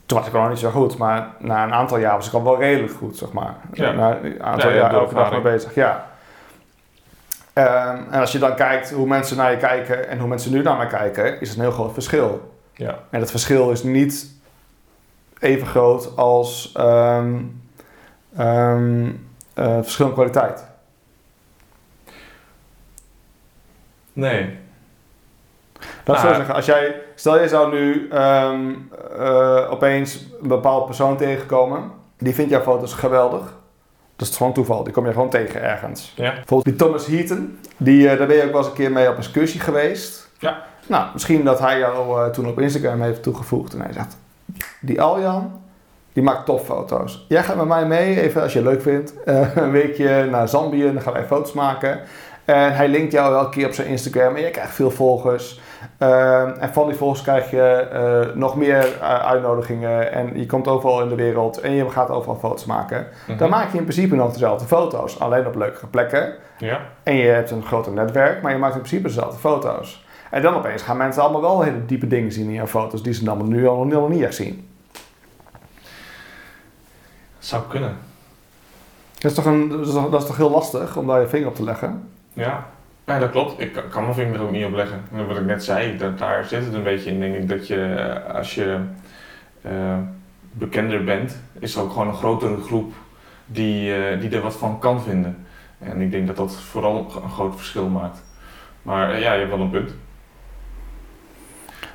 toen 0.07 0.19
was 0.19 0.27
ik 0.27 0.35
al 0.35 0.41
nog 0.41 0.51
niet 0.51 0.59
zo 0.59 0.71
goed. 0.71 0.97
Maar 0.97 1.29
na 1.39 1.65
een 1.65 1.73
aantal 1.73 1.99
jaar 1.99 2.17
was 2.17 2.27
ik 2.27 2.33
al 2.33 2.45
wel 2.45 2.59
redelijk 2.59 2.93
goed, 2.93 3.17
zeg 3.17 3.33
maar. 3.33 3.55
Ja. 3.73 3.93
Na 3.93 4.19
een 4.23 4.43
aantal 4.43 4.69
Ja, 4.69 4.75
ja, 4.75 4.81
jaar 4.81 4.93
elke 4.95 5.15
dag 5.15 5.31
mee 5.31 5.41
bezig, 5.41 5.75
ja. 5.75 6.07
Ehm, 7.53 7.99
en 8.11 8.21
als 8.21 8.33
je 8.33 8.39
dan 8.39 8.55
kijkt 8.55 8.91
hoe 8.91 9.07
mensen 9.07 9.37
naar 9.37 9.51
je 9.51 9.57
kijken 9.57 10.09
en 10.09 10.19
hoe 10.19 10.29
mensen 10.29 10.53
nu 10.53 10.63
naar 10.63 10.77
mij 10.77 10.87
kijken, 10.87 11.41
is 11.41 11.49
het 11.49 11.57
een 11.59 11.65
heel 11.65 11.73
groot 11.73 11.93
verschil. 11.93 12.55
Ja. 12.73 12.99
En 13.11 13.21
het 13.21 13.31
verschil 13.31 13.71
is 13.71 13.83
niet 13.83 14.35
even 15.39 15.67
groot 15.67 16.17
als 16.17 16.73
ehm, 16.75 17.35
eh, 18.37 18.77
verschillende 19.55 20.17
kwaliteit. 20.17 20.65
Nee. 24.13 24.59
Dat 26.07 26.17
Ah. 26.17 26.23
zou 26.23 26.35
zeggen, 26.35 26.55
als 26.55 26.67
jij, 26.67 26.95
stel 27.15 27.41
je 27.41 27.49
zou 27.49 27.73
nu 27.73 28.09
ehm, 28.11 28.61
eh, 29.19 29.67
opeens 29.71 30.27
een 30.43 30.49
bepaald 30.49 30.85
persoon 30.87 31.17
tegenkomen, 31.17 31.91
die 32.19 32.35
vindt 32.35 32.51
jouw 32.51 32.61
foto's 32.61 32.95
geweldig. 32.95 33.55
Dat 34.17 34.29
is 34.29 34.37
gewoon 34.37 34.53
toeval, 34.53 34.85
die 34.85 34.93
kom 34.93 35.07
je 35.07 35.13
gewoon 35.13 35.31
tegen 35.31 35.63
ergens. 35.63 36.13
Ja. 36.17 36.31
Bijvoorbeeld 36.33 36.65
die 36.65 36.75
Thomas 36.87 37.07
Heaton, 37.07 37.59
die, 37.77 38.09
eh, 38.09 38.19
daar 38.19 38.27
ben 38.27 38.37
je 38.37 38.43
ook 38.45 38.51
wel 38.51 38.59
eens 38.59 38.67
een 38.69 38.73
keer 38.75 38.93
mee 38.93 39.09
op 39.09 39.17
excursie 39.17 39.61
geweest. 39.61 40.29
Ja. 40.39 40.63
Nou, 40.87 41.07
misschien 41.13 41.45
dat 41.45 41.59
hij 41.59 41.79
jou 41.79 42.21
eh, 42.25 42.31
toen 42.31 42.49
op 42.49 42.61
Instagram 42.61 43.01
heeft 43.01 43.23
toegevoegd 43.23 43.75
en 43.75 43.81
hij 43.81 43.93
zegt, 43.93 44.17
die 44.81 45.01
Aljan, 45.03 45.61
die 46.13 46.23
maakt 46.23 46.47
topfoto's. 46.47 47.25
Jij 47.29 47.43
gaat 47.43 47.57
met 47.57 47.67
mij 47.67 47.87
mee, 47.87 48.21
even 48.21 48.43
als 48.43 48.53
je 48.53 48.59
het 48.59 48.69
leuk 48.69 48.83
vindt, 48.83 49.15
een 49.55 49.71
weekje 49.71 50.25
naar 50.31 50.49
Zambië, 50.49 50.93
dan 50.93 51.03
gaan 51.03 51.13
wij 51.13 51.25
foto's 51.27 51.53
maken. 51.53 52.01
En 52.47 52.75
hij 52.75 52.89
linkt 52.89 53.13
jou 53.13 53.35
elke 53.35 53.51
keer 53.51 53.67
op 53.67 53.73
zijn 53.73 53.89
Instagram 53.89 54.37
en 54.37 54.43
je 54.43 54.51
krijgt 54.51 54.75
veel 54.75 54.91
volgers. 54.91 55.61
Ehm, 55.99 56.51
en 56.59 56.73
van 56.73 56.87
die 56.89 56.97
volgers 56.97 57.23
krijg 57.23 57.51
je 57.51 57.89
eh, 57.93 58.37
nog 58.37 58.57
meer 58.57 58.99
eh, 59.01 59.27
uitnodigingen 59.27 60.13
en 60.13 60.39
je 60.39 60.47
komt 60.47 60.69
overal 60.69 61.03
in 61.03 61.09
de 61.09 61.15
wereld 61.15 61.61
en 61.61 61.73
je 61.73 61.91
gaat 61.91 62.11
overal 62.11 62.37
foto's 62.37 62.65
maken. 62.65 63.07
Mhm. 63.27 63.39
Dan 63.39 63.51
maak 63.51 63.73
je 63.73 63.79
in 63.79 63.85
principe 63.85 64.15
nog 64.15 64.33
dezelfde 64.33 64.67
foto's, 64.67 65.21
alleen 65.21 65.47
op 65.47 65.55
leukere 65.55 65.87
plekken. 65.87 66.35
Ja. 66.59 66.81
En 67.03 67.15
je 67.15 67.29
hebt 67.29 67.51
een 67.51 67.65
groter 67.65 67.93
netwerk, 67.93 68.43
maar 68.43 68.53
je 68.53 68.59
maakt 68.59 68.75
in 68.75 68.81
principe 68.81 69.09
dezelfde 69.09 69.39
foto's. 69.39 70.05
En 70.31 70.43
dan 70.43 70.55
opeens 70.55 70.83
gaan 70.83 70.97
mensen 70.97 71.23
allemaal 71.23 71.41
wel 71.41 71.63
hele 71.63 71.85
diepe 71.85 72.07
dingen 72.07 72.33
zien 72.33 72.47
in 72.47 72.55
jouw 72.55 72.67
foto's 72.67 73.03
die 73.03 73.15
ze 73.15 73.25
dan 73.25 73.49
nu 73.49 73.67
al 73.69 73.85
nog 73.85 74.09
niet 74.09 74.23
echt 74.23 74.35
zien. 74.35 74.69
Zou 77.39 77.63
kunnen. 77.69 77.97
Dat 79.19 79.31
is 79.31 79.37
toch, 79.37 79.45
een, 79.45 79.69
dat 79.69 79.87
is 79.87 79.93
toch, 79.93 80.11
dat 80.11 80.21
is 80.21 80.27
toch 80.27 80.37
heel 80.37 80.51
lastig 80.51 80.97
om 80.97 81.07
daar 81.07 81.21
je 81.21 81.29
vinger 81.29 81.49
op 81.49 81.55
te 81.55 81.65
leggen? 81.65 82.15
Ja. 82.37 82.67
Ja, 83.07 83.19
dat 83.19 83.31
klopt. 83.31 83.61
Ik 83.61 83.83
kan- 83.91 84.03
mijn 84.03 84.15
vinger 84.15 84.35
er 84.35 84.41
ook 84.41 84.51
niet 84.51 84.65
op 84.65 84.73
leggen. 84.73 85.03
En 85.13 85.27
wat 85.27 85.37
ik 85.37 85.45
net 85.45 85.65
zei, 85.65 85.97
dat, 85.97 86.19
daar 86.19 86.45
zit 86.45 86.65
het 86.65 86.75
een 86.75 86.83
beetje 86.83 87.11
in, 87.11 87.21
denk 87.21 87.35
ik. 87.35 87.49
Dat 87.49 87.67
je, 87.67 87.85
eh, 87.85 88.35
als 88.35 88.55
je 88.55 88.79
eh, 89.63 89.99
bekender 90.53 91.05
bent, 91.05 91.43
is 91.59 91.75
er 91.75 91.83
ook 91.83 91.91
gewoon 91.93 92.09
een 92.09 92.15
grotere 92.15 92.57
groep 92.61 92.93
die, 93.47 93.95
eh, 93.95 94.21
die 94.21 94.31
er 94.31 94.41
wat 94.43 94.57
van 94.57 94.79
kan 94.79 95.03
vinden. 95.03 95.47
En 95.79 96.01
ik 96.01 96.11
denk 96.11 96.27
dat 96.27 96.37
dat 96.37 96.57
vooral 96.57 97.21
een 97.25 97.31
groot 97.31 97.57
verschil 97.57 97.89
maakt. 97.89 98.23
Maar 98.83 99.21
ja, 99.21 99.33
je 99.33 99.39
hebt 99.39 99.51
wel 99.51 99.61
een 99.61 99.71
punt. 99.71 99.95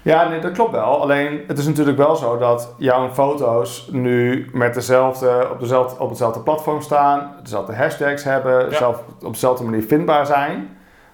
Ja, 0.04 0.30
nee, 0.30 0.40
dat 0.40 0.52
klopt 0.52 0.72
wel. 0.72 1.02
Alleen 1.02 1.42
het 1.48 1.58
is 1.58 1.66
natuurlijk 1.66 1.98
wel 1.98 2.16
zo 2.16 2.38
dat 2.38 2.74
jouw 2.78 3.10
foto's 3.10 3.90
nu 3.92 4.50
met 4.54 4.74
dezelfde, 4.74 5.48
op, 5.52 5.60
dezelfde, 5.60 6.04
op 6.04 6.10
hetzelfde 6.10 6.40
platform 6.40 6.82
staan, 6.82 7.32
dezelfde 7.44 7.76
hashtags 7.76 8.24
hebben, 8.24 8.70
Ja. 8.70 8.78
zelf 8.78 9.04
op 9.24 9.34
dezelfde 9.34 9.64
manier 9.64 9.84
vindbaar 9.84 10.26
zijn. 10.26 10.70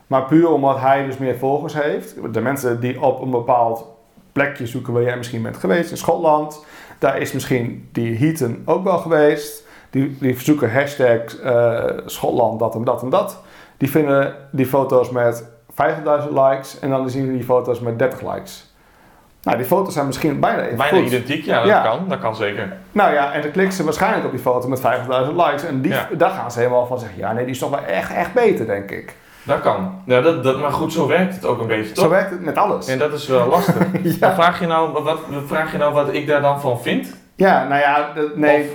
Maar 0.08 0.24
puur 0.26 0.50
omdat 0.50 0.80
hij 0.80 1.06
dus 1.06 1.18
meer 1.18 1.38
volgers 1.38 1.74
heeft, 1.74 2.34
de 2.34 2.42
mensen 2.42 2.80
die 2.80 3.02
op 3.02 3.22
een 3.22 3.30
bepaald 3.32 3.86
plekje 4.32 4.68
zoeken 4.68 4.94
waar 4.94 5.04
jij 5.04 5.18
misschien 5.18 5.42
bent 5.42 5.58
geweest, 5.58 5.92
in 5.92 5.98
Schotland, 5.98 6.66
daar 7.00 7.18
is 7.18 7.32
misschien 7.32 7.90
die 7.92 8.18
Heaton 8.18 8.62
ook 8.66 8.84
wel 8.84 8.98
geweest. 8.98 9.66
Die, 9.90 10.18
die 10.20 10.40
zoeken 10.40 10.74
hashtag 10.74 11.40
eh, 11.44 11.84
Schotland, 12.06 12.60
dat 12.60 12.76
en 12.76 12.84
dat 12.84 13.02
en 13.02 13.10
dat. 13.10 13.42
Die 13.78 13.90
vinden 13.90 14.36
die 14.52 14.66
foto's 14.66 15.10
met 15.10 15.44
50.000 15.72 16.30
likes 16.34 16.80
en 16.80 16.90
dan 16.90 17.10
zien 17.10 17.26
ze 17.26 17.32
die 17.32 17.44
foto's 17.44 17.80
met 17.80 18.00
30 18.00 18.34
likes. 18.34 18.67
Nou, 19.48 19.60
die 19.60 19.68
foto's 19.68 19.94
zijn 19.94 20.06
misschien 20.06 20.40
bijna 20.40 20.62
even 20.64 20.78
Bijna 20.78 20.98
goed. 20.98 21.08
identiek, 21.08 21.46
ja, 21.46 21.58
dat 21.60 21.68
Ja. 21.68 21.82
kan. 21.82 22.06
Dat 22.10 22.20
kan 22.20 22.36
zeker. 22.36 22.74
Nou 22.92 23.14
ja, 23.14 23.32
en 23.34 23.42
dan 23.42 23.52
klikken 23.52 23.74
ze 23.76 23.84
waarschijnlijk 23.84 24.26
op 24.26 24.32
die 24.32 24.40
foto 24.40 24.68
met 24.68 24.80
50.000 24.80 25.36
likes. 25.36 25.64
En 25.66 25.82
die, 25.82 25.92
Ja. 25.92 26.08
daar 26.18 26.30
gaan 26.30 26.52
ze 26.52 26.60
helemaal 26.60 26.86
van 26.86 27.00
zeggen, 27.00 27.18
ja 27.18 27.34
nee, 27.34 27.44
die 27.44 27.54
is 27.54 27.60
toch 27.60 27.70
wel 27.70 27.80
echt, 27.86 28.14
echt 28.14 28.34
beter, 28.34 28.66
denk 28.66 28.92
ik. 28.92 29.16
Dat 29.44 29.62
kan. 29.62 30.02
Ja, 30.06 30.22
dat, 30.22 30.44
dat, 30.44 30.60
maar 30.60 30.72
goed, 30.72 30.94
zo 30.94 31.08
werkt 31.08 31.36
het 31.36 31.46
ook 31.46 31.60
een 31.62 31.68
beetje, 31.68 31.96
Zo 31.96 32.02
toch? 32.02 32.10
werkt 32.12 32.30
het 32.30 32.42
met 32.44 32.58
alles. 32.58 32.88
En 32.88 32.98
dat 32.98 33.14
is 33.14 33.28
wel 33.28 33.48
lastig. 33.48 33.76
ja. 34.20 34.34
Vraag 34.34 34.60
je, 34.60 34.68
nou, 34.68 35.04
wat, 35.04 35.20
vraag 35.46 35.72
je 35.72 35.78
nou 35.78 35.94
wat 35.94 36.14
ik 36.14 36.28
daar 36.28 36.42
dan 36.42 36.62
van 36.62 36.82
vind? 36.82 37.16
ja, 37.36 37.68
nou 37.68 37.82
ja, 37.82 38.12
nee. 38.36 38.62
Of- 38.64 38.68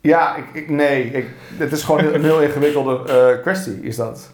Ja, 0.00 0.36
ik, 0.36 0.44
ik, 0.52 0.70
nee. 0.70 1.04
Ik, 1.04 1.26
het 1.56 1.72
is 1.72 1.82
gewoon 1.82 2.04
een 2.04 2.24
heel 2.24 2.40
ingewikkelde 2.40 3.00
eh, 3.12 3.42
kwestie, 3.42 3.80
is 3.82 3.96
dat. 3.96 4.30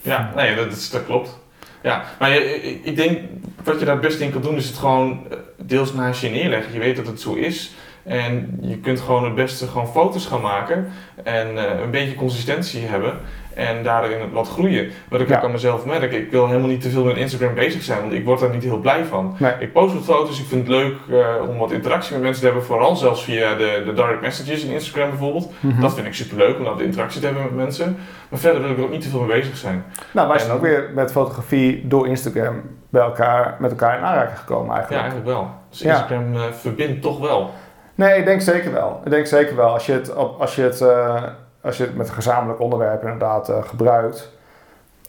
Ja, 0.00 0.30
nee, 0.34 0.54
dat, 0.56 0.88
dat 0.92 1.04
klopt. 1.04 1.38
Ja, 1.82 2.04
maar 2.18 2.30
je- 2.32 2.80
ik, 2.82 2.96
denk 2.96 3.18
wat 3.64 3.78
je 3.78 3.84
daar 3.84 3.94
het 3.94 4.04
beste 4.04 4.24
in 4.24 4.30
kan 4.32 4.42
doen, 4.42 4.56
is 4.56 4.66
het 4.66 4.76
gewoon 4.76 5.26
eh, 5.30 5.36
deels 5.56 5.92
naast 5.94 6.20
je 6.20 6.28
neerleggen. 6.28 6.72
Je 6.72 6.78
weet 6.78 6.96
dat 6.96 7.06
het 7.06 7.20
zo 7.20 7.34
is. 7.34 7.70
En 8.02 8.58
je 8.60 8.78
kunt 8.78 9.00
gewoon 9.00 9.24
het 9.24 9.34
beste 9.34 9.66
gewoon 9.66 9.88
foto's 9.88 10.26
gaan 10.26 10.40
maken. 10.40 10.88
En 11.24 11.58
eh, 11.58 11.80
een 11.80 11.90
beetje 11.90 12.14
consistentie 12.14 12.80
hebben. 12.80 13.18
En 13.58 13.82
daarin 13.82 14.32
wat 14.32 14.48
groeien. 14.48 14.90
Wat 15.08 15.20
ik 15.20 15.28
Ja. 15.28 15.36
ook 15.36 15.44
aan 15.44 15.50
mezelf 15.50 15.84
merk. 15.84 16.12
Ik 16.12 16.30
wil 16.30 16.46
helemaal 16.46 16.68
niet 16.68 16.80
te 16.80 16.90
veel 16.90 17.04
met 17.04 17.16
Instagram 17.16 17.54
bezig 17.54 17.82
zijn. 17.82 18.00
Want 18.00 18.12
ik 18.12 18.24
word 18.24 18.40
daar 18.40 18.50
niet 18.50 18.62
heel 18.62 18.78
blij 18.78 19.04
van. 19.04 19.34
Nee. 19.38 19.52
Ik 19.58 19.72
post 19.72 19.94
wat 19.94 20.04
foto's. 20.04 20.40
Ik 20.40 20.46
vind 20.46 20.66
het 20.66 20.76
leuk 20.76 20.94
eh, 21.10 21.48
om 21.48 21.58
wat 21.58 21.70
interactie 21.72 22.12
met 22.12 22.22
mensen 22.22 22.40
te 22.40 22.46
hebben. 22.46 22.64
Vooral 22.66 22.96
zelfs 22.96 23.24
via 23.24 23.54
de, 23.54 23.82
de 23.84 23.92
direct 23.92 24.20
messages 24.20 24.64
in 24.64 24.70
Instagram 24.72 25.08
bijvoorbeeld. 25.08 25.52
Mhm. 25.60 25.80
Dat 25.80 25.94
vind 25.94 26.06
ik 26.06 26.14
superleuk 26.14 26.58
om 26.58 26.64
dat 26.64 26.80
interactie 26.80 27.20
te 27.20 27.26
hebben 27.26 27.44
met 27.44 27.54
mensen. 27.54 27.96
Maar 28.28 28.38
verder 28.40 28.62
wil 28.62 28.70
ik 28.70 28.76
er 28.78 28.82
ook 28.84 28.90
niet 28.90 29.02
te 29.02 29.08
veel 29.08 29.20
mee 29.20 29.40
bezig 29.40 29.56
zijn. 29.56 29.84
Nou, 30.12 30.28
wij 30.28 30.38
zijn 30.38 30.52
ook 30.52 30.62
weer 30.62 30.90
met 30.94 31.12
fotografie 31.12 31.86
door 31.88 32.06
Instagram 32.08 32.62
bij 32.88 33.02
elkaar, 33.02 33.56
met 33.58 33.70
elkaar 33.70 33.98
in 33.98 34.04
aanraking 34.04 34.38
gekomen 34.38 34.66
Ja, 34.66 34.72
eigenlijk. 34.74 35.02
eigenlijk 35.02 35.30
wel. 35.36 35.50
Dus. 35.70 35.82
Instagram 35.82 36.34
eh, 36.34 36.40
verbindt 36.52 37.02
toch 37.02 37.18
wel. 37.20 37.50
Nee, 37.94 38.18
ik 38.18 38.24
denk 38.24 38.40
zeker 38.40 38.72
wel. 38.72 39.00
Ik 39.04 39.10
denk 39.10 39.26
zeker 39.26 39.56
wel. 39.56 39.68
Als 39.72 39.86
je 39.86 39.92
het, 39.92 40.14
als 40.16 40.54
je 40.56 40.62
het, 40.62 40.80
eh, 40.80 41.22
als 41.60 41.76
je 41.76 41.82
het 41.82 41.96
met 41.96 42.08
een 42.08 42.14
gezamenlijk 42.14 42.60
onderwerp 42.60 43.02
inderdaad 43.02 43.48
eh, 43.48 43.62
gebruikt, 43.62 44.32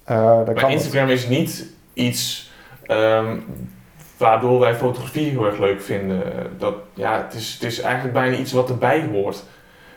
eh, 0.04 0.16
dan 0.16 0.46
Maar 0.46 0.54
kan 0.54 0.64
het. 0.64 0.72
Instagram 0.72 1.10
is 1.10 1.28
niet 1.28 1.66
iets 1.94 2.52
ehm, 2.86 3.38
waardoor 4.18 4.60
wij 4.60 4.76
fotografie 4.76 5.30
heel 5.30 5.46
erg 5.46 5.58
leuk 5.58 5.82
vinden. 5.82 6.22
Dat, 6.58 6.76
ja, 6.94 7.18
het, 7.24 7.34
is, 7.34 7.54
het 7.54 7.64
is 7.64 7.80
eigenlijk 7.82 8.14
bijna 8.14 8.38
iets 8.38 8.52
wat 8.52 8.70
erbij 8.70 9.10
hoort. 9.12 9.44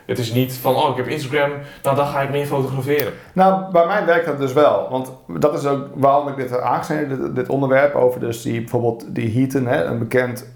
Het 0.05 0.19
is 0.19 0.33
niet 0.33 0.53
van, 0.53 0.75
oh 0.75 0.89
ik 0.89 0.97
heb 0.97 1.07
Instagram, 1.07 1.51
nou 1.83 1.95
dan 1.95 2.07
ga 2.07 2.21
ik 2.21 2.29
meer 2.29 2.45
fotograferen. 2.45 3.13
Nou, 3.33 3.71
bij 3.71 3.85
mij 3.85 4.05
werkt 4.05 4.25
dat 4.25 4.37
dus 4.37 4.53
wel. 4.53 4.87
Want 4.89 5.11
dat 5.27 5.53
is 5.53 5.65
ook 5.65 5.87
waarom 5.93 6.27
ik 6.27 6.35
dit 6.35 6.49
heb 6.49 6.59
aangesneden, 6.59 7.21
dit, 7.21 7.35
dit 7.35 7.49
onderwerp 7.49 7.95
over 7.95 8.19
dus 8.19 8.41
die, 8.41 8.59
bijvoorbeeld 8.59 9.15
die 9.15 9.37
Heaton, 9.37 9.65
hè, 9.65 9.83
een 9.83 9.99
bekend 9.99 10.51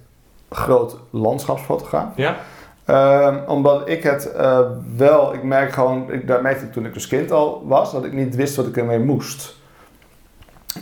groot 0.49 0.97
landschapsfotograaf. 1.09 2.11
Ja? 2.15 2.37
Ehm, 2.87 3.37
omdat 3.47 3.89
ik 3.89 4.03
het 4.03 4.31
eh, 4.31 4.59
wel, 4.95 5.33
ik 5.33 5.43
merk 5.43 5.71
gewoon, 5.71 6.11
ik, 6.11 6.27
dat 6.27 6.41
merkte 6.41 6.65
ik 6.65 6.71
toen 6.71 6.85
ik 6.85 6.93
dus 6.93 7.07
kind 7.07 7.31
al 7.31 7.63
was, 7.65 7.91
dat 7.91 8.05
ik 8.05 8.13
niet 8.13 8.35
wist 8.35 8.55
wat 8.55 8.67
ik 8.67 8.77
ermee 8.77 8.99
moest. 8.99 9.55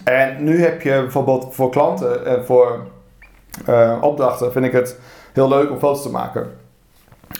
En 0.03 0.43
nu 0.43 0.61
heb 0.61 0.81
je 0.81 0.89
bijvoorbeeld 0.89 1.55
voor 1.55 1.69
klanten 1.69 2.25
en 2.25 2.45
voor 2.45 2.87
eh, 3.65 3.97
opdrachten 4.01 4.51
vind 4.51 4.65
ik 4.65 4.71
het 4.71 4.99
heel 5.33 5.47
leuk 5.47 5.71
om 5.71 5.79
foto's 5.79 6.01
te 6.01 6.09
maken. 6.09 6.51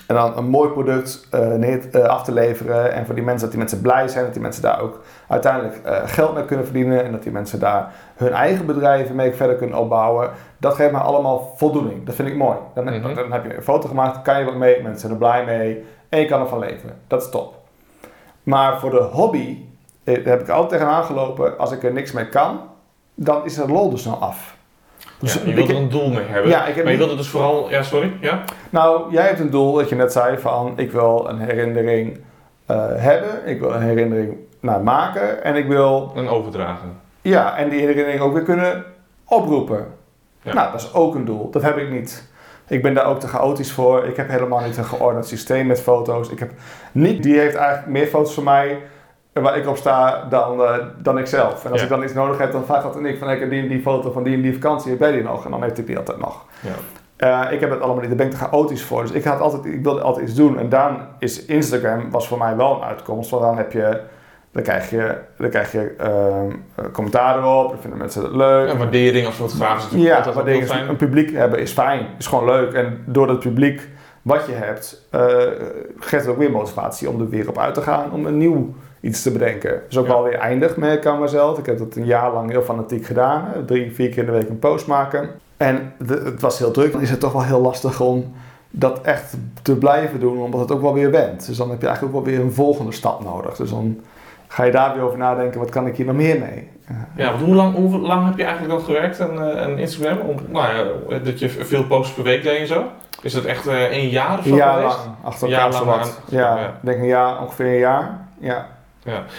En 0.08 0.16
dan 0.16 0.38
een 0.38 0.46
mooi 0.46 0.70
product 0.70 1.28
eh, 1.32 1.48
neer, 1.48 1.90
eh, 1.92 2.04
af 2.04 2.24
te 2.24 2.32
leveren. 2.32 2.94
En 2.94 3.06
voor 3.06 3.16
die 3.16 3.24
mensen 3.24 3.42
dat 3.42 3.50
die 3.50 3.60
mensen 3.60 3.82
blij 3.82 4.08
zijn, 4.08 4.24
dat 4.24 4.34
die 4.34 4.42
mensen 4.42 4.62
daar 4.62 4.82
ook 4.82 5.02
uiteindelijk 5.28 5.76
eh, 5.84 5.98
geld 6.06 6.34
mee 6.34 6.46
kunnen 6.46 6.66
verdienen. 6.66 7.04
En 7.04 7.12
dat 7.12 7.24
die 7.24 7.32
mensen 7.32 7.60
daar 7.60 7.94
hun 8.16 8.32
eigen 8.32 8.66
bedrijven 8.66 9.16
mee 9.16 9.34
verder 9.34 9.56
kunnen 9.56 9.78
opbouwen. 9.80 10.30
Dat 10.58 10.74
geeft 10.74 10.92
me 10.92 10.98
allemaal 10.98 11.54
voldoening. 11.58 12.06
Dat 12.06 12.16
vind 12.16 12.28
ik 12.28 12.36
mooi. 12.36 12.58
Dan, 12.74 12.84
Mhm. 12.84 13.16
dan 13.16 13.32
heb 13.32 13.46
je 13.46 13.56
een 13.56 13.64
foto 13.64 13.88
gemaakt, 13.88 14.22
kan 14.22 14.40
je 14.40 14.46
wat 14.46 14.56
mee, 14.56 14.82
mensen 14.82 15.00
zijn 15.00 15.12
er 15.12 15.18
blij 15.18 15.46
mee. 15.46 15.84
En 16.10 16.20
je 16.20 16.26
kan 16.26 16.42
ervan 16.42 16.60
leven. 16.60 16.90
Dat 17.08 17.22
is 17.22 17.30
top. 17.30 17.56
Maar 18.44 18.80
voor 18.80 18.90
de 18.92 19.02
hobby 19.02 19.58
daar 20.04 20.16
heb 20.24 20.42
ik 20.42 20.50
altijd 20.50 20.70
tegenaan 20.82 21.04
gelopen. 21.04 21.58
Als 21.58 21.72
ik 21.72 21.84
er 21.84 21.94
niks 21.94 22.12
mee 22.12 22.30
kan, 22.30 22.60
dan 23.16 23.46
is 23.46 23.56
de 23.56 23.68
lol 23.68 23.92
er 23.92 24.00
snel 24.00 24.18
af. 24.18 24.55
Dus 25.26 25.34
ja 25.44 25.50
je 25.50 25.54
wilt 25.56 25.70
er 25.70 25.76
een 25.76 25.90
doel 25.90 26.10
mee 26.10 26.26
hebben. 26.26 26.52
Ja, 26.52 26.66
ik 26.66 26.76
heb 26.76 26.84
maar 26.84 26.94
je 26.94 26.98
wilt 26.98 27.10
het 27.10 27.20
dus 27.20 27.30
vooral, 27.30 27.70
ja 27.70 27.84
sorry, 27.84 28.12
ja? 28.22 28.44
Nou, 28.70 29.12
jij 29.12 29.24
hebt 29.24 29.40
een 29.40 29.50
doel 29.50 29.74
dat 29.74 29.90
je 29.90 29.96
net 29.96 30.12
zei 30.12 30.38
van 30.38 30.74
ik 30.76 30.92
wil 30.92 31.26
een 31.30 31.40
herinnering 31.40 32.20
eh, 32.66 32.86
hebben, 32.96 33.48
ik 33.48 33.60
wil 33.60 33.74
een 33.74 33.82
herinnering 33.82 34.38
maken 34.84 35.44
en 35.44 35.56
ik 35.56 35.68
wil, 35.68 36.12
Een 36.16 36.28
overdragen. 36.28 36.98
ja, 37.22 37.58
en 37.58 37.70
die 37.70 37.80
herinnering 37.80 38.20
ook 38.20 38.34
weer 38.34 38.44
kunnen 38.44 38.84
oproepen. 39.26 39.86
Ja. 40.42 40.54
Nou, 40.54 40.72
dat 40.72 40.82
is 40.82 40.94
ook 40.94 41.16
een 41.16 41.26
doel. 41.26 41.50
Dat 41.50 41.62
heb 41.62 41.78
ik 41.78 41.92
niet. 41.92 42.28
Ik 42.68 42.82
ben 42.82 42.94
daar 42.94 43.06
ook 43.06 43.20
te 43.20 43.28
chaotisch 43.28 43.72
voor. 43.72 44.06
Ik 44.06 44.16
heb 44.16 44.30
helemaal 44.30 44.62
niet 44.62 44.78
een 44.78 44.86
geordend 44.86 45.28
systeem 45.28 45.68
met 45.68 45.82
foto's. 45.82 46.30
Ik 46.30 46.40
heb 46.40 46.52
niet, 46.92 47.24
die 47.24 47.40
heeft 47.40 47.56
eigenlijk 47.56 47.88
meer 47.88 48.08
foto's 48.08 48.34
van 48.34 48.44
mij 48.44 48.78
waar 49.44 49.58
ik 49.58 49.68
op 49.68 49.78
sta 49.78 50.24
dan, 50.30 50.64
eh, 50.64 50.76
dan 50.98 51.18
ik 51.18 51.26
zelf. 51.28 51.66
En 51.66 51.72
als 51.72 51.80
Ja. 51.80 51.86
ik 51.86 51.92
dan 51.92 52.04
iets 52.04 52.14
nodig 52.14 52.38
heb, 52.38 52.52
dan 52.52 52.66
vraagt 52.66 52.84
dat 52.84 52.96
en 52.96 53.06
ik 53.06 53.18
van 53.20 53.30
ik 53.30 53.40
heb 53.40 53.50
die 53.50 53.62
en 53.62 53.68
die 53.68 53.82
foto 53.82 54.12
van 54.12 54.24
die 54.24 54.36
en 54.36 54.42
die 54.42 54.54
vakantie, 54.54 54.92
heb 54.92 55.00
jij 55.00 55.12
die 55.12 55.24
nog? 55.24 55.46
En 55.46 55.52
dan 55.52 55.62
heeft 55.64 55.78
hij 55.78 55.86
die 55.86 55.98
altijd 55.98 56.18
nog. 56.20 56.46
Ja. 56.60 56.72
Eh, 57.46 57.52
ik 57.52 57.60
heb 57.60 57.70
het 57.70 57.80
allemaal 57.80 58.00
niet, 58.00 58.08
daar 58.08 58.18
ben 58.18 58.26
ik 58.26 58.32
te 58.32 58.38
chaotisch 58.38 58.84
voor. 58.84 59.02
Dus 59.02 59.12
ik, 59.12 59.24
had 59.24 59.40
altijd, 59.40 59.66
ik 59.66 59.84
wilde 59.84 60.02
altijd 60.02 60.28
iets 60.28 60.36
doen. 60.38 60.60
En 60.60 60.70
daarom 60.70 60.98
is 61.20 61.46
Instagram 61.46 62.12
was 62.12 62.28
voor 62.28 62.38
mij 62.38 62.56
wel 62.56 62.76
een 62.76 62.82
uitkomst. 62.84 63.30
Want 63.30 63.44
dan 63.44 63.58
heb 63.58 63.72
je 63.72 64.00
Dan 64.52 64.64
krijg 64.64 64.90
je, 64.90 65.18
dan 65.38 65.50
krijg 65.50 65.72
je 65.72 65.96
ehm, 65.98 66.50
eh, 66.76 66.86
commentaar 66.92 67.38
erop, 67.38 67.70
dan 67.70 67.80
vinden 67.80 68.00
mensen 68.00 68.24
het 68.24 68.32
leuk. 68.32 68.70
En 68.70 68.78
waardering 68.78 69.26
als 69.26 69.36
fotograaf 69.36 69.78
is 69.78 69.84
natuurlijk 69.84 70.10
Ja, 70.10 70.18
altijd 70.18 70.36
waardering 70.36 70.66
fijn. 70.68 70.90
een 70.90 70.96
publiek 70.96 71.32
hebben 71.34 71.60
is 71.60 71.72
fijn, 71.72 72.08
is 72.18 72.28
gewoon 72.28 72.46
leuk. 72.46 72.74
En 72.74 73.04
door 73.06 73.28
dat 73.28 73.40
publiek 73.40 73.90
wat 74.22 74.46
je 74.46 74.52
hebt, 74.54 75.08
eh, 75.12 75.20
geeft 76.00 76.24
het 76.26 76.28
ook 76.34 76.38
weer 76.38 76.52
motivatie 76.52 77.10
om 77.10 77.22
er 77.22 77.30
weer 77.30 77.50
op 77.50 77.58
uit 77.58 77.74
te 77.74 77.82
gaan, 77.82 78.12
om 78.12 78.26
een 78.26 78.38
nieuw 78.38 78.74
iets 79.06 79.22
te 79.24 79.32
bedenken. 79.32 79.82
Dus 79.88 79.98
ook 79.98 80.08
wel 80.08 80.24
weer 80.24 80.34
eindig 80.38 80.78
merk 80.78 80.98
ik 80.98 81.06
aan 81.06 81.20
mezelf. 81.20 81.58
Ik 81.58 81.66
heb 81.66 81.78
dat 81.78 81.96
een 81.96 82.06
jaar 82.06 82.34
lang 82.34 82.50
heel 82.52 82.62
fanatiek 82.62 83.06
gedaan. 83.06 83.46
Drie, 83.66 83.92
vier 83.94 84.10
keer 84.10 84.18
in 84.20 84.26
de 84.26 84.32
week 84.32 84.50
een 84.50 84.60
post 84.60 84.88
maken. 84.88 85.30
En 85.58 85.94
de- 86.00 86.22
het 86.26 86.42
was 86.42 86.60
heel 86.60 86.72
druk. 86.72 86.92
Dan 86.92 87.02
is 87.02 87.10
het 87.10 87.20
toch 87.20 87.32
wel 87.32 87.44
heel 87.44 87.62
lastig 87.62 88.00
om 88.02 88.34
dat 88.70 89.02
echt 89.02 89.36
te 89.62 89.76
blijven 89.76 90.20
doen, 90.20 90.38
omdat 90.38 90.60
het 90.60 90.72
ook 90.72 90.82
wel 90.82 90.94
weer 90.94 91.12
went. 91.12 91.46
Dus 91.48 91.58
dan 91.58 91.70
heb 91.70 91.82
je 91.82 91.88
eigenlijk 91.88 92.16
ook 92.18 92.24
wel 92.26 92.34
weer 92.34 92.44
een 92.44 92.52
volgende 92.54 92.92
stap 92.92 93.24
nodig. 93.24 93.56
Dus 93.56 93.70
dan 93.70 94.00
ga 94.48 94.64
je 94.64 94.72
daar 94.72 94.94
weer 94.96 95.04
over 95.04 95.18
nadenken, 95.18 95.60
wat 95.60 95.70
kan 95.70 95.88
ik 95.88 95.96
hier 95.98 96.06
nog 96.06 96.16
meer 96.16 96.40
mee? 96.40 96.70
Ja. 97.16 97.30
Want 97.32 97.44
hoe 97.44 97.56
lang, 97.56 97.76
hoe 97.76 97.98
lang 98.00 98.26
heb 98.28 98.38
je 98.38 98.44
eigenlijk 98.44 98.74
al 98.74 98.80
gewerkt 98.86 99.22
aan, 99.22 99.42
eh, 99.44 99.62
aan 99.64 99.78
Instagram? 99.78 100.18
Om, 100.20 100.36
nou 100.50 100.68
dat 101.24 101.40
je 101.40 101.50
veel 101.50 101.84
posts 101.84 102.14
per 102.14 102.24
week 102.24 102.44
deed 102.44 102.60
en 102.60 102.68
zo? 102.68 102.84
Is 103.22 103.34
dat 103.34 103.44
echt 103.44 103.68
eh 103.68 103.74
één 103.84 104.10
jaar 104.10 104.38
of 104.38 104.44
zo 104.44 104.50
Een 104.50 104.56
jaar 104.56 104.82
lang, 104.82 104.94
achter 105.24 105.48
Een 105.48 105.54
elkaar 105.54 105.70
jaar 105.72 105.80
zo 105.80 105.86
lang 105.86 105.98
wat. 106.00 106.08
aan- 106.08 106.38
Ja, 106.38 106.74
denk 106.82 106.98
een 106.98 107.06
jaar, 107.08 107.42
ongeveer 107.42 107.66
een 107.66 107.78
jaar. 107.78 108.20
Ja. 108.40 108.66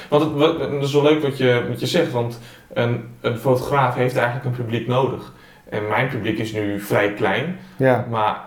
Want 0.09 0.23
het, 0.23 0.33
wat- 0.33 0.59
dat 0.59 0.83
is 0.83 0.93
wel 0.93 1.03
leuk 1.03 1.23
wat 1.23 1.39
je, 1.39 1.65
wat 1.69 1.81
je 1.81 1.87
zegt, 1.87 2.13
want 2.13 2.41
een, 2.73 3.15
een 3.21 3.39
fotograaf 3.39 3.95
heeft 3.95 4.17
eigenlijk 4.17 4.47
een 4.47 4.65
publiek 4.65 4.87
nodig. 4.89 5.33
En 5.69 5.89
mijn 5.89 6.09
publiek 6.09 6.39
is 6.39 6.53
nu 6.53 6.81
vrij 6.81 7.13
klein, 7.13 7.59
Ja. 7.77 8.07
maar 8.11 8.41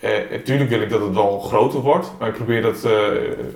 eh, 0.00 0.10
natuurlijk 0.30 0.70
wil 0.70 0.80
ik 0.80 0.90
dat 0.90 1.00
het 1.00 1.14
wel 1.14 1.38
groter 1.40 1.80
wordt. 1.80 2.12
Maar 2.18 2.28
ik 2.28 2.34
probeer 2.34 2.62
dat 2.62 2.84
eh, 2.84 2.92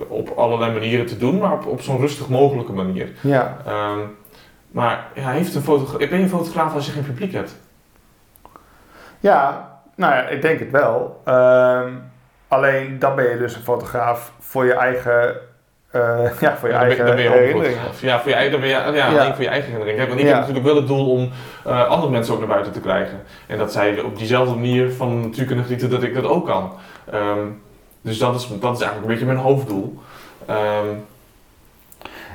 op 0.07 0.29
allerlei 0.29 0.71
manieren 0.73 1.05
te 1.05 1.17
doen, 1.17 1.37
maar 1.37 1.53
op, 1.53 1.65
op 1.65 1.81
zo'n 1.81 1.99
rustig 1.99 2.29
mogelijke 2.29 2.71
manier. 2.73 3.09
Ja. 3.21 3.57
Ehm, 3.65 3.99
maar 4.71 5.07
ja, 5.15 5.29
heeft 5.31 5.55
een 5.55 5.61
fotograaf, 5.61 5.97
ben 6.09 6.17
je 6.17 6.23
een 6.23 6.29
fotograaf 6.29 6.73
als 6.73 6.85
je 6.85 6.91
geen 6.91 7.05
publiek 7.05 7.33
hebt? 7.33 7.55
ja, 9.19 9.69
nou 9.95 10.13
ja, 10.13 10.27
ik 10.27 10.41
denk 10.41 10.59
het 10.59 10.71
wel. 10.71 11.21
Ehm, 11.25 11.91
alleen 12.47 12.99
dan 12.99 13.15
ben 13.15 13.29
je 13.29 13.37
dus 13.37 13.55
een 13.55 13.63
fotograaf 13.63 14.31
voor 14.39 14.65
je 14.65 14.73
eigen, 14.73 15.35
eh, 15.91 16.19
ja, 16.39 16.57
voor 16.57 16.67
je 16.67 16.73
Ja, 16.73 16.81
eigen 16.81 17.05
ben. 17.05 17.21
Ja, 18.01 18.19
voor 18.19 18.29
je, 18.29 18.35
eigen- 18.35 18.51
dan 18.51 18.59
ben 18.59 18.69
je, 18.69 18.75
ja, 18.75 19.33
voor 19.33 19.43
je 19.43 19.49
eigen 19.49 19.71
herinnering. 19.71 20.07
Want 20.07 20.19
ik 20.19 20.25
heb 20.27 20.35
natuurlijk 20.35 20.65
wel 20.65 20.75
het 20.75 20.87
doel 20.87 21.09
om 21.11 21.29
eh, 21.65 21.87
andere 21.87 22.11
mensen 22.11 22.33
ook 22.33 22.39
naar 22.39 22.47
buiten 22.47 22.71
te 22.71 22.79
krijgen. 22.79 23.19
En 23.47 23.57
dat 23.57 23.71
zij 23.71 23.99
op 24.01 24.17
diezelfde 24.17 24.53
manier 24.55 24.91
van 24.91 25.21
natuur 25.21 25.45
kunnen 25.45 25.65
genieten 25.65 25.89
dat 25.89 26.03
ik 26.03 26.13
dat 26.13 26.23
ook 26.25 26.45
kan. 26.45 26.71
Ehm, 27.11 27.39
dus 28.01 28.17
dat 28.17 28.35
is, 28.35 28.47
dat 28.47 28.75
is 28.75 28.81
eigenlijk 28.81 29.01
een 29.01 29.07
beetje 29.07 29.25
mijn 29.25 29.37
hoofddoel. 29.37 29.99
Ehm, 30.45 30.87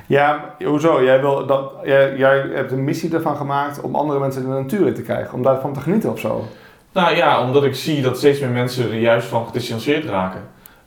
Ja, 0.06 0.54
hoezo? 0.64 1.02
Jij, 1.04 1.20
wil 1.20 1.46
dat, 1.46 1.72
jij, 1.84 2.16
jij 2.16 2.38
hebt 2.52 2.72
een 2.72 2.84
missie 2.84 3.14
ervan 3.14 3.36
gemaakt 3.36 3.80
om 3.80 3.94
andere 3.94 4.18
mensen 4.20 4.42
de 4.42 4.48
natuur 4.48 4.86
in 4.86 4.94
te 4.94 5.02
krijgen. 5.02 5.34
Om 5.34 5.42
daarvan 5.42 5.72
te 5.72 5.80
genieten 5.80 6.10
of 6.12 6.18
zo. 6.18 6.44
nou 6.92 7.16
ja, 7.16 7.40
omdat 7.42 7.64
ik 7.64 7.74
zie 7.74 8.02
dat 8.02 8.16
steeds 8.16 8.40
meer 8.40 8.48
mensen 8.50 8.84
er 8.90 8.98
juist 8.98 9.26
van 9.26 9.46
gedistanceerd 9.46 10.04
raken. 10.04 10.40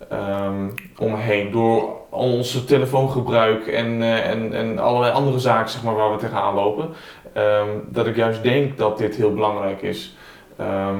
Ehm, 0.10 0.68
om 0.98 1.12
me 1.12 1.18
heen. 1.18 1.52
Door 1.52 1.94
onze 2.16 2.66
telefoongebruik 2.66 3.68
en, 3.68 4.02
eh, 4.02 4.30
en, 4.30 4.54
en 4.54 4.80
allerlei 4.80 5.14
andere 5.14 5.40
zaken 5.40 5.70
zeg 5.70 5.84
maar, 5.84 5.96
waar 5.96 6.12
we 6.12 6.18
tegenaan 6.18 6.54
lopen. 6.54 6.90
Ehm, 7.34 7.68
dat 7.90 8.08
ik 8.08 8.16
juist 8.16 8.44
denk 8.44 8.78
dat 8.78 8.98
dit 8.98 9.16
heel 9.16 9.34
belangrijk 9.34 9.82
is. 9.82 10.16
Ehm, 10.58 10.96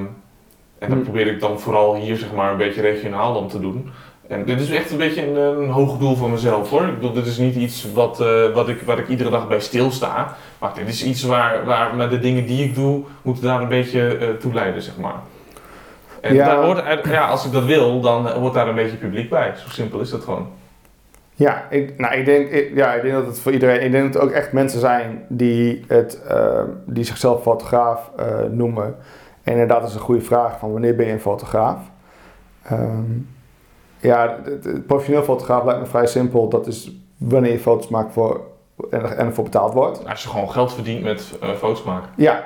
en 0.80 0.90
dat 0.90 0.90
Hmm. 0.90 1.04
probeer 1.04 1.28
ik 1.28 1.40
dan 1.40 1.60
vooral 1.60 1.96
hier 1.96 2.18
zeg 2.18 2.34
maar, 2.34 2.52
een 2.52 2.58
beetje 2.58 2.82
regionaal 2.82 3.34
dan 3.34 3.48
te 3.48 3.60
doen. 3.60 3.90
En 4.28 4.46
dit 4.46 4.62
is 4.62 4.70
echt 4.72 4.92
een 4.92 4.98
beetje 4.98 5.28
een, 5.28 5.36
een 5.62 5.70
hoog 5.70 5.98
doel 5.98 6.16
van 6.16 6.32
mezelf 6.32 6.70
hoor. 6.70 6.82
Ik 6.88 6.96
bedoel, 6.96 7.14
dit 7.14 7.26
is 7.26 7.38
niet 7.38 7.56
iets 7.56 7.88
wat, 7.94 8.22
eh, 8.22 8.52
wat, 8.54 8.70
ik, 8.70 8.82
waar 8.82 9.00
ik 9.00 9.08
iedere 9.08 9.30
dag 9.30 9.48
bij 9.48 9.60
stilsta. 9.60 10.36
Maar 10.60 10.74
dit 10.74 10.88
is 10.88 11.04
iets 11.04 11.24
waar, 11.24 11.66
waar 11.66 11.96
met 11.96 12.10
de 12.10 12.20
dingen 12.20 12.46
die 12.46 12.64
ik 12.64 12.76
doe, 12.76 13.04
moeten 13.22 13.44
daar 13.44 13.62
een 13.62 13.68
beetje 13.68 14.18
eh, 14.18 14.30
toe 14.30 14.54
leiden, 14.54 14.82
zeg 14.82 14.98
maar. 14.98 15.16
En 16.22 16.34
Ja. 16.34 16.46
daar 16.46 16.64
hoort, 16.64 17.06
ja, 17.06 17.28
als 17.28 17.46
ik 17.46 17.52
dat 17.52 17.64
wil, 17.66 18.02
dan 18.02 18.28
hoort 18.30 18.54
daar 18.54 18.68
een 18.68 18.76
beetje 18.76 18.98
publiek 18.98 19.30
bij. 19.30 19.54
Zo 19.64 19.70
simpel 19.70 20.00
is 20.00 20.10
dat 20.10 20.24
gewoon. 20.24 20.48
Ja, 21.38 21.64
ik, 21.70 21.98
nou, 22.00 22.14
ik, 22.16 22.26
denk, 22.26 22.50
ik, 22.50 22.76
ja, 22.76 22.94
ik 22.94 23.02
denk 23.02 23.14
dat 23.14 23.26
het 23.26 23.40
voor 23.40 23.52
iedereen. 23.52 23.82
Ik 23.82 23.92
denk 23.92 24.14
dat 24.14 24.22
er 24.22 24.28
ook 24.28 24.34
echt 24.34 24.52
mensen 24.52 24.80
zijn 24.80 25.26
die, 25.30 25.86
het, 25.88 26.22
eh, 26.28 26.62
die 26.86 27.04
zichzelf 27.04 27.42
fotograaf 27.42 28.12
eh, 28.18 28.40
noemen. 28.50 28.96
En 29.44 29.52
inderdaad 29.52 29.88
is 29.88 29.94
een 29.94 30.00
goede 30.00 30.22
vraag: 30.22 30.60
van 30.60 30.72
wanneer 30.72 30.96
ben 30.96 31.06
je 31.06 31.12
een 31.12 31.20
fotograaf? 31.20 31.80
Ehm, 32.64 33.04
ja, 34.00 34.38
de- 34.62 34.82
professioneel 34.88 35.24
fotograaf 35.24 35.64
lijkt 35.64 35.80
me 35.80 35.86
vrij 35.86 36.08
simpel. 36.08 36.50
Dat 36.50 36.68
is 36.68 36.92
wanneer 37.18 37.52
je 37.52 37.60
foto's 37.60 37.88
maakt 37.88 38.14
voor, 38.14 38.42
en, 38.90 39.18
en 39.18 39.26
ervoor 39.26 39.44
betaald 39.44 39.74
wordt. 39.74 40.08
Als 40.08 40.24
je 40.24 40.30
gewoon 40.30 40.52
geld 40.52 40.74
verdient 40.74 41.04
met 41.04 41.38
eh, 41.42 41.50
foto's 41.50 41.84
maken. 41.84 42.10
Ja. 42.16 42.44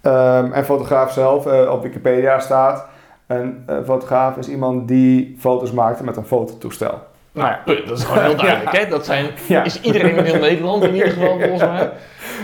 Ehm, 0.00 0.52
en 0.52 0.64
fotograaf 0.64 1.12
zelf, 1.12 1.46
eh, 1.46 1.70
op 1.72 1.82
Wikipedia 1.82 2.38
staat. 2.38 2.86
Een 3.26 3.64
fotograaf 3.84 4.36
is 4.36 4.48
iemand 4.48 4.88
die 4.88 5.36
foto's 5.38 5.72
maakt 5.72 6.02
met 6.02 6.16
een 6.16 6.26
fototoestel. 6.26 6.98
Nou 7.36 7.48
ja. 7.48 7.62
Dat 7.86 7.98
is 7.98 8.04
gewoon 8.04 8.22
heel 8.24 8.36
duidelijk. 8.46 8.76
Hè? 8.76 8.88
Dat 8.88 9.04
zijn, 9.04 9.26
Ja. 9.48 9.64
is 9.64 9.80
iedereen 9.80 10.16
in 10.16 10.24
heel 10.24 10.38
Nederland 10.40 10.84
in 10.84 10.94
ieder 10.94 11.10
geval 11.10 11.38
volgens 11.40 11.62
mij. 11.62 11.90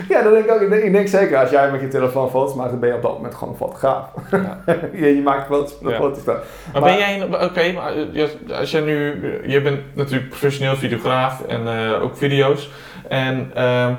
Ja, 0.09 0.23
dat 0.23 0.33
denk 0.33 0.45
ik 0.45 0.51
ook. 0.51 0.61
Ik 0.61 0.93
denk, 0.93 1.09
zeker, 1.09 1.37
als 1.39 1.51
jij 1.51 1.71
met 1.71 1.81
je 1.81 1.89
telefoon 1.89 2.31
foto's 2.31 2.55
maakt, 2.55 2.71
dan 2.71 2.81
ben 2.81 2.89
je 2.89 2.95
op 2.95 3.03
dat 3.03 3.13
moment 3.13 3.35
gewoon 3.35 3.53
een 3.53 3.59
fotograaf. 3.59 4.09
Ja. 4.31 4.61
je, 4.93 5.15
je 5.17 5.23
maakt 5.23 5.47
foto's 5.47 5.75
Ja. 5.83 5.91
fototoestel. 5.97 6.35
Maar, 6.73 6.83
Maar- 6.83 6.91
ben 6.91 6.99
jij, 6.99 7.25
oké, 7.45 7.73
maar 7.73 7.93
eh, 8.15 8.59
als 8.59 8.71
jij 8.71 8.81
nu, 8.81 9.23
je 9.47 9.61
bent 9.63 9.81
natuurlijk 9.95 10.29
professioneel 10.29 10.77
videograaf 10.77 11.43
en 11.43 11.67
eh, 11.67 12.03
ook 12.03 12.17
video's. 12.17 12.71
En 13.09 13.51
ehm, 13.55 13.93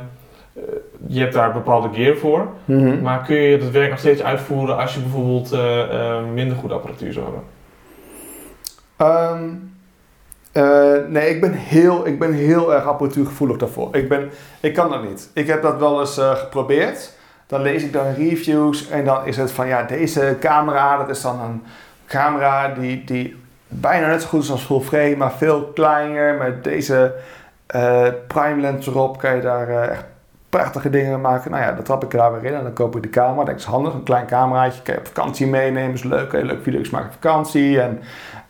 eh, 0.54 0.62
je 1.08 1.20
hebt 1.20 1.34
daar 1.34 1.52
bepaalde 1.54 1.90
gear 1.94 2.16
voor. 2.18 2.48
Maar 3.02 3.24
kun 3.24 3.36
je 3.36 3.58
dat 3.58 3.70
werk 3.70 3.90
nog 3.90 4.00
steeds 4.00 4.24
uitvoeren 4.24 4.78
als 4.78 4.94
je 4.94 5.00
bijvoorbeeld 5.00 5.52
eh, 5.52 6.24
minder 6.34 6.58
goed 6.58 6.72
apparatuur 6.72 7.14
zou 7.14 7.26
hebben? 7.26 7.44
Ehm, 8.98 9.50
eh, 10.54 10.94
nee, 11.08 11.30
ik 11.30 11.42
ben, 11.42 11.54
heel, 11.54 12.08
ik 12.08 12.20
ben 12.20 12.34
heel 12.34 12.74
erg 12.74 12.86
apparatuurgevoelig 12.86 13.58
daarvoor. 13.58 13.96
Ik, 13.96 14.10
ben, 14.10 14.30
ik 14.60 14.74
kan 14.74 14.90
dat 14.90 15.04
niet. 15.04 15.30
Ik 15.34 15.48
heb 15.48 15.62
dat 15.62 15.78
wel 15.78 16.00
eens 16.00 16.18
eh, 16.18 16.36
geprobeerd. 16.36 17.14
Dan 17.48 17.62
lees 17.62 17.84
ik 17.84 17.94
dan 17.94 18.14
reviews 18.14 18.90
en 18.90 19.06
dan 19.06 19.26
is 19.26 19.38
het 19.38 19.52
van 19.52 19.68
ja, 19.68 19.84
deze 19.84 20.38
camera, 20.40 20.98
dat 20.98 21.10
is 21.10 21.22
dan 21.22 21.42
een 21.42 21.64
camera 22.08 22.68
die, 22.68 23.04
die 23.04 23.36
bijna 23.68 24.08
net 24.08 24.22
zo 24.22 24.28
goed 24.28 24.44
is 24.44 24.52
als 24.52 24.64
full 24.64 24.80
frame, 24.80 25.16
maar 25.16 25.32
veel 25.32 25.64
kleiner. 25.64 26.36
Met 26.36 26.64
deze 26.64 27.14
eh, 27.66 28.08
prime 28.28 28.62
lens 28.62 28.88
erop 28.88 29.18
kan 29.18 29.36
je 29.36 29.42
daar 29.42 29.90
echt 29.90 30.04
prachtige 30.58 30.90
dingen 30.90 31.22
maken. 31.22 31.52
Nou 31.52 31.64
ja, 31.64 31.72
dat 31.72 31.86
trap 31.86 32.04
ik 32.04 32.12
daar 32.12 32.32
weer 32.34 32.52
in 32.52 32.58
en 32.58 32.64
dan 32.64 32.74
koop 32.74 32.96
ik 32.96 33.04
de 33.04 33.10
camera. 33.10 33.46
Dat 33.46 33.56
is 33.56 33.66
handig, 33.66 33.94
een 33.94 34.04
klein 34.04 34.26
cameraatje. 34.26 34.82
Kan 34.82 34.94
je 34.94 35.00
op 35.00 35.08
vakantie 35.08 35.48
meenemen, 35.48 35.94
is 35.94 36.04
leuk. 36.04 36.32
Je 36.32 36.46
leuke 36.46 36.64
video's 36.64 36.90
maken 36.90 37.08
op 37.08 37.14
vakantie. 37.14 37.82
En 37.82 38.02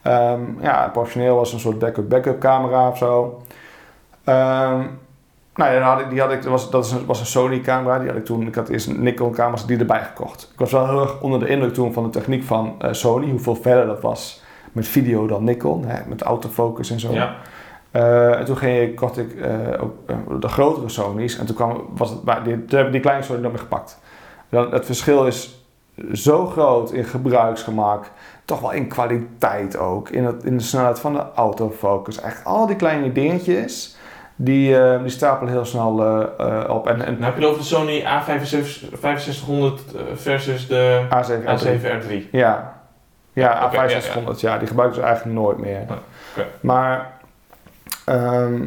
Ehm, 0.03 0.41
ja, 0.61 0.89
professioneel 0.93 1.35
was 1.35 1.53
een 1.53 1.59
soort 1.59 1.79
backup, 1.79 2.09
backup 2.09 2.39
camera 2.39 2.87
of 2.87 2.97
zo. 2.97 3.41
Ehm, 4.23 4.81
nou 5.55 5.73
ja, 5.73 5.95
dan 5.95 6.09
die 6.09 6.19
had 6.19 6.31
ik, 6.31 6.41
dat 6.41 6.51
was, 6.51 6.71
dat 6.71 7.03
was 7.05 7.19
een 7.19 7.25
Sony 7.25 7.59
camera, 7.59 7.99
die 7.99 8.07
had 8.07 8.17
ik 8.17 8.25
toen, 8.25 8.47
ik 8.47 8.55
had 8.55 8.69
eerst 8.69 8.87
een 8.87 9.03
Nikon 9.03 9.31
camera's 9.31 9.65
die 9.65 9.77
erbij 9.77 10.03
gekocht. 10.03 10.49
Ik 10.53 10.59
was 10.59 10.71
wel 10.71 10.87
heel 10.87 11.01
erg 11.01 11.21
onder 11.21 11.39
de 11.39 11.47
indruk 11.47 11.73
toen 11.73 11.93
van 11.93 12.03
de 12.03 12.09
techniek 12.09 12.43
van 12.43 12.75
eh, 12.79 12.93
Sony, 12.93 13.29
hoeveel 13.29 13.55
verder 13.55 13.85
dat 13.85 14.01
was 14.01 14.43
met 14.71 14.87
video 14.87 15.27
dan 15.27 15.43
Nikon, 15.43 15.85
hè, 15.85 15.99
met 16.07 16.21
autofocus 16.21 16.91
en 16.91 16.99
zo. 16.99 17.11
Ja. 17.11 17.35
Eh, 17.93 18.39
en 18.39 18.45
toen 18.45 18.57
ging 18.57 18.81
ik, 18.81 18.95
kocht 18.95 19.17
ik 19.17 19.35
eh, 19.35 19.83
ook 19.83 19.93
eh, 20.05 20.15
de 20.39 20.47
grotere 20.47 20.89
Sony's 20.89 21.37
en 21.37 21.45
toen 21.45 21.55
kwam, 21.55 21.85
was 21.95 22.09
het, 22.09 22.23
maar 22.23 22.43
die, 22.43 22.65
toen 22.65 22.75
hebben 22.75 22.91
die 22.91 23.01
kleine 23.01 23.23
Sony 23.23 23.41
dan 23.41 23.51
weer 23.51 23.59
gepakt. 23.59 23.99
Dan, 24.49 24.71
het 24.71 24.85
verschil 24.85 25.27
is 25.27 25.65
zo 26.13 26.45
groot 26.45 26.91
in 26.91 27.03
gebruiksgemak, 27.03 28.11
toch 28.45 28.59
wel 28.59 28.71
in 28.71 28.87
kwaliteit 28.87 29.77
ook, 29.77 30.09
in, 30.09 30.25
het, 30.25 30.43
in 30.43 30.57
de 30.57 30.63
snelheid 30.63 30.99
van 30.99 31.13
de 31.13 31.23
autofocus. 31.35 32.21
Echt 32.21 32.45
al 32.45 32.67
die 32.67 32.75
kleine 32.75 33.11
dingetjes, 33.11 33.97
die, 34.35 34.77
die 35.01 35.09
stapelen 35.09 35.53
heel 35.53 35.65
snel 35.65 35.91
op. 36.69 36.87
En, 36.87 37.05
en 37.05 37.13
Dan 37.13 37.23
heb 37.23 37.37
je 37.37 37.41
het 37.41 37.49
over 37.49 37.61
de 37.61 37.67
Sony 37.67 38.01
A6500 38.01 39.95
eh, 39.95 40.01
versus 40.15 40.67
de 40.67 41.05
A7 41.09 41.63
A7R3. 41.63 42.29
Ja, 42.31 42.81
ja 43.33 43.65
Oké, 43.65 43.83
ja, 43.83 44.01
A6500, 44.01 44.39
ja, 44.39 44.57
die 44.57 44.67
gebruiken 44.67 44.99
ze 44.99 45.05
eigenlijk 45.05 45.39
nooit 45.39 45.57
meer. 45.57 45.81
Oké. 45.81 46.47
Maar, 46.61 47.11
ehm, 48.05 48.61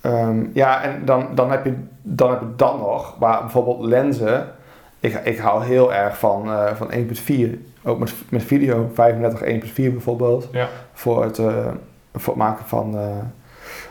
ehm, 0.00 0.46
ja, 0.52 0.82
en 0.82 1.04
dan, 1.04 1.28
dan, 1.34 1.50
heb 1.50 1.64
je, 1.64 1.74
dan 2.02 2.30
heb 2.30 2.40
je 2.40 2.52
dat 2.56 2.78
nog, 2.78 3.18
maar 3.18 3.40
bijvoorbeeld 3.40 3.80
lenzen. 3.84 4.46
Ik, 5.00 5.14
ik 5.24 5.38
hou 5.38 5.64
heel 5.64 5.94
erg 5.94 6.18
van, 6.18 6.52
eh, 6.52 6.74
van 6.74 6.92
1.4, 6.92 7.58
ook 7.82 7.98
met, 7.98 8.14
met 8.28 8.42
video, 8.42 8.90
35 8.94 9.42
1.4 9.42 9.74
bijvoorbeeld. 9.74 10.48
Ja. 10.52 10.68
Voor, 10.92 11.24
het, 11.24 11.38
eh, 11.38 11.68
voor 12.14 12.34
het 12.34 12.42
maken 12.42 12.66
van 12.66 12.98
eh, 12.98 13.16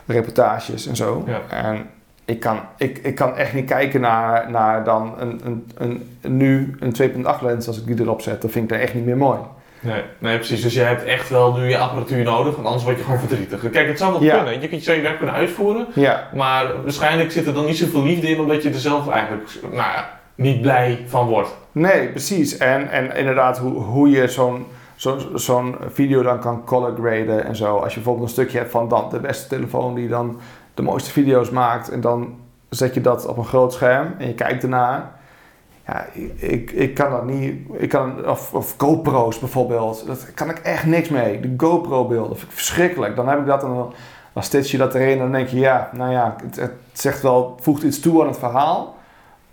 reportages 0.06 0.88
en 0.88 0.96
zo. 0.96 1.24
Ja. 1.26 1.42
En 1.50 1.89
ik 2.26 2.39
kan, 2.39 2.60
ik, 2.78 2.98
ik 2.98 3.16
kan 3.16 3.36
echt 3.36 3.54
niet 3.54 3.66
kijken 3.66 4.02
naar, 4.02 4.52
naar 4.52 4.84
dan 4.84 5.14
een, 5.18 5.42
een, 5.44 5.72
een, 6.22 6.38
nu 6.38 6.76
een 6.80 7.26
2.8 7.36 7.42
lens 7.42 7.68
als 7.68 7.80
ik 7.80 7.86
die 7.86 8.00
erop 8.00 8.22
zet. 8.22 8.42
Dat 8.42 8.52
vind 8.52 8.64
ik 8.64 8.70
dan 8.70 8.80
echt 8.80 8.94
niet 8.94 9.06
meer 9.06 9.18
mooi. 9.18 9.39
Nee, 9.82 10.02
nee, 10.18 10.36
precies. 10.38 10.62
Dus 10.62 10.74
je 10.74 10.80
hebt 10.82 11.04
echt 11.04 11.30
wel 11.30 11.54
nu 11.54 11.70
je 11.70 11.78
apparatuur 11.78 12.24
nodig, 12.24 12.54
want 12.56 12.66
anders 12.68 12.84
word 12.84 12.98
je 12.98 13.04
gewoon 13.04 13.20
verdrietig. 13.20 13.70
Kijk, 13.70 13.88
het 13.88 13.98
zou 13.98 14.12
wel 14.12 14.24
Ja. 14.24 14.36
kunnen. 14.36 14.62
Je 14.62 14.68
kunt 14.68 14.86
je 14.86 15.02
werk 15.02 15.18
kunnen 15.18 15.36
uitvoeren, 15.36 15.86
Ja, 15.94 16.28
maar 16.36 16.82
waarschijnlijk 16.84 17.32
zit 17.32 17.48
er 17.48 17.54
dan 17.54 17.66
niet 17.66 17.78
zoveel 17.78 18.04
liefde 18.04 18.28
in, 18.30 18.40
omdat 18.40 18.64
je 18.64 18.70
er 18.70 18.76
zelf 18.80 19.10
eigenlijk 19.10 19.50
nou 19.62 19.76
ja, 19.76 20.20
niet 20.36 20.62
blij 20.62 21.04
van 21.08 21.28
wordt. 21.28 21.58
nee, 21.72 22.08
precies. 22.10 22.58
En, 22.58 22.90
en 22.90 23.16
inderdaad, 23.16 23.58
hoe, 23.58 23.74
hoe 23.74 24.10
je 24.10 24.28
zo'n 24.28 24.66
zo'n 24.96 25.20
zo'n 25.36 25.76
video 25.90 26.22
dan 26.22 26.40
kan 26.40 26.64
color 26.66 26.94
graden 27.02 27.46
en 27.46 27.56
zo. 27.56 27.76
Als 27.78 27.90
je 27.94 27.96
bijvoorbeeld 28.00 28.28
een 28.28 28.34
stukje 28.34 28.58
hebt 28.58 28.72
van 28.72 28.88
dan 28.88 29.10
de 29.10 29.20
beste 29.20 29.48
telefoon 29.48 29.96
die 29.96 30.08
dan 30.08 30.40
de 30.74 30.82
mooiste 30.82 31.12
video's 31.12 31.50
maakt. 31.50 31.90
En 31.90 32.02
dan 32.02 32.36
zet 32.70 32.94
je 32.94 33.02
dat 33.02 33.26
op 33.26 33.38
een 33.38 33.46
groot 33.46 33.74
scherm 33.74 34.16
en 34.18 34.28
je 34.28 34.34
kijkt 34.34 34.64
ernaar. 34.64 35.12
Ja, 35.88 36.06
ik, 36.36 36.72
ik 36.72 36.94
kan 36.94 37.12
dat 37.12 37.26
niet. 37.26 37.56
Ik 37.72 37.90
kan, 37.90 38.28
of, 38.30 38.54
of 38.54 38.76
GoPro's 38.78 39.40
bijvoorbeeld. 39.40 40.04
Daar 40.08 40.18
kan 40.36 40.50
ik 40.50 40.58
echt 40.60 40.86
niks 40.86 41.10
mee. 41.10 41.40
De 41.40 41.54
GoPro-beelden 41.58 42.38
vind 42.38 42.50
ik 42.52 42.58
verschrikkelijk. 42.58 43.16
Dan 43.16 43.28
heb 43.28 43.40
ik 43.40 43.46
dat 43.46 43.64
en 43.64 43.70
dan, 43.70 43.94
dan 44.34 44.44
stitch 44.44 44.72
je 44.72 44.78
dat 44.78 44.96
erin 44.96 45.12
en 45.12 45.18
dan 45.18 45.32
denk 45.32 45.48
je, 45.48 45.60
ja, 45.60 45.90
nou 45.94 46.12
ja, 46.12 46.36
het, 46.44 46.56
het 46.56 46.72
zegt 46.94 47.22
wel, 47.22 47.58
voegt 47.62 47.84
iets 47.84 48.00
toe 48.00 48.22
aan 48.22 48.28
het 48.28 48.38
verhaal. 48.40 48.96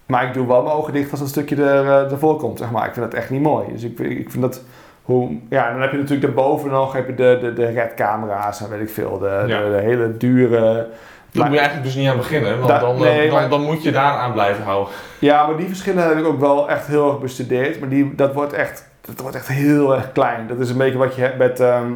Maar 0.07 0.27
ik 0.27 0.35
doe 0.35 0.47
wel 0.47 0.63
mijn 0.63 0.75
ogen 0.77 0.93
dicht 0.93 1.11
als 1.11 1.21
een 1.21 1.27
stukje 1.29 1.57
er, 1.57 1.85
eh, 1.85 2.13
ervoor 2.13 2.37
komt, 2.37 2.59
zeg 2.59 2.71
maar. 2.71 2.87
Ik 2.87 2.93
vind 2.93 3.11
dat 3.11 3.21
echt 3.21 3.31
niet 3.31 3.43
mooi. 3.43 3.67
Dus 3.73 3.83
ik, 3.83 3.99
ik 3.99 4.31
vind 4.31 4.43
dat. 4.43 4.63
Hoe, 5.03 5.37
ja, 5.49 5.67
en 5.67 5.73
dan 5.73 5.83
heb 5.83 5.91
je 5.91 5.97
natuurlijk 5.97 6.27
daarboven 6.27 6.71
nog 6.71 6.93
heb 6.93 7.07
je 7.07 7.15
de, 7.15 7.39
de, 7.41 7.53
de 7.53 7.67
RED-camera's 7.67 8.61
en 8.63 8.71
weet 8.71 8.81
ik 8.81 8.91
veel. 8.91 9.19
De, 9.19 9.45
Ja. 9.47 9.63
de, 9.63 9.71
de 9.71 9.81
hele 9.83 10.17
dure. 10.17 10.89
Daar 11.33 11.45
moet 11.45 11.53
je 11.55 11.59
eigenlijk 11.59 11.89
dus 11.89 11.97
niet 11.97 12.09
aan 12.09 12.17
beginnen, 12.17 12.57
want 12.59 12.69
Da- 12.71 12.79
dan, 12.79 12.95
eh, 12.95 13.01
nee, 13.01 13.29
dan, 13.31 13.39
maar- 13.41 13.49
dan 13.49 13.63
moet 13.63 13.83
je 13.83 13.93
daar 13.93 14.13
aan 14.13 14.33
blijven 14.33 14.65
houden. 14.65 14.93
Ja, 15.19 15.47
maar 15.47 15.57
die 15.57 15.67
verschillen 15.67 16.09
heb 16.09 16.19
ik 16.19 16.27
ook 16.27 16.41
wel 16.41 16.71
echt 16.71 16.87
heel 16.87 17.09
erg 17.09 17.21
bestudeerd. 17.21 17.81
Maar 17.81 17.89
die, 17.89 18.15
dat, 18.15 18.35
wordt 18.35 18.53
echt, 18.53 18.89
dat 19.01 19.21
wordt 19.21 19.37
echt 19.37 19.49
heel 19.49 19.95
erg 19.95 20.13
klein. 20.13 20.47
Dat 20.49 20.59
is 20.59 20.71
een 20.71 20.77
beetje 20.79 20.99
wat 20.99 21.15
je 21.15 21.21
hebt 21.23 21.39
met... 21.39 21.61
ehm, 21.61 21.93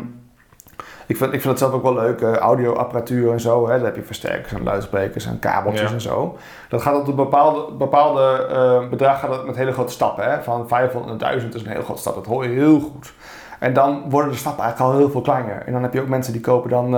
ik, 1.07 1.17
vind, 1.17 1.33
ik 1.33 1.41
vind 1.41 1.45
het 1.45 1.59
zelf 1.59 1.73
ook 1.73 1.83
wel 1.83 1.95
leuk, 1.95 2.21
eh, 2.21 2.33
audioapparatuur 2.37 3.33
en 3.33 3.41
zo. 3.41 3.69
Hè. 3.69 3.77
Daar 3.77 3.85
heb 3.87 3.97
je 3.97 4.03
versterkers 4.03 4.53
en 4.53 4.63
luidsprekers 4.63 5.27
en 5.27 5.39
kabeltjes 5.39 5.89
Ja. 5.89 5.95
en 5.95 6.01
zo. 6.01 6.37
Dat 6.69 6.83
gaat 6.83 6.95
op 7.01 7.07
een 7.09 7.15
bepaalde, 7.15 7.73
bepaalde 7.73 8.47
eh, 8.51 8.89
bedrag 8.89 9.21
gaat 9.21 9.31
dat 9.31 9.47
met 9.47 9.57
hele 9.57 9.73
grote 9.73 9.93
stappen. 9.93 10.25
Hè. 10.31 10.43
Van 10.43 10.69
500 10.69 11.07
naar 11.21 11.31
1000 11.31 11.55
is 11.55 11.63
een 11.63 11.69
hele 11.71 11.83
grote 11.83 12.01
stap. 12.01 12.15
Dat 12.15 12.27
hoor 12.27 12.45
je 12.45 12.51
heel 12.51 12.81
goed. 12.81 13.13
En 13.59 13.73
dan 13.73 14.03
worden 14.11 14.31
de 14.31 14.37
stappen 14.39 14.65
eigenlijk 14.65 14.93
al 14.93 14.99
heel 14.99 15.11
veel 15.11 15.21
kleiner. 15.21 15.63
En 15.67 15.73
dan 15.73 15.83
heb 15.83 15.93
je 15.93 16.01
ook 16.01 16.09
mensen 16.09 16.33
die 16.33 16.43
kopen 16.43 16.71
dan 16.71 16.95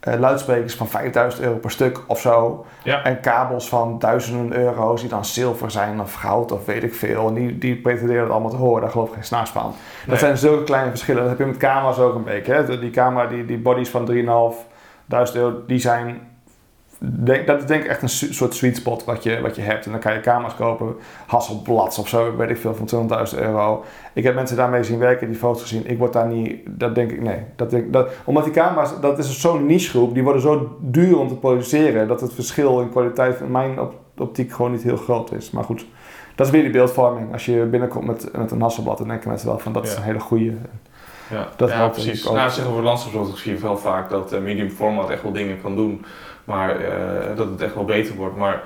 eh, 0.00 0.18
luidsprekers 0.18 0.74
van 0.74 0.88
5000 0.88 1.42
euro 1.42 1.56
per 1.56 1.70
stuk 1.70 2.00
of 2.06 2.20
zo. 2.20 2.66
Ja. 2.82 3.04
En 3.04 3.20
kabels 3.20 3.68
van 3.68 3.98
duizenden 3.98 4.58
euro's 4.58 5.00
die 5.00 5.10
dan 5.10 5.24
zilver 5.24 5.70
zijn 5.70 6.00
of 6.00 6.14
goud 6.14 6.52
of 6.52 6.64
weet 6.64 6.82
ik 6.82 6.94
veel. 6.94 7.28
En 7.28 7.34
die, 7.34 7.58
die 7.58 7.76
pretenderen 7.76 8.22
het 8.22 8.32
allemaal 8.32 8.50
te 8.50 8.56
horen. 8.56 8.80
Daar 8.80 8.90
geloof 8.90 9.08
ik 9.08 9.14
geen 9.14 9.24
snaars 9.24 9.50
van. 9.50 9.74
Dat 10.06 10.18
zijn 10.18 10.36
zulke 10.36 10.64
kleine 10.64 10.90
verschillen. 10.90 11.20
Dat 11.20 11.30
heb 11.30 11.38
je 11.38 11.44
met 11.44 11.56
camera's 11.56 11.98
ook 11.98 12.14
een 12.14 12.24
beetje. 12.24 12.52
Hè? 12.52 12.78
Die 12.78 12.90
camera, 12.90 13.26
die, 13.26 13.44
die 13.44 13.58
bodies 13.58 13.88
van 13.90 14.10
3.500 14.12 14.16
euro, 15.34 15.62
die 15.66 15.78
zijn... 15.78 16.20
Denk, 17.00 17.46
dat 17.46 17.58
is 17.60 17.66
denk 17.66 17.82
ik 17.82 17.88
echt 17.88 18.02
een 18.02 18.08
su- 18.08 18.32
soort 18.32 18.54
sweet 18.54 18.76
spot 18.76 19.04
wat 19.04 19.22
je, 19.22 19.40
wat 19.40 19.56
je 19.56 19.62
hebt. 19.62 19.84
En 19.84 19.90
dan 19.90 20.00
kan 20.00 20.12
je 20.14 20.20
camera's 20.20 20.54
kopen, 20.56 20.94
Hasselblads 21.26 21.98
of 21.98 22.08
zo, 22.08 22.36
weet 22.36 22.50
ik 22.50 22.56
veel, 22.56 22.74
van 22.74 23.08
200.000 23.34 23.38
euro. 23.38 23.84
Ik 24.12 24.24
heb 24.24 24.34
mensen 24.34 24.56
daarmee 24.56 24.82
zien 24.84 24.98
werken, 24.98 25.28
die 25.28 25.36
foto's 25.36 25.62
gezien. 25.62 25.86
Ik 25.86 25.98
word 25.98 26.12
daar 26.12 26.26
niet, 26.26 26.60
dat 26.66 26.94
denk 26.94 27.10
ik, 27.10 27.22
nee. 27.22 27.38
Dat 27.56 27.70
denk, 27.70 27.92
dat, 27.92 28.10
omdat 28.24 28.44
die 28.44 28.52
camera's, 28.52 29.00
dat 29.00 29.18
is 29.18 29.40
zo'n 29.40 29.66
nichegroep, 29.66 30.14
die 30.14 30.22
worden 30.22 30.42
zo 30.42 30.76
duur 30.80 31.18
om 31.18 31.28
te 31.28 31.34
produceren, 31.36 32.08
dat 32.08 32.20
het 32.20 32.32
verschil 32.34 32.80
in 32.80 32.90
kwaliteit 32.90 33.40
in 33.40 33.50
mijn 33.50 33.80
op, 33.80 33.94
optiek 34.16 34.52
gewoon 34.52 34.70
niet 34.72 34.82
heel 34.82 34.96
groot 34.96 35.32
is. 35.32 35.50
Maar 35.50 35.64
goed, 35.64 35.86
dat 36.34 36.46
is 36.46 36.52
weer 36.52 36.62
die 36.62 36.72
beeldvorming. 36.72 37.32
Als 37.32 37.44
je 37.44 37.64
binnenkomt 37.70 38.06
met, 38.06 38.36
met 38.36 38.50
een 38.50 38.60
Hasselblad, 38.60 38.98
dan 38.98 39.08
denken 39.08 39.28
mensen 39.28 39.48
wel 39.48 39.58
van, 39.58 39.72
dat 39.72 39.86
is 39.86 39.96
een 39.96 40.02
hele 40.02 40.20
goede. 40.20 40.52
Ja, 41.30 41.48
Dat 41.56 41.68
ja 41.68 41.74
helpt 41.76 41.92
precies. 41.92 42.28
ook. 42.28 42.34
Nou, 42.34 42.50
zeggen 42.50 42.76
we 42.76 42.82
landschapsfotografie 42.82 43.56
wel 43.58 43.76
vaak 43.76 44.10
dat 44.10 44.32
eh, 44.32 44.40
medium 44.40 44.70
format 44.70 45.10
echt 45.10 45.22
wel 45.22 45.32
dingen 45.32 45.60
kan 45.62 45.76
doen, 45.76 46.04
maar 46.48 46.80
eh, 46.80 47.36
dat 47.36 47.48
het 47.48 47.60
echt 47.62 47.74
wel 47.74 47.84
beter 47.84 48.14
wordt. 48.14 48.36
Maar 48.36 48.62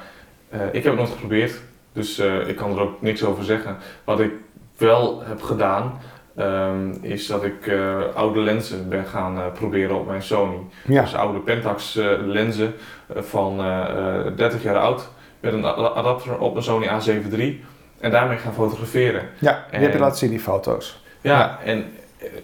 eh, 0.48 0.60
ik 0.66 0.72
heb 0.72 0.84
het 0.84 0.94
nooit 0.96 1.10
geprobeerd, 1.10 1.60
dus 1.92 2.18
eh, 2.18 2.48
ik 2.48 2.56
kan 2.56 2.70
er 2.72 2.80
ook 2.80 3.02
niks 3.02 3.24
over 3.24 3.44
zeggen. 3.44 3.76
Wat 4.04 4.20
ik 4.20 4.30
wel 4.76 5.22
heb 5.24 5.42
gedaan, 5.42 6.00
ehm, 6.36 6.90
is 7.00 7.26
dat 7.26 7.44
ik 7.44 7.72
oude 8.14 8.40
lenzen 8.40 8.88
ben 8.88 9.04
gaan 9.04 9.52
proberen 9.52 9.96
op 9.98 10.06
mijn 10.06 10.22
Sony. 10.22 10.58
Ja, 10.86 11.02
Dus 11.02 11.14
oude 11.14 11.38
Pentax 11.38 11.94
lenzen 12.26 12.74
van 13.14 13.60
eh, 13.60 14.26
eh, 14.26 14.36
30 14.36 14.62
jaar 14.62 14.76
oud, 14.78 15.08
met 15.40 15.52
een 15.52 15.64
adapter 15.66 16.38
op 16.38 16.56
een 16.56 16.62
Sony 16.62 16.86
A7 16.86 17.32
III 17.34 17.64
en 18.00 18.10
daarmee 18.10 18.36
gaan 18.38 18.52
fotograferen. 18.54 19.22
ja 19.38 19.64
die 19.70 19.78
heb 19.80 19.88
je 19.88 19.94
En- 19.94 20.00
laten 20.02 20.18
zien, 20.18 20.30
die 20.30 20.40
foto's. 20.40 21.02
Ja, 21.20 21.38
Ja. 21.38 21.58
En, 21.64 21.84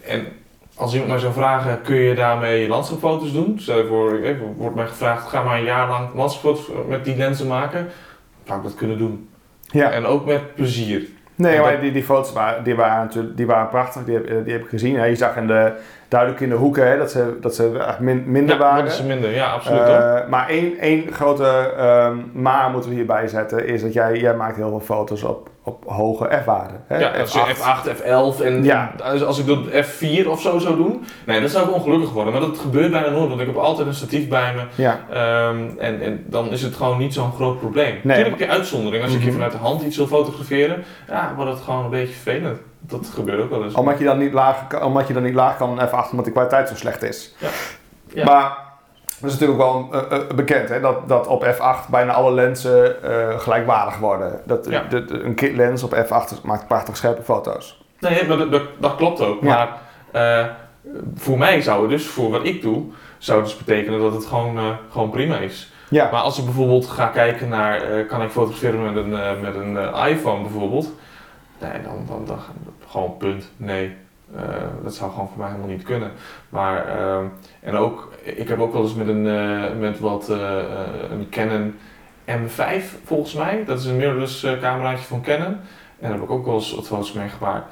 en 0.05 0.27
als 0.79 0.93
iemand 0.93 1.11
mij 1.11 1.19
zou 1.21 1.33
vragen, 1.33 1.83
kun 1.83 1.97
je 1.97 2.15
daarmee 2.15 2.69
landschapfoto's 2.69 3.33
doen? 3.33 3.57
Stel 3.61 3.79
je 3.79 3.87
voor, 3.87 4.15
ik 4.15 4.23
weet, 4.23 4.37
wordt 4.57 4.77
mij 4.77 4.87
gevraagd, 4.87 5.29
ga 5.29 5.43
maar 5.43 5.59
een 5.59 5.65
jaar 5.65 5.89
lang 5.89 6.09
landschapfoto's 6.15 6.71
met 6.89 7.05
die 7.05 7.17
lenzen 7.17 7.47
maken. 7.47 7.89
Zou 8.45 8.59
ik 8.59 8.65
dat 8.65 8.75
kunnen 8.75 8.99
doen. 8.99 9.29
Ja. 9.61 9.91
En 9.91 10.07
ook 10.07 10.27
met 10.27 10.55
plezier. 10.55 11.03
Nee, 11.35 11.61
maar 11.61 11.81
die, 11.81 11.93
die 11.93 12.05
foto's 12.05 12.33
waren, 12.33 12.65
die 12.65 12.75
waren 12.75 13.05
natuurlijk 13.05 13.37
die 13.37 13.47
waren 13.47 13.69
prachtig. 13.69 14.05
Die 14.05 14.15
heb, 14.15 14.45
die 14.45 14.53
heb 14.53 14.63
ik 14.63 14.69
gezien. 14.69 14.97
hè. 14.97 15.05
Je 15.05 15.17
zag 15.17 15.37
in 15.37 15.47
de, 15.47 15.73
duidelijk 16.09 16.41
in 16.41 16.49
de 16.49 16.55
hoeken 16.55 16.89
hè, 16.89 16.99
dat 16.99 17.11
ze, 17.11 17.37
dat 17.41 17.55
ze 17.55 17.71
min- 18.01 18.25
minder 18.27 18.55
ja, 18.57 18.61
waren. 18.63 18.85
dat 18.85 18.93
is 18.93 19.03
minder. 19.03 19.31
Ja, 19.35 19.51
absoluut. 19.51 19.81
Eh, 19.81 20.15
maar 20.29 20.49
één, 20.49 20.79
één 20.79 21.13
grote 21.13 21.73
ehm, 21.77 22.17
maar 22.33 22.71
moeten 22.71 22.91
we 22.91 22.97
hierbij 22.97 23.29
zetten 23.29 23.67
is 23.67 23.83
dat 23.83 23.93
jij, 23.93 24.17
jij 24.19 24.35
maakt 24.35 24.57
heel 24.57 24.69
veel 24.69 24.81
foto's 24.81 25.23
op, 25.23 25.49
op 25.63 25.85
hoge 25.87 26.29
F-waarden. 26.43 26.85
ja, 26.89 27.11
als 27.21 27.33
je 27.33 27.55
F8, 27.57 27.89
F11 27.89 28.45
en 28.45 28.65
Ja. 28.65 28.93
als, 29.27 29.39
ik 29.39 29.47
dat 29.47 29.59
F4 29.87 30.27
of 30.29 30.41
zo 30.41 30.59
zou 30.59 30.77
doen, 30.77 31.05
nee, 31.27 31.41
dan 31.41 31.49
zou 31.49 31.69
ik 31.69 31.75
ongelukkig 31.75 32.13
worden. 32.13 32.33
Maar 32.33 32.43
dat 32.43 32.59
gebeurt 32.59 32.91
bijna 32.91 33.09
nooit, 33.11 33.29
want 33.29 33.41
ik 33.41 33.47
heb 33.47 33.57
altijd 33.57 33.87
een 33.87 33.95
statief 33.95 34.29
bij 34.29 34.55
me. 34.55 34.63
Ja, 34.83 34.99
Ehm, 35.11 35.57
en, 35.79 36.01
en 36.03 36.25
dan 36.27 36.51
is 36.51 36.63
het 36.63 36.75
gewoon 36.75 36.99
niet 36.99 37.15
zo'n 37.15 37.33
groot 37.33 37.59
probleem. 37.61 37.87
Nee, 37.93 38.01
Natuurlijk 38.03 38.39
heb 38.39 38.49
je 38.49 38.55
uitzondering. 38.55 39.05
Als 39.05 39.13
ik 39.13 39.19
je 39.21 39.25
Mhm. 39.27 39.35
vanuit 39.35 39.53
de 39.53 39.59
hand 39.59 39.83
iets 39.83 39.97
wil 39.97 40.07
fotograferen, 40.07 40.85
ja, 41.09 41.33
wordt 41.37 41.51
het 41.51 41.61
gewoon 41.61 41.85
een 41.85 41.91
beetje 41.91 42.15
vervelend. 42.15 42.59
Dat 42.89 43.11
gebeurt 43.15 43.43
ook 43.43 43.51
wel 43.51 43.65
eens. 43.65 43.75
omdat 43.75 43.99
je 43.99 44.05
dan 44.05 44.19
niet 44.19 44.33
laag, 44.33 44.67
kan- 44.67 44.83
omdat 44.83 45.07
je 45.09 45.15
dan 45.15 45.23
niet 45.23 45.35
laag 45.35 45.57
kan 45.57 45.81
in 45.81 45.87
F8 45.89 46.11
omdat 46.11 46.25
de 46.25 46.31
kwaliteit 46.33 46.69
zo 46.69 46.75
slecht 46.75 47.03
is. 47.03 47.35
Ja. 47.39 47.49
Ja. 48.07 48.25
Maar 48.25 48.57
dat 49.21 49.31
is 49.31 49.39
natuurlijk 49.39 49.63
ook 49.63 49.91
wel 49.93 50.03
eh, 50.11 50.17
eh, 50.19 50.27
bekend 50.37 50.69
hè, 50.69 50.81
dat, 50.81 51.09
dat 51.09 51.27
op 51.27 51.45
F8 51.45 51.91
bijna 51.91 52.13
alle 52.13 52.33
lenzen 52.33 53.03
eh, 53.03 53.39
gelijkwaardig 53.41 53.99
worden. 53.99 54.41
Dat, 54.45 54.67
Ja. 54.71 54.83
de- 54.89 55.05
de- 55.05 55.23
een 55.23 55.35
kit 55.35 55.57
lens 55.57 55.83
op 55.83 55.95
F8 55.95 56.43
maakt 56.43 56.67
prachtig 56.67 56.97
scherpe 56.97 57.23
foto's. 57.23 57.83
Nee, 58.01 58.27
maar 58.27 58.37
dat, 58.37 58.53
dat, 58.53 58.63
dat 58.79 58.95
klopt 58.97 59.21
ook. 59.21 59.43
Ja. 59.43 59.69
Maar 60.13 60.57
voor 61.15 61.39
mij 61.39 61.61
zou 61.63 61.81
het 61.81 61.91
dus, 61.91 62.07
voor 62.07 62.31
wat 62.31 62.45
ik 62.45 62.63
doe, 62.63 62.85
zou 63.19 63.39
het 63.41 63.49
dus 63.49 63.59
betekenen 63.59 64.01
dat 64.01 64.13
het 64.15 64.27
gewoon, 64.27 64.77
gewoon 64.91 65.11
prima 65.11 65.37
is. 65.39 65.73
Ja, 65.89 66.09
Maar 66.13 66.21
als 66.21 66.39
ik 66.39 66.45
bijvoorbeeld 66.45 66.87
ga 66.87 67.07
kijken 67.07 67.49
naar, 67.49 67.81
kan 68.05 68.23
ik 68.23 68.31
fotograferen 68.31 68.83
met 68.93 68.97
een, 68.97 69.41
met 69.41 69.55
een 69.55 69.77
iPhone 70.09 70.43
bijvoorbeeld? 70.43 70.89
Nee, 71.61 71.83
dan, 71.83 72.05
dan, 72.09 72.25
dan 72.27 72.39
gewoon 72.89 73.17
punt. 73.17 73.51
Nee, 73.57 73.95
Eh, 74.37 74.43
dat 74.83 74.95
zou 74.95 75.11
gewoon 75.11 75.29
voor 75.29 75.39
mij 75.39 75.47
helemaal 75.49 75.69
niet 75.69 75.83
kunnen. 75.83 76.11
Maar, 76.49 76.87
ehm, 76.99 77.25
en 77.61 77.77
ook, 77.77 78.13
ik 78.23 78.49
heb 78.49 78.61
ook 78.61 78.73
wel 78.73 78.83
eens 78.83 78.95
met 78.95 79.09
een, 79.09 79.27
eh, 79.27 79.79
met 79.79 79.99
wat, 79.99 80.29
eh, 80.29 80.57
een 81.11 81.27
Canon 81.31 81.75
M5 82.27 82.97
volgens 83.05 83.35
mij. 83.35 83.63
Dat 83.67 83.79
is 83.79 83.85
een 83.85 83.97
mirrorless 83.97 84.47
cameraatje 84.61 85.05
van 85.05 85.23
Canon. 85.23 85.47
En 85.47 85.59
daar 85.99 86.11
heb 86.13 86.23
ik 86.23 86.31
ook 86.31 86.45
wel 86.45 86.55
eens 86.55 86.75
wat 86.75 86.87
foto's 86.87 87.13
mee 87.13 87.29
gemaakt. 87.29 87.67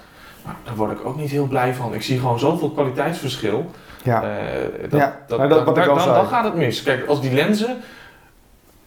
Maar 0.44 0.54
daar 0.64 0.74
word 0.76 0.90
ik 0.92 1.06
ook 1.06 1.16
niet 1.16 1.30
heel 1.30 1.46
blij 1.46 1.74
van. 1.74 1.94
Ik 1.94 2.02
zie 2.02 2.18
gewoon 2.18 2.38
zoveel 2.38 2.70
kwaliteitsverschil. 2.70 3.70
ja. 4.02 4.20
Dat, 4.20 5.00
Ja, 5.00 5.16
dat, 5.26 5.38
nou, 5.38 5.48
dat 5.50 5.64
dan, 5.64 5.74
dan, 5.74 5.96
dan 6.14 6.26
gaat 6.26 6.44
het 6.44 6.54
mis. 6.54 6.82
Kijk, 6.82 7.06
als 7.06 7.20
die 7.20 7.32
lenzen. 7.32 7.76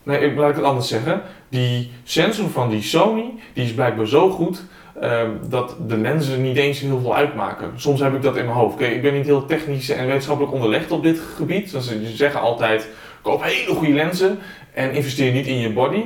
Nee, 0.02 0.18
ik- 0.20 0.36
laat 0.36 0.50
ik 0.50 0.56
het 0.56 0.64
anders 0.64 0.88
zeggen. 0.88 1.22
Die 1.48 1.92
sensor 2.04 2.48
van 2.50 2.68
die 2.68 2.82
Sony, 2.82 3.32
die 3.52 3.64
is 3.64 3.74
blijkbaar 3.74 4.06
zo 4.06 4.30
goed. 4.30 4.62
Ehm, 5.00 5.30
dat 5.48 5.76
de 5.86 5.96
lenzen 5.96 6.42
niet 6.42 6.56
eens 6.56 6.80
heel 6.80 7.00
veel 7.00 7.16
uitmaken. 7.16 7.72
Soms 7.76 8.00
heb 8.00 8.14
ik 8.14 8.22
dat 8.22 8.36
in 8.36 8.44
mijn 8.44 8.56
hoofd. 8.56 8.80
Ik 8.80 9.02
ben 9.02 9.14
niet 9.14 9.26
heel 9.26 9.46
technisch 9.46 9.90
en 9.90 10.06
wetenschappelijk 10.06 10.54
onderlegd 10.54 10.90
op 10.90 11.02
dit 11.02 11.20
gebied. 11.36 11.72
Dus 11.72 11.88
ze 11.88 12.16
zeggen 12.16 12.40
altijd: 12.40 12.88
koop 13.22 13.42
hele 13.42 13.74
goede 13.74 13.92
lenzen 13.92 14.38
en 14.74 14.92
investeer 14.92 15.32
niet 15.32 15.46
in 15.46 15.58
je 15.58 15.72
body. 15.72 16.04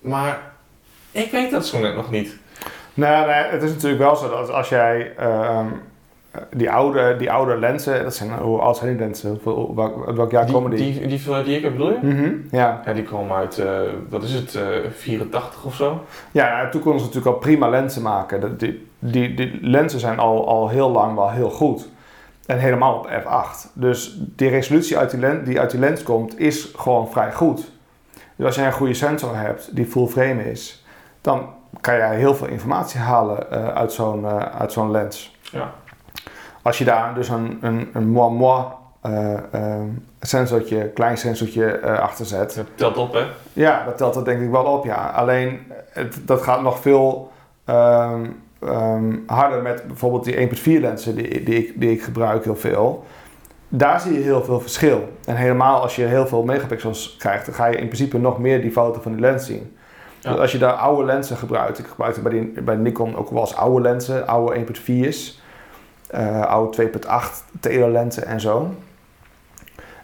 Maar 0.00 0.52
ik 1.10 1.30
weet 1.30 1.50
dat 1.50 1.66
zo 1.66 1.80
net 1.80 1.94
nog 1.94 2.10
niet. 2.10 2.36
Nou, 2.94 3.26
nee, 3.26 3.44
het 3.44 3.62
is 3.62 3.70
natuurlijk 3.70 4.02
wel 4.02 4.16
zo 4.16 4.28
dat 4.28 4.50
als 4.50 4.68
jij 4.68 5.12
ehm, 5.16 5.66
die, 6.56 6.70
oude, 6.70 7.16
die 7.16 7.30
oude 7.32 7.56
lenzen, 7.56 8.02
dat 8.02 8.14
zijn, 8.14 8.30
hoe 8.32 8.58
oud 8.58 8.76
zijn 8.76 8.90
die 8.90 8.98
lenzen? 8.98 9.40
Welk, 10.14 10.30
jaar 10.30 10.44
Die, 10.44 10.54
komen 10.54 10.70
die? 10.70 10.78
die, 10.78 10.92
die, 11.08 11.18
die, 11.24 11.42
die 11.44 11.56
ik 11.56 11.62
heb, 11.62 11.72
bedoel 11.72 11.90
je? 11.90 11.98
Mhm, 12.02 12.32
ja. 12.50 12.82
Ja, 12.84 12.92
die 12.92 13.02
komen 13.02 13.36
uit, 13.36 13.58
eh, 13.58 13.66
wat 14.08 14.22
is 14.22 14.32
het, 14.32 14.54
eh 14.54 14.62
84 14.90 15.64
of 15.64 15.74
zo? 15.74 16.00
Ja, 16.30 16.68
toen 16.68 16.80
konden 16.80 17.00
ze 17.00 17.06
natuurlijk 17.06 17.34
al 17.34 17.40
prima 17.40 17.68
lenzen 17.68 18.02
maken. 18.02 18.40
Dat- 18.40 18.60
Die, 18.60 18.86
die, 18.98 19.34
die 19.34 19.58
lenzen 19.60 20.00
zijn 20.00 20.18
al, 20.18 20.48
al 20.48 20.68
heel 20.68 20.90
lang 20.90 21.14
wel 21.14 21.30
heel 21.30 21.50
goed. 21.50 21.88
En 22.46 22.58
helemaal 22.58 22.94
op 22.98 23.08
f8. 23.08 23.72
Dus 23.72 24.18
die 24.36 24.48
resolutie 24.48 24.98
uit 24.98 25.10
die, 25.10 25.20
lens, 25.20 25.44
die 25.46 25.60
uit 25.60 25.70
die 25.70 25.80
lens 25.80 26.02
komt, 26.02 26.38
is 26.40 26.72
gewoon 26.76 27.10
vrij 27.10 27.32
goed. 27.32 27.72
Dus 28.36 28.46
als 28.46 28.54
jij 28.56 28.66
een 28.66 28.72
goede 28.72 28.94
sensor 28.94 29.36
hebt 29.36 29.76
die 29.76 29.86
full 29.86 30.06
frame 30.06 30.50
is, 30.50 30.84
dan 31.20 31.48
kan 31.80 31.96
jij 31.96 32.16
heel 32.16 32.34
veel 32.34 32.46
informatie 32.46 33.00
halen 33.00 33.50
eh, 33.50 33.68
uit 33.68 33.92
zo'n 33.92 34.24
eh, 34.24 34.36
uit 34.36 34.72
zo'n 34.72 34.90
lens. 34.90 35.36
Ja. 35.52 35.72
Als 36.64 36.78
je 36.78 36.84
daar 36.84 37.14
dus 37.14 37.28
een, 37.28 37.58
een, 37.60 37.88
een 37.92 38.08
moi 38.08 38.32
moi 38.32 38.64
uh, 39.06 39.32
uh, 39.54 39.80
sensortje, 40.20 40.88
klein 40.88 41.18
sensortje 41.18 41.80
uh, 41.84 41.98
achter 41.98 42.26
zet. 42.26 42.54
Dat 42.54 42.66
telt 42.74 42.96
op, 42.96 43.12
hè? 43.12 43.24
Ja, 43.52 43.84
dat 43.84 43.96
telt 43.96 44.16
er 44.16 44.24
denk 44.24 44.40
ik 44.40 44.50
wel 44.50 44.64
op, 44.64 44.84
ja. 44.84 45.12
Alleen, 45.14 45.60
het, 45.90 46.16
dat 46.22 46.42
gaat 46.42 46.62
nog 46.62 46.78
veel 46.78 47.32
um, 47.66 48.42
um, 48.60 49.22
harder 49.26 49.62
met 49.62 49.86
bijvoorbeeld 49.86 50.24
die 50.24 50.48
1.4 50.48 50.80
lenzen 50.80 51.14
die, 51.14 51.42
die, 51.42 51.66
ik, 51.66 51.80
die 51.80 51.90
ik 51.90 52.02
gebruik 52.02 52.44
heel 52.44 52.56
veel. 52.56 53.04
Daar 53.68 54.00
zie 54.00 54.12
je 54.12 54.20
heel 54.20 54.44
veel 54.44 54.60
verschil. 54.60 55.08
En 55.24 55.36
helemaal 55.36 55.80
als 55.80 55.96
je 55.96 56.04
heel 56.04 56.26
veel 56.26 56.42
megapixels 56.42 57.16
krijgt, 57.18 57.46
dan 57.46 57.54
ga 57.54 57.66
je 57.66 57.76
in 57.76 57.86
principe 57.86 58.18
nog 58.18 58.38
meer 58.38 58.60
die 58.60 58.72
foto 58.72 59.00
van 59.00 59.12
die 59.12 59.20
lens 59.20 59.46
zien. 59.46 59.76
Ja. 60.20 60.30
Dus 60.30 60.40
als 60.40 60.52
je 60.52 60.58
daar 60.58 60.72
oude 60.72 61.04
lenzen 61.04 61.36
gebruikt, 61.36 61.78
ik 61.78 61.86
gebruikte 61.86 62.20
bij, 62.20 62.32
die, 62.32 62.62
bij 62.62 62.76
Nikon 62.76 63.16
ook 63.16 63.30
wel 63.30 63.40
eens 63.40 63.56
oude 63.56 63.80
lenzen, 63.80 64.26
oude 64.26 64.64
1.4's, 64.64 65.28
uh, 65.28 65.42
oude 66.46 66.90
2.8 66.90 67.60
telelenzen 67.60 68.26
en 68.26 68.40
zo. 68.40 68.74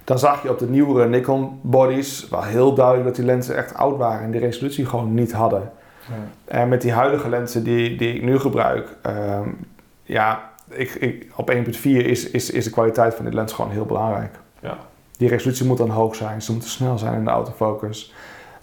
Dan 0.05 0.19
zag 0.19 0.43
je 0.43 0.51
op 0.51 0.59
de 0.59 0.69
nieuwere 0.69 1.09
Nikon 1.09 1.59
bodies 1.63 2.29
wel 2.29 2.43
heel 2.43 2.75
duidelijk 2.75 3.07
dat 3.07 3.17
die 3.17 3.25
lenzen 3.25 3.57
echt 3.57 3.75
oud 3.75 3.97
waren 3.97 4.25
en 4.25 4.31
die 4.31 4.41
resolutie 4.41 4.87
gewoon 4.87 5.15
niet 5.15 5.33
hadden. 5.33 5.71
Ja. 6.09 6.15
En 6.45 6.69
met 6.69 6.83
die 6.83 6.93
huidige 6.93 7.29
lenzen 7.29 7.65
die, 7.65 7.97
die 7.97 8.15
ik 8.15 8.23
nu 8.23 8.39
gebruik, 8.39 8.97
um, 9.07 9.59
ja, 10.03 10.51
ik, 10.69 10.95
ik, 10.95 11.27
op 11.37 11.53
1.4 11.53 11.63
is, 11.83 12.31
is, 12.31 12.51
is 12.51 12.65
de 12.65 12.71
kwaliteit 12.71 13.15
van 13.15 13.25
die 13.25 13.35
lens 13.35 13.53
gewoon 13.53 13.71
heel 13.71 13.87
belangrijk. 13.87 14.35
Ja. 14.61 14.79
Die 15.17 15.29
resolutie 15.29 15.67
moet 15.67 15.79
dan 15.79 15.91
hoog 15.91 16.15
zijn, 16.15 16.43
ze 16.43 16.53
moeten 16.53 16.71
snel 16.71 16.99
zijn 16.99 17.15
in 17.15 17.25
de 17.25 17.31
autofocus. 17.31 18.15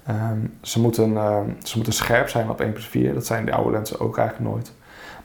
Um, 0.09 0.57
ze, 0.61 0.79
moeten, 0.79 1.11
uh, 1.11 1.39
ze 1.63 1.75
moeten 1.75 1.93
scherp 1.93 2.29
zijn 2.29 2.49
op 2.49 2.63
1.4, 2.63 3.13
dat 3.13 3.25
zijn 3.25 3.45
die 3.45 3.53
oude 3.53 3.71
lenzen 3.71 3.99
ook 3.99 4.17
eigenlijk 4.17 4.49
nooit. 4.49 4.71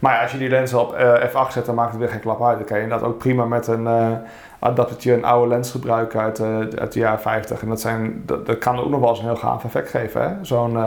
Maar 0.03 0.13
ja, 0.13 0.21
als 0.21 0.31
je 0.31 0.37
die 0.37 0.49
lenzen 0.49 0.79
op 0.79 0.93
uh, 0.99 1.23
f8 1.29 1.51
zet, 1.51 1.65
dan 1.65 1.75
maakt 1.75 1.91
het 1.91 1.99
weer 1.99 2.09
geen 2.09 2.19
klap 2.19 2.43
uit. 2.43 2.57
Dan 2.57 2.67
kan 2.67 2.79
je 2.79 2.87
dat 2.87 3.03
ook 3.03 3.17
prima 3.17 3.45
met 3.45 3.67
een 3.67 3.83
uh, 3.83 4.07
adaptertje, 4.59 5.13
een 5.13 5.25
oude 5.25 5.47
lens 5.47 5.71
gebruiken 5.71 6.19
uit, 6.19 6.39
uh, 6.39 6.57
uit 6.79 6.91
de 6.93 6.99
jaren 6.99 7.19
50. 7.19 7.61
En 7.61 7.69
dat, 7.69 7.81
zijn, 7.81 8.23
dat, 8.25 8.45
dat 8.45 8.57
kan 8.57 8.79
ook 8.79 8.89
nog 8.89 8.99
wel 8.99 9.09
eens 9.09 9.19
een 9.19 9.25
heel 9.25 9.35
gaaf 9.35 9.63
effect 9.63 9.89
geven, 9.89 10.39
zo'n 10.41 10.77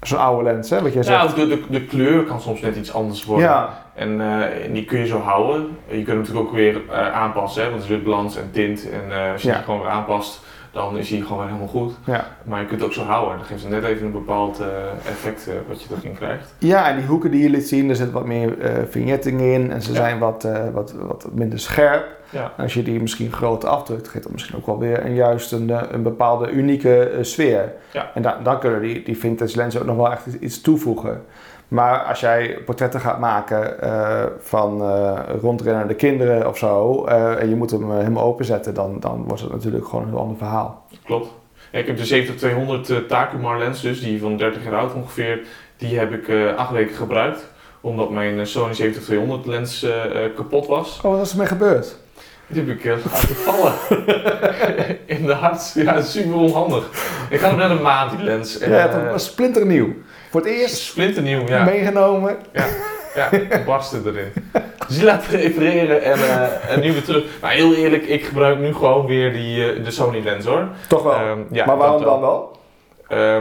zo'n 0.00 0.18
oude 0.18 0.42
lens. 0.42 0.70
Hè, 0.70 0.82
wat 0.82 0.92
jij 0.92 1.02
ja, 1.02 1.22
zegt. 1.22 1.36
de, 1.36 1.46
de, 1.46 1.62
de, 1.70 1.84
kleur 1.84 2.24
kan 2.24 2.40
soms 2.40 2.60
net 2.60 2.76
iets 2.76 2.94
anders 2.94 3.24
worden. 3.24 3.46
Ja. 3.46 3.68
En, 3.94 4.20
en 4.64 4.72
die 4.72 4.84
kun 4.84 4.98
je 4.98 5.06
zo 5.06 5.18
houden. 5.20 5.76
Je 5.86 5.94
kunt 5.94 6.06
hem 6.06 6.18
natuurlijk 6.18 6.46
ook 6.46 6.54
weer 6.54 6.80
aanpassen, 7.12 7.62
hè, 7.64 7.70
want 7.70 7.84
er 7.84 7.90
is 7.90 8.02
balans 8.02 8.36
en 8.36 8.50
tint. 8.52 8.90
En 8.90 9.32
als 9.32 9.42
je 9.42 9.48
Ja. 9.48 9.54
die 9.54 9.64
gewoon 9.64 9.80
weer 9.80 9.90
aanpast, 9.90 10.40
dan 10.72 10.98
is 10.98 11.10
hij 11.10 11.20
gewoon 11.20 11.46
helemaal 11.46 11.66
goed. 11.66 11.92
Ja. 12.04 12.26
Maar 12.44 12.60
je 12.60 12.66
kunt 12.66 12.80
het 12.80 12.88
ook 12.88 12.94
zo 12.94 13.02
houden. 13.02 13.36
Dan 13.36 13.46
geeft 13.46 13.62
het 13.62 13.70
net 13.72 13.84
even 13.84 14.06
een 14.06 14.12
bepaald 14.12 14.60
eh, 14.60 14.66
effect 15.10 15.48
eh, 15.48 15.54
wat 15.68 15.82
je 15.82 15.88
erin 15.98 16.14
krijgt. 16.14 16.54
Ja, 16.58 16.88
en 16.90 16.96
die 16.96 17.06
hoeken 17.06 17.30
die 17.30 17.42
je 17.42 17.50
liet 17.50 17.68
zien, 17.68 17.88
er 17.88 17.96
zit 17.96 18.10
wat 18.10 18.26
meer 18.26 18.58
eh 18.60 18.72
vignetting 18.88 19.40
in 19.40 19.72
en 19.72 19.82
ze 19.82 19.90
Ja. 19.92 19.96
zijn 19.96 20.18
wat, 20.18 20.48
wat, 20.72 20.92
wat 20.92 21.28
minder 21.32 21.58
scherp. 21.58 22.06
Ja. 22.30 22.52
Als 22.58 22.74
je 22.74 22.82
die 22.82 23.00
misschien 23.00 23.32
groot 23.32 23.64
afdrukt, 23.64 24.08
geeft 24.08 24.24
dat 24.24 24.32
misschien 24.32 24.56
ook 24.56 24.66
wel 24.66 24.78
weer 24.78 25.04
een, 25.04 25.14
juist 25.14 25.52
een, 25.52 25.94
een 25.94 26.02
bepaalde 26.02 26.50
unieke 26.50 27.18
sfeer. 27.20 27.72
Ja. 27.92 28.10
En 28.14 28.22
da 28.22 28.38
dan 28.42 28.58
kunnen 28.58 28.80
die, 28.80 29.02
die 29.04 29.18
vintage 29.18 29.56
lenzen 29.56 29.80
ook 29.80 29.86
nog 29.86 29.96
wel 29.96 30.10
echt 30.12 30.26
iets 30.40 30.60
toevoegen. 30.60 31.22
Maar 31.68 31.98
als 32.02 32.20
jij 32.20 32.58
portretten 32.64 33.00
gaat 33.00 33.18
maken 33.18 33.80
eh, 33.80 34.24
van 34.40 34.82
eh, 34.82 35.20
rondrennende 35.40 35.94
kinderen 35.94 36.48
of 36.48 36.58
zo, 36.58 37.04
eh, 37.04 37.40
en 37.40 37.48
je 37.48 37.56
moet 37.56 37.70
hem 37.70 37.92
helemaal 37.92 38.24
openzetten, 38.24 38.74
dan, 38.74 39.00
dan 39.00 39.24
wordt 39.26 39.42
het 39.42 39.52
natuurlijk 39.52 39.86
gewoon 39.86 40.02
een 40.04 40.10
heel 40.10 40.18
ander 40.18 40.36
verhaal. 40.36 40.86
Klopt. 41.04 41.28
Ja, 41.72 41.78
ik 41.78 41.86
heb 41.86 41.96
de 41.96 42.04
7200 42.04 42.90
eh 42.90 42.96
Takumar 42.96 43.58
lens 43.58 43.80
dus, 43.80 44.00
die 44.00 44.20
van 44.20 44.36
30 44.36 44.64
jaar 44.64 44.74
oud 44.74 44.94
ongeveer. 44.94 45.40
Die 45.76 45.98
heb 45.98 46.12
ik 46.12 46.54
acht 46.56 46.70
weken 46.70 46.94
gebruikt. 46.94 47.46
Omdat 47.80 48.10
mijn 48.10 48.46
Sony 48.46 48.74
7200 48.74 49.46
lens 49.46 49.86
kapot 50.36 50.66
was. 50.66 51.00
Oh, 51.02 51.10
wat 51.10 51.26
is 51.26 51.32
er 51.32 51.38
mee 51.38 51.46
gebeurd? 51.46 51.96
Die 52.46 52.64
heb 52.64 52.78
ik 52.78 52.84
laten 52.84 53.34
vallen. 53.34 53.72
In 55.16 55.26
de 55.26 55.32
hart. 55.32 55.72
Ja, 55.74 56.00
super 56.00 56.34
onhandig. 56.34 56.90
Ik 57.30 57.40
had 57.40 57.56
net 57.56 57.70
een 57.70 57.82
maand 57.82 58.10
die 58.10 58.22
lens. 58.22 58.58
En, 58.58 58.70
ja, 58.70 58.88
het 58.88 59.10
was 59.10 59.24
splinternieuw. 59.24 59.94
Voor 60.30 60.40
het 60.40 60.50
eerst 60.50 60.76
splinternieuw, 60.76 61.46
ja. 61.46 61.64
meegenomen. 61.64 62.36
Ja, 63.14 63.28
barsten 63.66 64.02
erin. 64.06 64.32
Dus 64.88 64.96
die 64.96 65.06
laten 65.06 65.40
repareren 65.40 66.02
en, 66.02 66.18
eh, 66.18 66.72
en 66.72 66.80
nu 66.80 66.92
weer 66.92 67.04
terug. 67.04 67.24
Maar 67.40 67.50
heel 67.50 67.74
eerlijk, 67.74 68.02
ik 68.06 68.24
gebruik 68.24 68.58
nu 68.58 68.74
gewoon 68.74 69.06
weer 69.06 69.32
die, 69.32 69.72
eh, 69.72 69.84
de 69.84 69.90
Sony 69.90 70.20
lens 70.20 70.44
hoor. 70.44 70.68
Toch 70.88 71.02
wel. 71.02 71.12
Ehm, 71.12 71.38
ja, 71.50 71.66
maar 71.66 71.76
waarom 71.76 72.02
dan 72.02 72.20
wel? 72.20 72.56
Eh, 73.08 73.36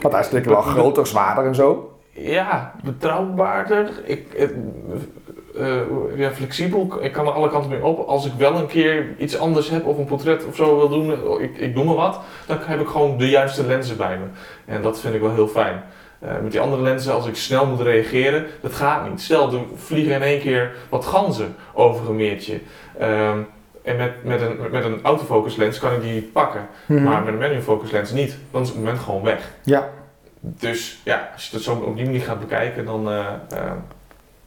Want 0.00 0.14
hij 0.14 0.20
is 0.20 0.30
natuurlijk 0.30 0.46
wel 0.46 0.60
groter, 0.62 1.06
zwaarder 1.06 1.44
en 1.44 1.54
zo. 1.54 1.98
Ja, 2.10 2.72
betrouwbaarder. 2.84 3.90
Ik, 4.04 4.34
eh, 4.34 5.68
ja, 6.16 6.30
flexibel. 6.30 6.98
Ik 7.00 7.12
kan 7.12 7.26
er 7.26 7.32
alle 7.32 7.50
kanten 7.50 7.70
mee 7.70 7.84
op. 7.84 8.08
Als 8.08 8.26
ik 8.26 8.32
wel 8.38 8.54
een 8.54 8.66
keer 8.66 9.06
iets 9.18 9.38
anders 9.38 9.70
heb 9.70 9.86
of 9.86 9.98
een 9.98 10.04
portret 10.04 10.44
of 10.46 10.56
zo 10.56 10.76
wil 10.76 10.88
doen, 10.88 11.40
ik, 11.40 11.58
ik 11.58 11.74
noem 11.74 11.86
maar 11.86 11.94
wat, 11.94 12.20
dan 12.46 12.58
heb 12.60 12.80
ik 12.80 12.86
gewoon 12.86 13.18
de 13.18 13.28
juiste 13.28 13.66
lenzen 13.66 13.96
bij 13.96 14.18
me. 14.18 14.24
En 14.72 14.82
dat 14.82 15.00
vind 15.00 15.14
ik 15.14 15.20
wel 15.20 15.34
heel 15.34 15.48
fijn. 15.48 15.82
Eh, 16.18 16.30
met 16.42 16.52
die 16.52 16.60
andere 16.60 16.82
lenzen, 16.82 17.14
als 17.14 17.26
ik 17.26 17.36
snel 17.36 17.66
moet 17.66 17.80
reageren, 17.80 18.46
dat 18.60 18.72
gaat 18.72 19.08
niet. 19.08 19.20
Stel, 19.20 19.52
er 19.52 19.60
vliegen 19.74 20.14
in 20.14 20.22
één 20.22 20.40
keer 20.40 20.74
wat 20.88 21.04
ganzen 21.04 21.56
over 21.72 22.08
een 22.08 22.16
meertje. 22.16 22.60
Ehm, 22.98 23.38
en 23.86 23.96
met, 23.96 24.24
met, 24.24 24.40
een, 24.40 24.58
met 24.70 24.84
een 24.84 25.00
autofocus 25.02 25.56
lens 25.56 25.78
kan 25.78 25.92
ik 25.92 26.02
die 26.02 26.22
pakken. 26.22 26.66
Maar 26.86 27.22
met 27.22 27.32
een 27.32 27.38
manual 27.38 27.60
focus 27.60 27.90
lens 27.90 28.10
niet. 28.10 28.36
Dan 28.50 28.62
is 28.62 28.68
het 28.68 28.76
moment 28.76 28.98
gewoon 28.98 29.22
weg. 29.22 29.50
Ja, 29.62 29.88
Dus 30.40 31.00
ja, 31.04 31.30
als 31.32 31.48
je 31.48 31.54
het 31.54 31.64
zo 31.64 31.74
op 31.74 31.96
die 31.96 32.04
manier 32.04 32.20
gaat 32.20 32.40
bekijken, 32.40 32.84
dan, 32.84 33.08
eh, 33.10 33.26
eh, 33.50 33.72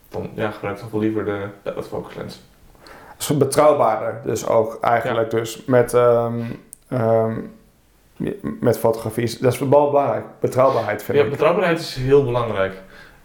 dan 0.09 0.29
ja, 0.33 0.51
gebruik 0.51 0.75
ik 0.75 0.81
toch 0.81 0.91
wel 0.91 1.01
liever 1.01 1.25
de, 1.25 1.45
de 1.63 1.73
autofocus 1.73 2.15
lens. 2.15 2.41
is 3.19 3.37
betrouwbaarder. 3.37 4.21
Dus 4.23 4.47
ook 4.47 4.77
eigenlijk 4.81 5.31
dus 5.31 5.65
met, 5.65 5.93
ehm, 5.93 6.41
ehm, 6.87 7.33
met 8.59 8.79
fotografie. 8.79 9.37
Dat 9.41 9.53
is 9.53 9.59
wel 9.59 9.89
belangrijk. 9.89 10.25
Betrouwbaarheid 10.39 11.03
vind 11.03 11.17
Ja, 11.17 11.23
ik. 11.23 11.29
betrouwbaarheid 11.29 11.79
is 11.79 11.95
heel 11.95 12.23
belangrijk. 12.23 12.73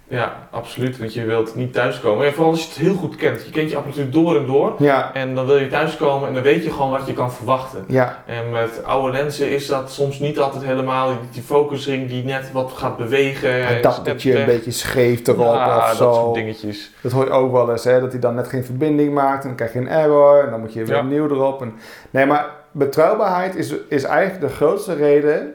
Ja, 0.08 0.32
absoluut. 0.50 0.98
Want 0.98 1.14
je 1.14 1.24
wilt 1.24 1.54
niet 1.54 1.72
thuiskomen. 1.72 2.26
En 2.26 2.32
vooral 2.32 2.50
als 2.50 2.62
je 2.62 2.68
het 2.68 2.76
heel 2.78 2.94
goed 2.94 3.16
kent. 3.16 3.44
Je 3.44 3.50
kent 3.50 3.70
je 3.70 3.76
apparatuur 3.76 4.10
door 4.10 4.36
en 4.36 4.46
door. 4.46 4.72
Ja, 4.78 5.10
En 5.14 5.34
dan 5.34 5.46
wil 5.46 5.56
je 5.56 5.66
thuiskomen 5.68 6.28
en 6.28 6.34
dan 6.34 6.42
weet 6.42 6.64
je 6.64 6.70
gewoon 6.70 6.90
wat 6.90 7.06
je 7.06 7.12
kan 7.12 7.32
verwachten. 7.32 7.84
ja, 7.88 8.22
En 8.26 8.50
met 8.50 8.84
oude 8.84 9.12
lenzen 9.12 9.50
is 9.50 9.66
dat 9.66 9.92
soms 9.92 10.18
niet 10.18 10.38
altijd 10.38 10.64
helemaal 10.64 11.12
die 11.32 11.42
focusring 11.42 12.08
die 12.08 12.24
net 12.24 12.52
wat 12.52 12.72
gaat 12.76 12.96
bewegen. 12.96 13.66
en 13.66 13.76
is 13.76 13.82
dat 13.82 14.00
dat 14.04 14.22
je 14.22 14.38
een 14.38 14.46
beetje 14.46 14.70
scheef 14.70 15.26
erop 15.26 15.54
Ja, 15.54 15.76
of 15.76 15.86
dat 15.86 15.96
zo. 15.96 16.12
soort 16.12 16.34
dingetjes. 16.34 16.92
Dat 17.00 17.12
hoor 17.12 17.24
je 17.24 17.30
ook 17.30 17.52
wel 17.52 17.70
eens, 17.70 17.84
hè, 17.84 18.00
dat 18.00 18.10
hij 18.10 18.20
dan 18.20 18.34
net 18.34 18.48
geen 18.48 18.64
verbinding 18.64 19.14
maakt 19.14 19.40
en 19.42 19.48
dan 19.48 19.56
krijg 19.56 19.72
je 19.72 19.78
een 19.78 19.88
error 19.88 20.44
en 20.44 20.50
dan 20.50 20.60
moet 20.60 20.72
je 20.72 20.84
weer 20.84 20.98
opnieuw 20.98 21.28
erop. 21.30 21.62
En, 21.62 21.72
nee, 22.10 22.26
maar 22.26 22.46
betrouwbaarheid 22.74 23.54
is, 23.54 23.74
is 23.88 24.04
eigenlijk 24.04 24.40
de 24.40 24.56
grootste 24.56 24.94
reden 24.94 25.54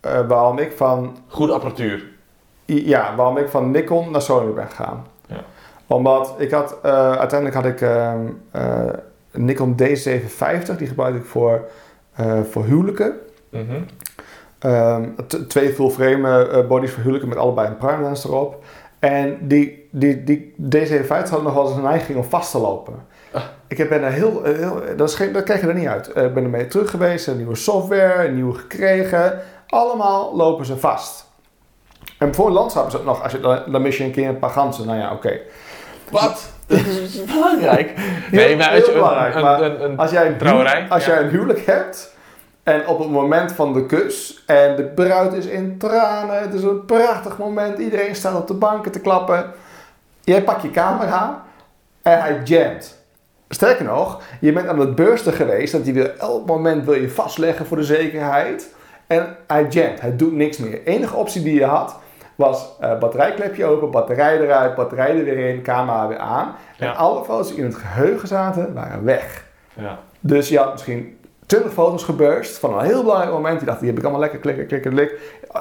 eh, 0.00 0.28
waarom 0.28 0.58
ik 0.58 0.72
van 0.72 1.16
Goede 1.28 1.52
apparatuur. 1.52 2.08
Ja, 2.64 3.14
waarom 3.16 3.36
ik 3.36 3.48
van 3.48 3.70
Nikon 3.70 4.10
naar 4.10 4.22
Sony 4.22 4.52
ben 4.52 4.68
gegaan. 4.68 5.06
Ja. 5.26 5.44
Omdat 5.86 6.34
ik 6.38 6.50
had, 6.50 6.78
eh, 6.82 7.12
uiteindelijk 7.12 7.54
had 7.54 7.64
ik 7.64 7.80
ehm, 7.80 8.26
eh, 8.50 8.86
een 9.30 9.44
Nikon 9.44 9.74
D750, 9.82 10.76
die 10.76 10.86
gebruikte 10.86 11.18
ik 11.18 11.26
voor, 11.26 11.68
voor 12.50 12.64
huwelijken. 12.64 13.14
Mhm. 13.48 13.80
Ehm, 14.58 15.04
twee 15.48 15.72
full 15.72 15.90
frame 15.90 16.64
bodies 16.68 16.90
voor 16.90 17.00
huwelijken 17.00 17.28
met 17.28 17.38
allebei 17.38 17.68
een 17.68 17.76
prime 17.76 18.02
lens 18.02 18.24
erop. 18.24 18.64
En 18.98 19.38
die, 19.40 19.88
die, 19.90 20.24
die 20.24 20.54
D750 20.76 21.30
had 21.30 21.42
nog 21.42 21.54
wel 21.54 21.66
eens 21.66 21.76
een 21.76 21.82
neiging 21.82 22.18
om 22.18 22.24
vast 22.24 22.50
te 22.50 22.58
lopen. 22.58 22.94
Ik 23.68 23.78
heb- 23.78 23.88
ben 23.88 24.02
er 24.02 24.12
heel, 24.12 24.44
eh, 24.44 24.56
heel 24.56 24.82
dat, 24.96 25.08
is 25.08 25.14
geen, 25.14 25.32
dat 25.32 25.42
krijg 25.42 25.60
je 25.60 25.66
er 25.66 25.74
niet 25.74 25.86
uit. 25.88 26.12
Eh, 26.12 26.24
Ik 26.24 26.34
ben 26.34 26.44
ermee 26.44 26.66
terug 26.66 26.90
geweest, 26.90 27.26
een 27.26 27.36
nieuwe 27.36 27.56
software, 27.56 28.26
een 28.26 28.34
nieuwe 28.34 28.54
gekregen. 28.54 29.40
Allemaal 29.66 30.36
lopen 30.36 30.66
ze 30.66 30.76
vast. 30.76 31.28
En 32.18 32.34
voor 32.34 32.46
een 32.46 32.52
landschap 32.52 32.86
is 32.86 32.92
het 32.92 33.04
nog, 33.04 33.22
als 33.22 33.32
je, 33.32 33.40
dan, 33.40 33.60
dan 33.66 33.82
mis 33.82 33.96
je 33.96 34.04
een 34.04 34.10
keer 34.12 34.28
een 34.28 34.38
paar 34.38 34.50
ganzen. 34.50 34.86
Nou 34.86 34.98
ja, 34.98 35.12
oké. 35.12 35.38
Wat? 36.10 36.50
Dat 36.66 36.78
is 36.78 37.24
belangrijk. 37.24 37.92
Heel- 37.98 38.40
Nee, 38.40 38.56
maar 38.56 38.68
als 38.70 38.74
heel 38.76 38.86
je 38.86 38.92
een, 38.92 38.98
belangrijk, 38.98 39.34
een, 39.34 39.42
maar 39.42 39.60
een, 39.62 39.84
een- 39.84 39.98
Als 39.98 40.10
jij 40.10 40.26
een, 40.26 40.36
Trouwerij, 40.36 40.86
als 40.88 41.04
ja. 41.04 41.12
jij 41.12 41.22
een 41.22 41.28
huwelijk 41.28 41.66
hebt 41.66 42.14
en 42.62 42.86
op 42.86 42.98
het 42.98 43.10
moment 43.10 43.52
van 43.52 43.72
de 43.72 43.86
kus 43.86 44.42
en 44.46 44.76
de 44.76 44.84
bruid 44.84 45.32
is 45.32 45.46
in 45.46 45.78
tranen, 45.78 46.40
het 46.40 46.54
is 46.54 46.62
een 46.62 46.84
prachtig 46.84 47.38
moment, 47.38 47.78
iedereen 47.78 48.14
staat 48.14 48.36
op 48.36 48.46
de 48.46 48.54
banken 48.54 48.92
te 48.92 49.00
klappen. 49.00 49.52
Jij 50.20 50.42
pakt 50.44 50.62
je 50.62 50.70
camera 50.70 51.44
en 52.02 52.20
hij 52.20 52.40
jamt. 52.44 52.98
Sterker 53.52 53.84
nog, 53.84 54.22
je 54.40 54.52
bent 54.52 54.68
aan 54.68 54.78
het 54.78 54.94
beursten 54.94 55.32
geweest, 55.32 55.72
dat 55.72 55.84
hij 55.84 55.92
wil 55.92 56.08
elk 56.18 56.46
moment 56.46 56.84
wil 56.84 56.94
je 56.94 57.10
vastleggen 57.10 57.66
voor 57.66 57.76
de 57.76 57.84
zekerheid. 57.84 58.74
En 59.06 59.36
hij 59.46 59.66
jamt, 59.68 60.00
hij 60.00 60.16
doet 60.16 60.32
niks 60.32 60.58
meer. 60.58 60.70
De 60.70 60.84
enige 60.84 61.16
optie 61.16 61.42
die 61.42 61.54
je 61.54 61.64
had 61.64 61.98
was 62.34 62.68
eh, 62.80 62.98
batterijklepje 62.98 63.64
open, 63.64 63.90
batterij 63.90 64.40
eruit, 64.40 64.74
batterij 64.74 65.18
er 65.18 65.24
weer 65.24 65.48
in, 65.48 65.62
camera 65.62 66.08
weer 66.08 66.18
aan. 66.18 66.54
Ja. 66.76 66.86
En 66.86 66.96
alle 66.96 67.24
foto's 67.24 67.48
die 67.48 67.56
in 67.56 67.64
het 67.64 67.74
geheugen 67.74 68.28
zaten, 68.28 68.74
waren 68.74 69.04
weg. 69.04 69.44
ja. 69.74 69.98
Dus 70.20 70.48
je 70.48 70.58
had 70.58 70.72
misschien 70.72 71.18
20 71.46 71.72
foto's 71.72 72.04
geburst 72.04 72.58
van 72.58 72.78
een 72.78 72.84
heel 72.84 73.02
belangrijk 73.02 73.32
moment. 73.32 73.60
Je 73.60 73.66
dacht, 73.66 73.78
die 73.78 73.88
heb 73.88 73.96
ik 73.98 74.02
allemaal 74.02 74.20
lekker 74.20 74.38
klikken, 74.38 74.66
klikken, 74.66 74.90
klik. 74.90 75.18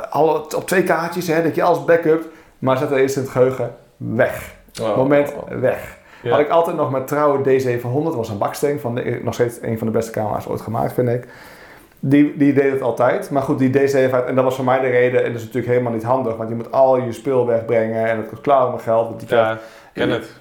Alle 0.10 0.56
op 0.56 0.68
twee 0.68 0.84
kaartjes, 0.84 1.28
hè, 1.28 1.44
dat 1.44 1.56
je 1.56 1.64
alles 1.64 1.86
backupt. 1.86 2.28
Maar 2.60 2.78
zet 2.78 2.92
er 2.92 2.98
eerst 2.98 3.16
in 3.16 3.22
het 3.22 3.32
geheugen 3.32 3.76
weg. 3.98 4.56
Oh, 4.82 4.98
Moment 4.98 5.34
oh, 5.34 5.38
oh. 5.38 5.60
weg. 5.60 5.98
Ja. 6.22 6.30
Had 6.30 6.40
ik 6.40 6.50
altijd 6.50 6.76
nog 6.76 6.92
mijn 6.92 7.06
trouwe 7.06 7.40
D700, 7.40 8.04
dat 8.04 8.16
was 8.16 8.30
een 8.30 8.38
baksteen, 8.38 8.80
van 8.80 8.96
de, 8.96 9.20
nog 9.24 9.34
steeds 9.34 9.62
een 9.62 9.78
van 9.78 9.88
de 9.88 9.94
beste 9.94 10.12
camera's 10.12 10.48
ooit 10.48 10.62
gemaakt, 10.62 10.94
vind 10.94 11.10
ik. 11.10 11.28
Die, 12.00 12.38
die 12.38 12.54
deed 12.54 12.72
het 12.72 12.82
altijd. 12.82 13.30
Maar 13.32 13.42
goed, 13.42 13.60
die 13.60 13.70
D7, 13.70 14.26
en 14.28 14.36
dat 14.36 14.44
was 14.44 14.56
voor 14.56 14.66
mij 14.66 14.80
de 14.80 14.88
reden, 14.88 15.20
en 15.24 15.32
dat 15.32 15.40
is 15.40 15.46
natuurlijk 15.46 15.74
helemaal 15.74 15.94
niet 15.94 16.04
handig, 16.04 16.36
want 16.36 16.50
je 16.50 16.56
moet 16.56 16.72
al 16.72 17.02
je 17.02 17.12
spul 17.12 17.46
wegbrengen 17.48 18.06
en 18.06 18.18
het 18.18 18.28
kost 18.28 18.42
klauwen 18.42 18.80
geld. 18.80 19.08
Want 19.08 19.20
die 19.20 19.38
Ja, 19.38 19.58
ken 19.94 20.10
het. 20.10 20.40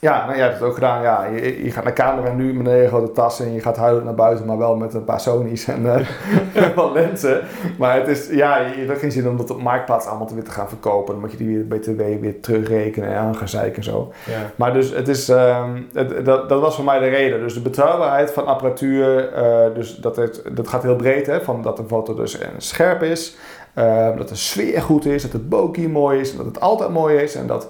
Ja, 0.00 0.24
nou, 0.24 0.36
jij 0.36 0.46
hebt 0.46 0.58
het 0.58 0.68
ook 0.68 0.74
gedaan. 0.74 1.02
Ja, 1.02 1.24
je, 1.24 1.64
je 1.64 1.70
gaat 1.70 1.84
naar 1.84 1.92
camera 1.92 2.32
nu 2.32 2.54
met 2.54 2.66
een 2.66 2.72
hele 2.72 2.88
grote 2.88 3.12
tas 3.12 3.40
en 3.40 3.52
je 3.52 3.60
gaat 3.60 3.76
huilen 3.76 4.04
naar 4.04 4.14
buiten, 4.14 4.46
maar 4.46 4.58
wel 4.58 4.76
met 4.76 4.94
een 4.94 5.04
paar 5.04 5.20
Sony's 5.20 5.68
en 5.68 5.94
eh 5.94 6.06
wat 6.74 6.92
lenzen. 6.92 7.40
Maar 7.78 7.96
het 7.96 8.08
is, 8.08 8.28
ja, 8.30 8.56
je, 8.56 8.84
hebt 8.86 8.98
geen 8.98 9.12
zin 9.12 9.28
om 9.28 9.36
dat 9.36 9.50
op 9.50 9.62
Marktplaats 9.62 10.06
allemaal 10.06 10.26
te 10.26 10.34
weer 10.34 10.44
te 10.44 10.50
gaan 10.50 10.68
verkopen. 10.68 11.12
Dan 11.12 11.22
moet 11.22 11.30
je 11.30 11.36
die 11.36 11.56
weer 11.56 11.66
BTW 11.66 12.20
weer 12.20 12.40
terugrekenen 12.40 13.16
en 13.16 13.36
gaan 13.36 13.48
zeiken 13.48 13.76
en 13.76 13.84
zo. 13.84 14.12
Ja. 14.26 14.50
Maar 14.56 14.72
dus 14.72 14.90
het 14.90 15.08
is, 15.08 15.28
ehm, 15.28 15.82
het, 15.92 16.24
dat, 16.24 16.48
dat 16.48 16.60
was 16.60 16.74
voor 16.74 16.84
mij 16.84 16.98
de 16.98 17.08
reden. 17.08 17.40
Dus 17.40 17.54
de 17.54 17.60
betrouwbaarheid 17.60 18.30
van 18.30 18.46
apparatuur, 18.46 19.32
eh, 19.32 19.74
dus 19.74 19.96
dat, 19.96 20.16
het, 20.16 20.42
dat 20.52 20.68
gaat 20.68 20.82
heel 20.82 20.96
breed, 20.96 21.26
hè, 21.26 21.40
van 21.40 21.62
dat 21.62 21.78
een 21.78 21.88
foto 21.88 22.14
dus 22.14 22.38
scherp 22.56 23.02
is, 23.02 23.36
eh, 23.74 24.16
dat 24.16 24.28
de 24.28 24.34
sfeer 24.34 24.82
goed 24.82 25.06
is, 25.06 25.22
dat 25.22 25.32
het 25.32 25.48
bokeh 25.48 25.88
mooi 25.88 26.20
is, 26.20 26.36
dat 26.36 26.46
het 26.46 26.60
altijd 26.60 26.90
mooi 26.90 27.16
is 27.16 27.34
en 27.34 27.46
dat 27.46 27.68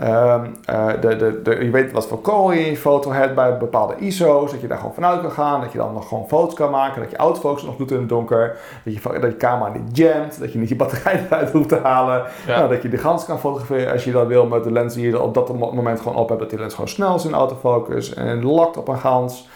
ehm, 0.00 0.44
eh, 0.64 0.88
de, 1.00 1.16
de, 1.16 1.42
de, 1.42 1.64
je 1.64 1.70
weet 1.70 1.92
wat 1.92 2.06
voor 2.06 2.20
kool 2.20 2.52
je 2.52 2.60
in 2.60 2.70
je 2.70 2.76
foto 2.76 3.12
hebt 3.12 3.34
bij 3.34 3.58
bepaalde 3.58 3.94
ISO's, 3.98 4.50
dat 4.50 4.60
je 4.60 4.66
daar 4.66 4.78
gewoon 4.78 4.94
vanuit 4.94 5.20
kan 5.20 5.30
gaan, 5.30 5.60
dat 5.60 5.72
je 5.72 5.78
dan 5.78 5.92
nog 5.92 6.08
gewoon 6.08 6.28
foto's 6.28 6.54
kan 6.54 6.70
maken, 6.70 7.00
dat 7.02 7.10
je 7.10 7.16
autofocus 7.16 7.62
nog 7.62 7.76
doet 7.76 7.90
in 7.90 7.98
het 7.98 8.08
donker, 8.08 8.56
dat 8.84 8.94
je, 8.94 9.00
dat 9.20 9.30
je 9.30 9.36
camera 9.36 9.72
niet 9.72 9.96
jamt, 9.96 10.40
dat 10.40 10.52
je 10.52 10.58
niet 10.58 10.68
je 10.68 10.76
batterij 10.76 11.20
eruit 11.30 11.50
hoeft 11.50 11.68
te 11.68 11.78
halen, 11.82 12.22
Ja. 12.46 12.56
nou, 12.58 12.68
dat 12.68 12.82
je 12.82 12.88
de 12.88 12.96
gans 12.98 13.24
kan 13.24 13.38
fotograferen 13.38 13.92
als 13.92 14.04
je 14.04 14.12
dat 14.12 14.26
wil 14.26 14.46
met 14.46 14.64
de 14.64 14.72
lens 14.72 14.94
die 14.94 15.06
je 15.06 15.12
er 15.12 15.22
op 15.22 15.34
dat 15.34 15.54
mo- 15.58 15.72
moment 15.72 16.00
gewoon 16.00 16.16
op 16.16 16.28
hebt. 16.28 16.40
Dat 16.40 16.50
die 16.50 16.58
lens 16.58 16.74
gewoon 16.74 16.88
snel 16.88 17.14
is 17.14 17.24
in 17.24 17.34
autofocus 17.34 18.14
en 18.14 18.44
lokt 18.44 18.76
op 18.76 18.88
een 18.88 18.98
gans. 18.98 19.48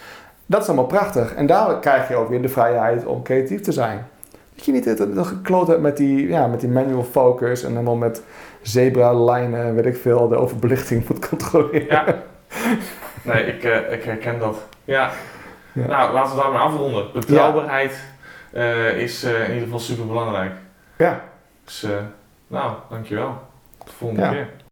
Dat 0.45 0.61
is 0.61 0.67
allemaal 0.67 0.85
prachtig. 0.85 1.33
En 1.33 1.45
daar 1.45 1.79
krijg 1.79 2.07
je 2.07 2.15
ook 2.15 2.29
weer 2.29 2.41
de 2.41 2.49
vrijheid 2.49 3.05
om 3.05 3.23
creatief 3.23 3.61
te 3.61 3.71
zijn. 3.71 4.07
Dat 4.55 4.65
je 4.65 4.71
niet 4.71 4.95
gekloot 5.15 5.67
hebt 5.67 5.81
met 5.81 5.97
die, 5.97 6.27
ja, 6.27 6.47
met 6.47 6.59
die 6.59 6.69
manual 6.69 7.03
focus 7.03 7.63
en 7.63 7.71
helemaal 7.71 7.95
met 7.95 8.23
zebra 8.67 9.13
lijnen, 9.13 9.75
weet 9.75 9.85
ik 9.85 9.95
veel, 9.97 10.27
de 10.27 10.35
overbelichting 10.35 11.07
moet 11.09 11.27
controleren. 11.29 11.85
Ja. 11.85 12.05
Nee, 13.21 13.45
ik, 13.45 13.63
eh, 13.63 13.91
ik 13.91 14.03
herken 14.03 14.39
dat. 14.39 14.57
Ja. 14.83 15.11
Ja. 15.73 15.87
Nou, 15.87 16.13
laten 16.13 16.35
we 16.35 16.41
daar 16.41 16.51
maar 16.51 16.61
afronden. 16.61 17.05
Betrouwbaarheid 17.13 18.03
eh, 18.51 18.97
is 18.97 19.23
eh, 19.23 19.33
in 19.43 19.47
ieder 19.47 19.63
geval 19.63 19.79
super 19.79 20.07
belangrijk. 20.07 20.51
Ja. 20.97 21.21
Dus, 21.63 21.83
eh, 21.83 21.89
nou, 22.47 22.73
dankjewel. 22.89 23.37
Tot 23.77 23.87
de 23.87 23.93
volgende 23.93 24.23
Ja. 24.23 24.29
keer. 24.31 24.49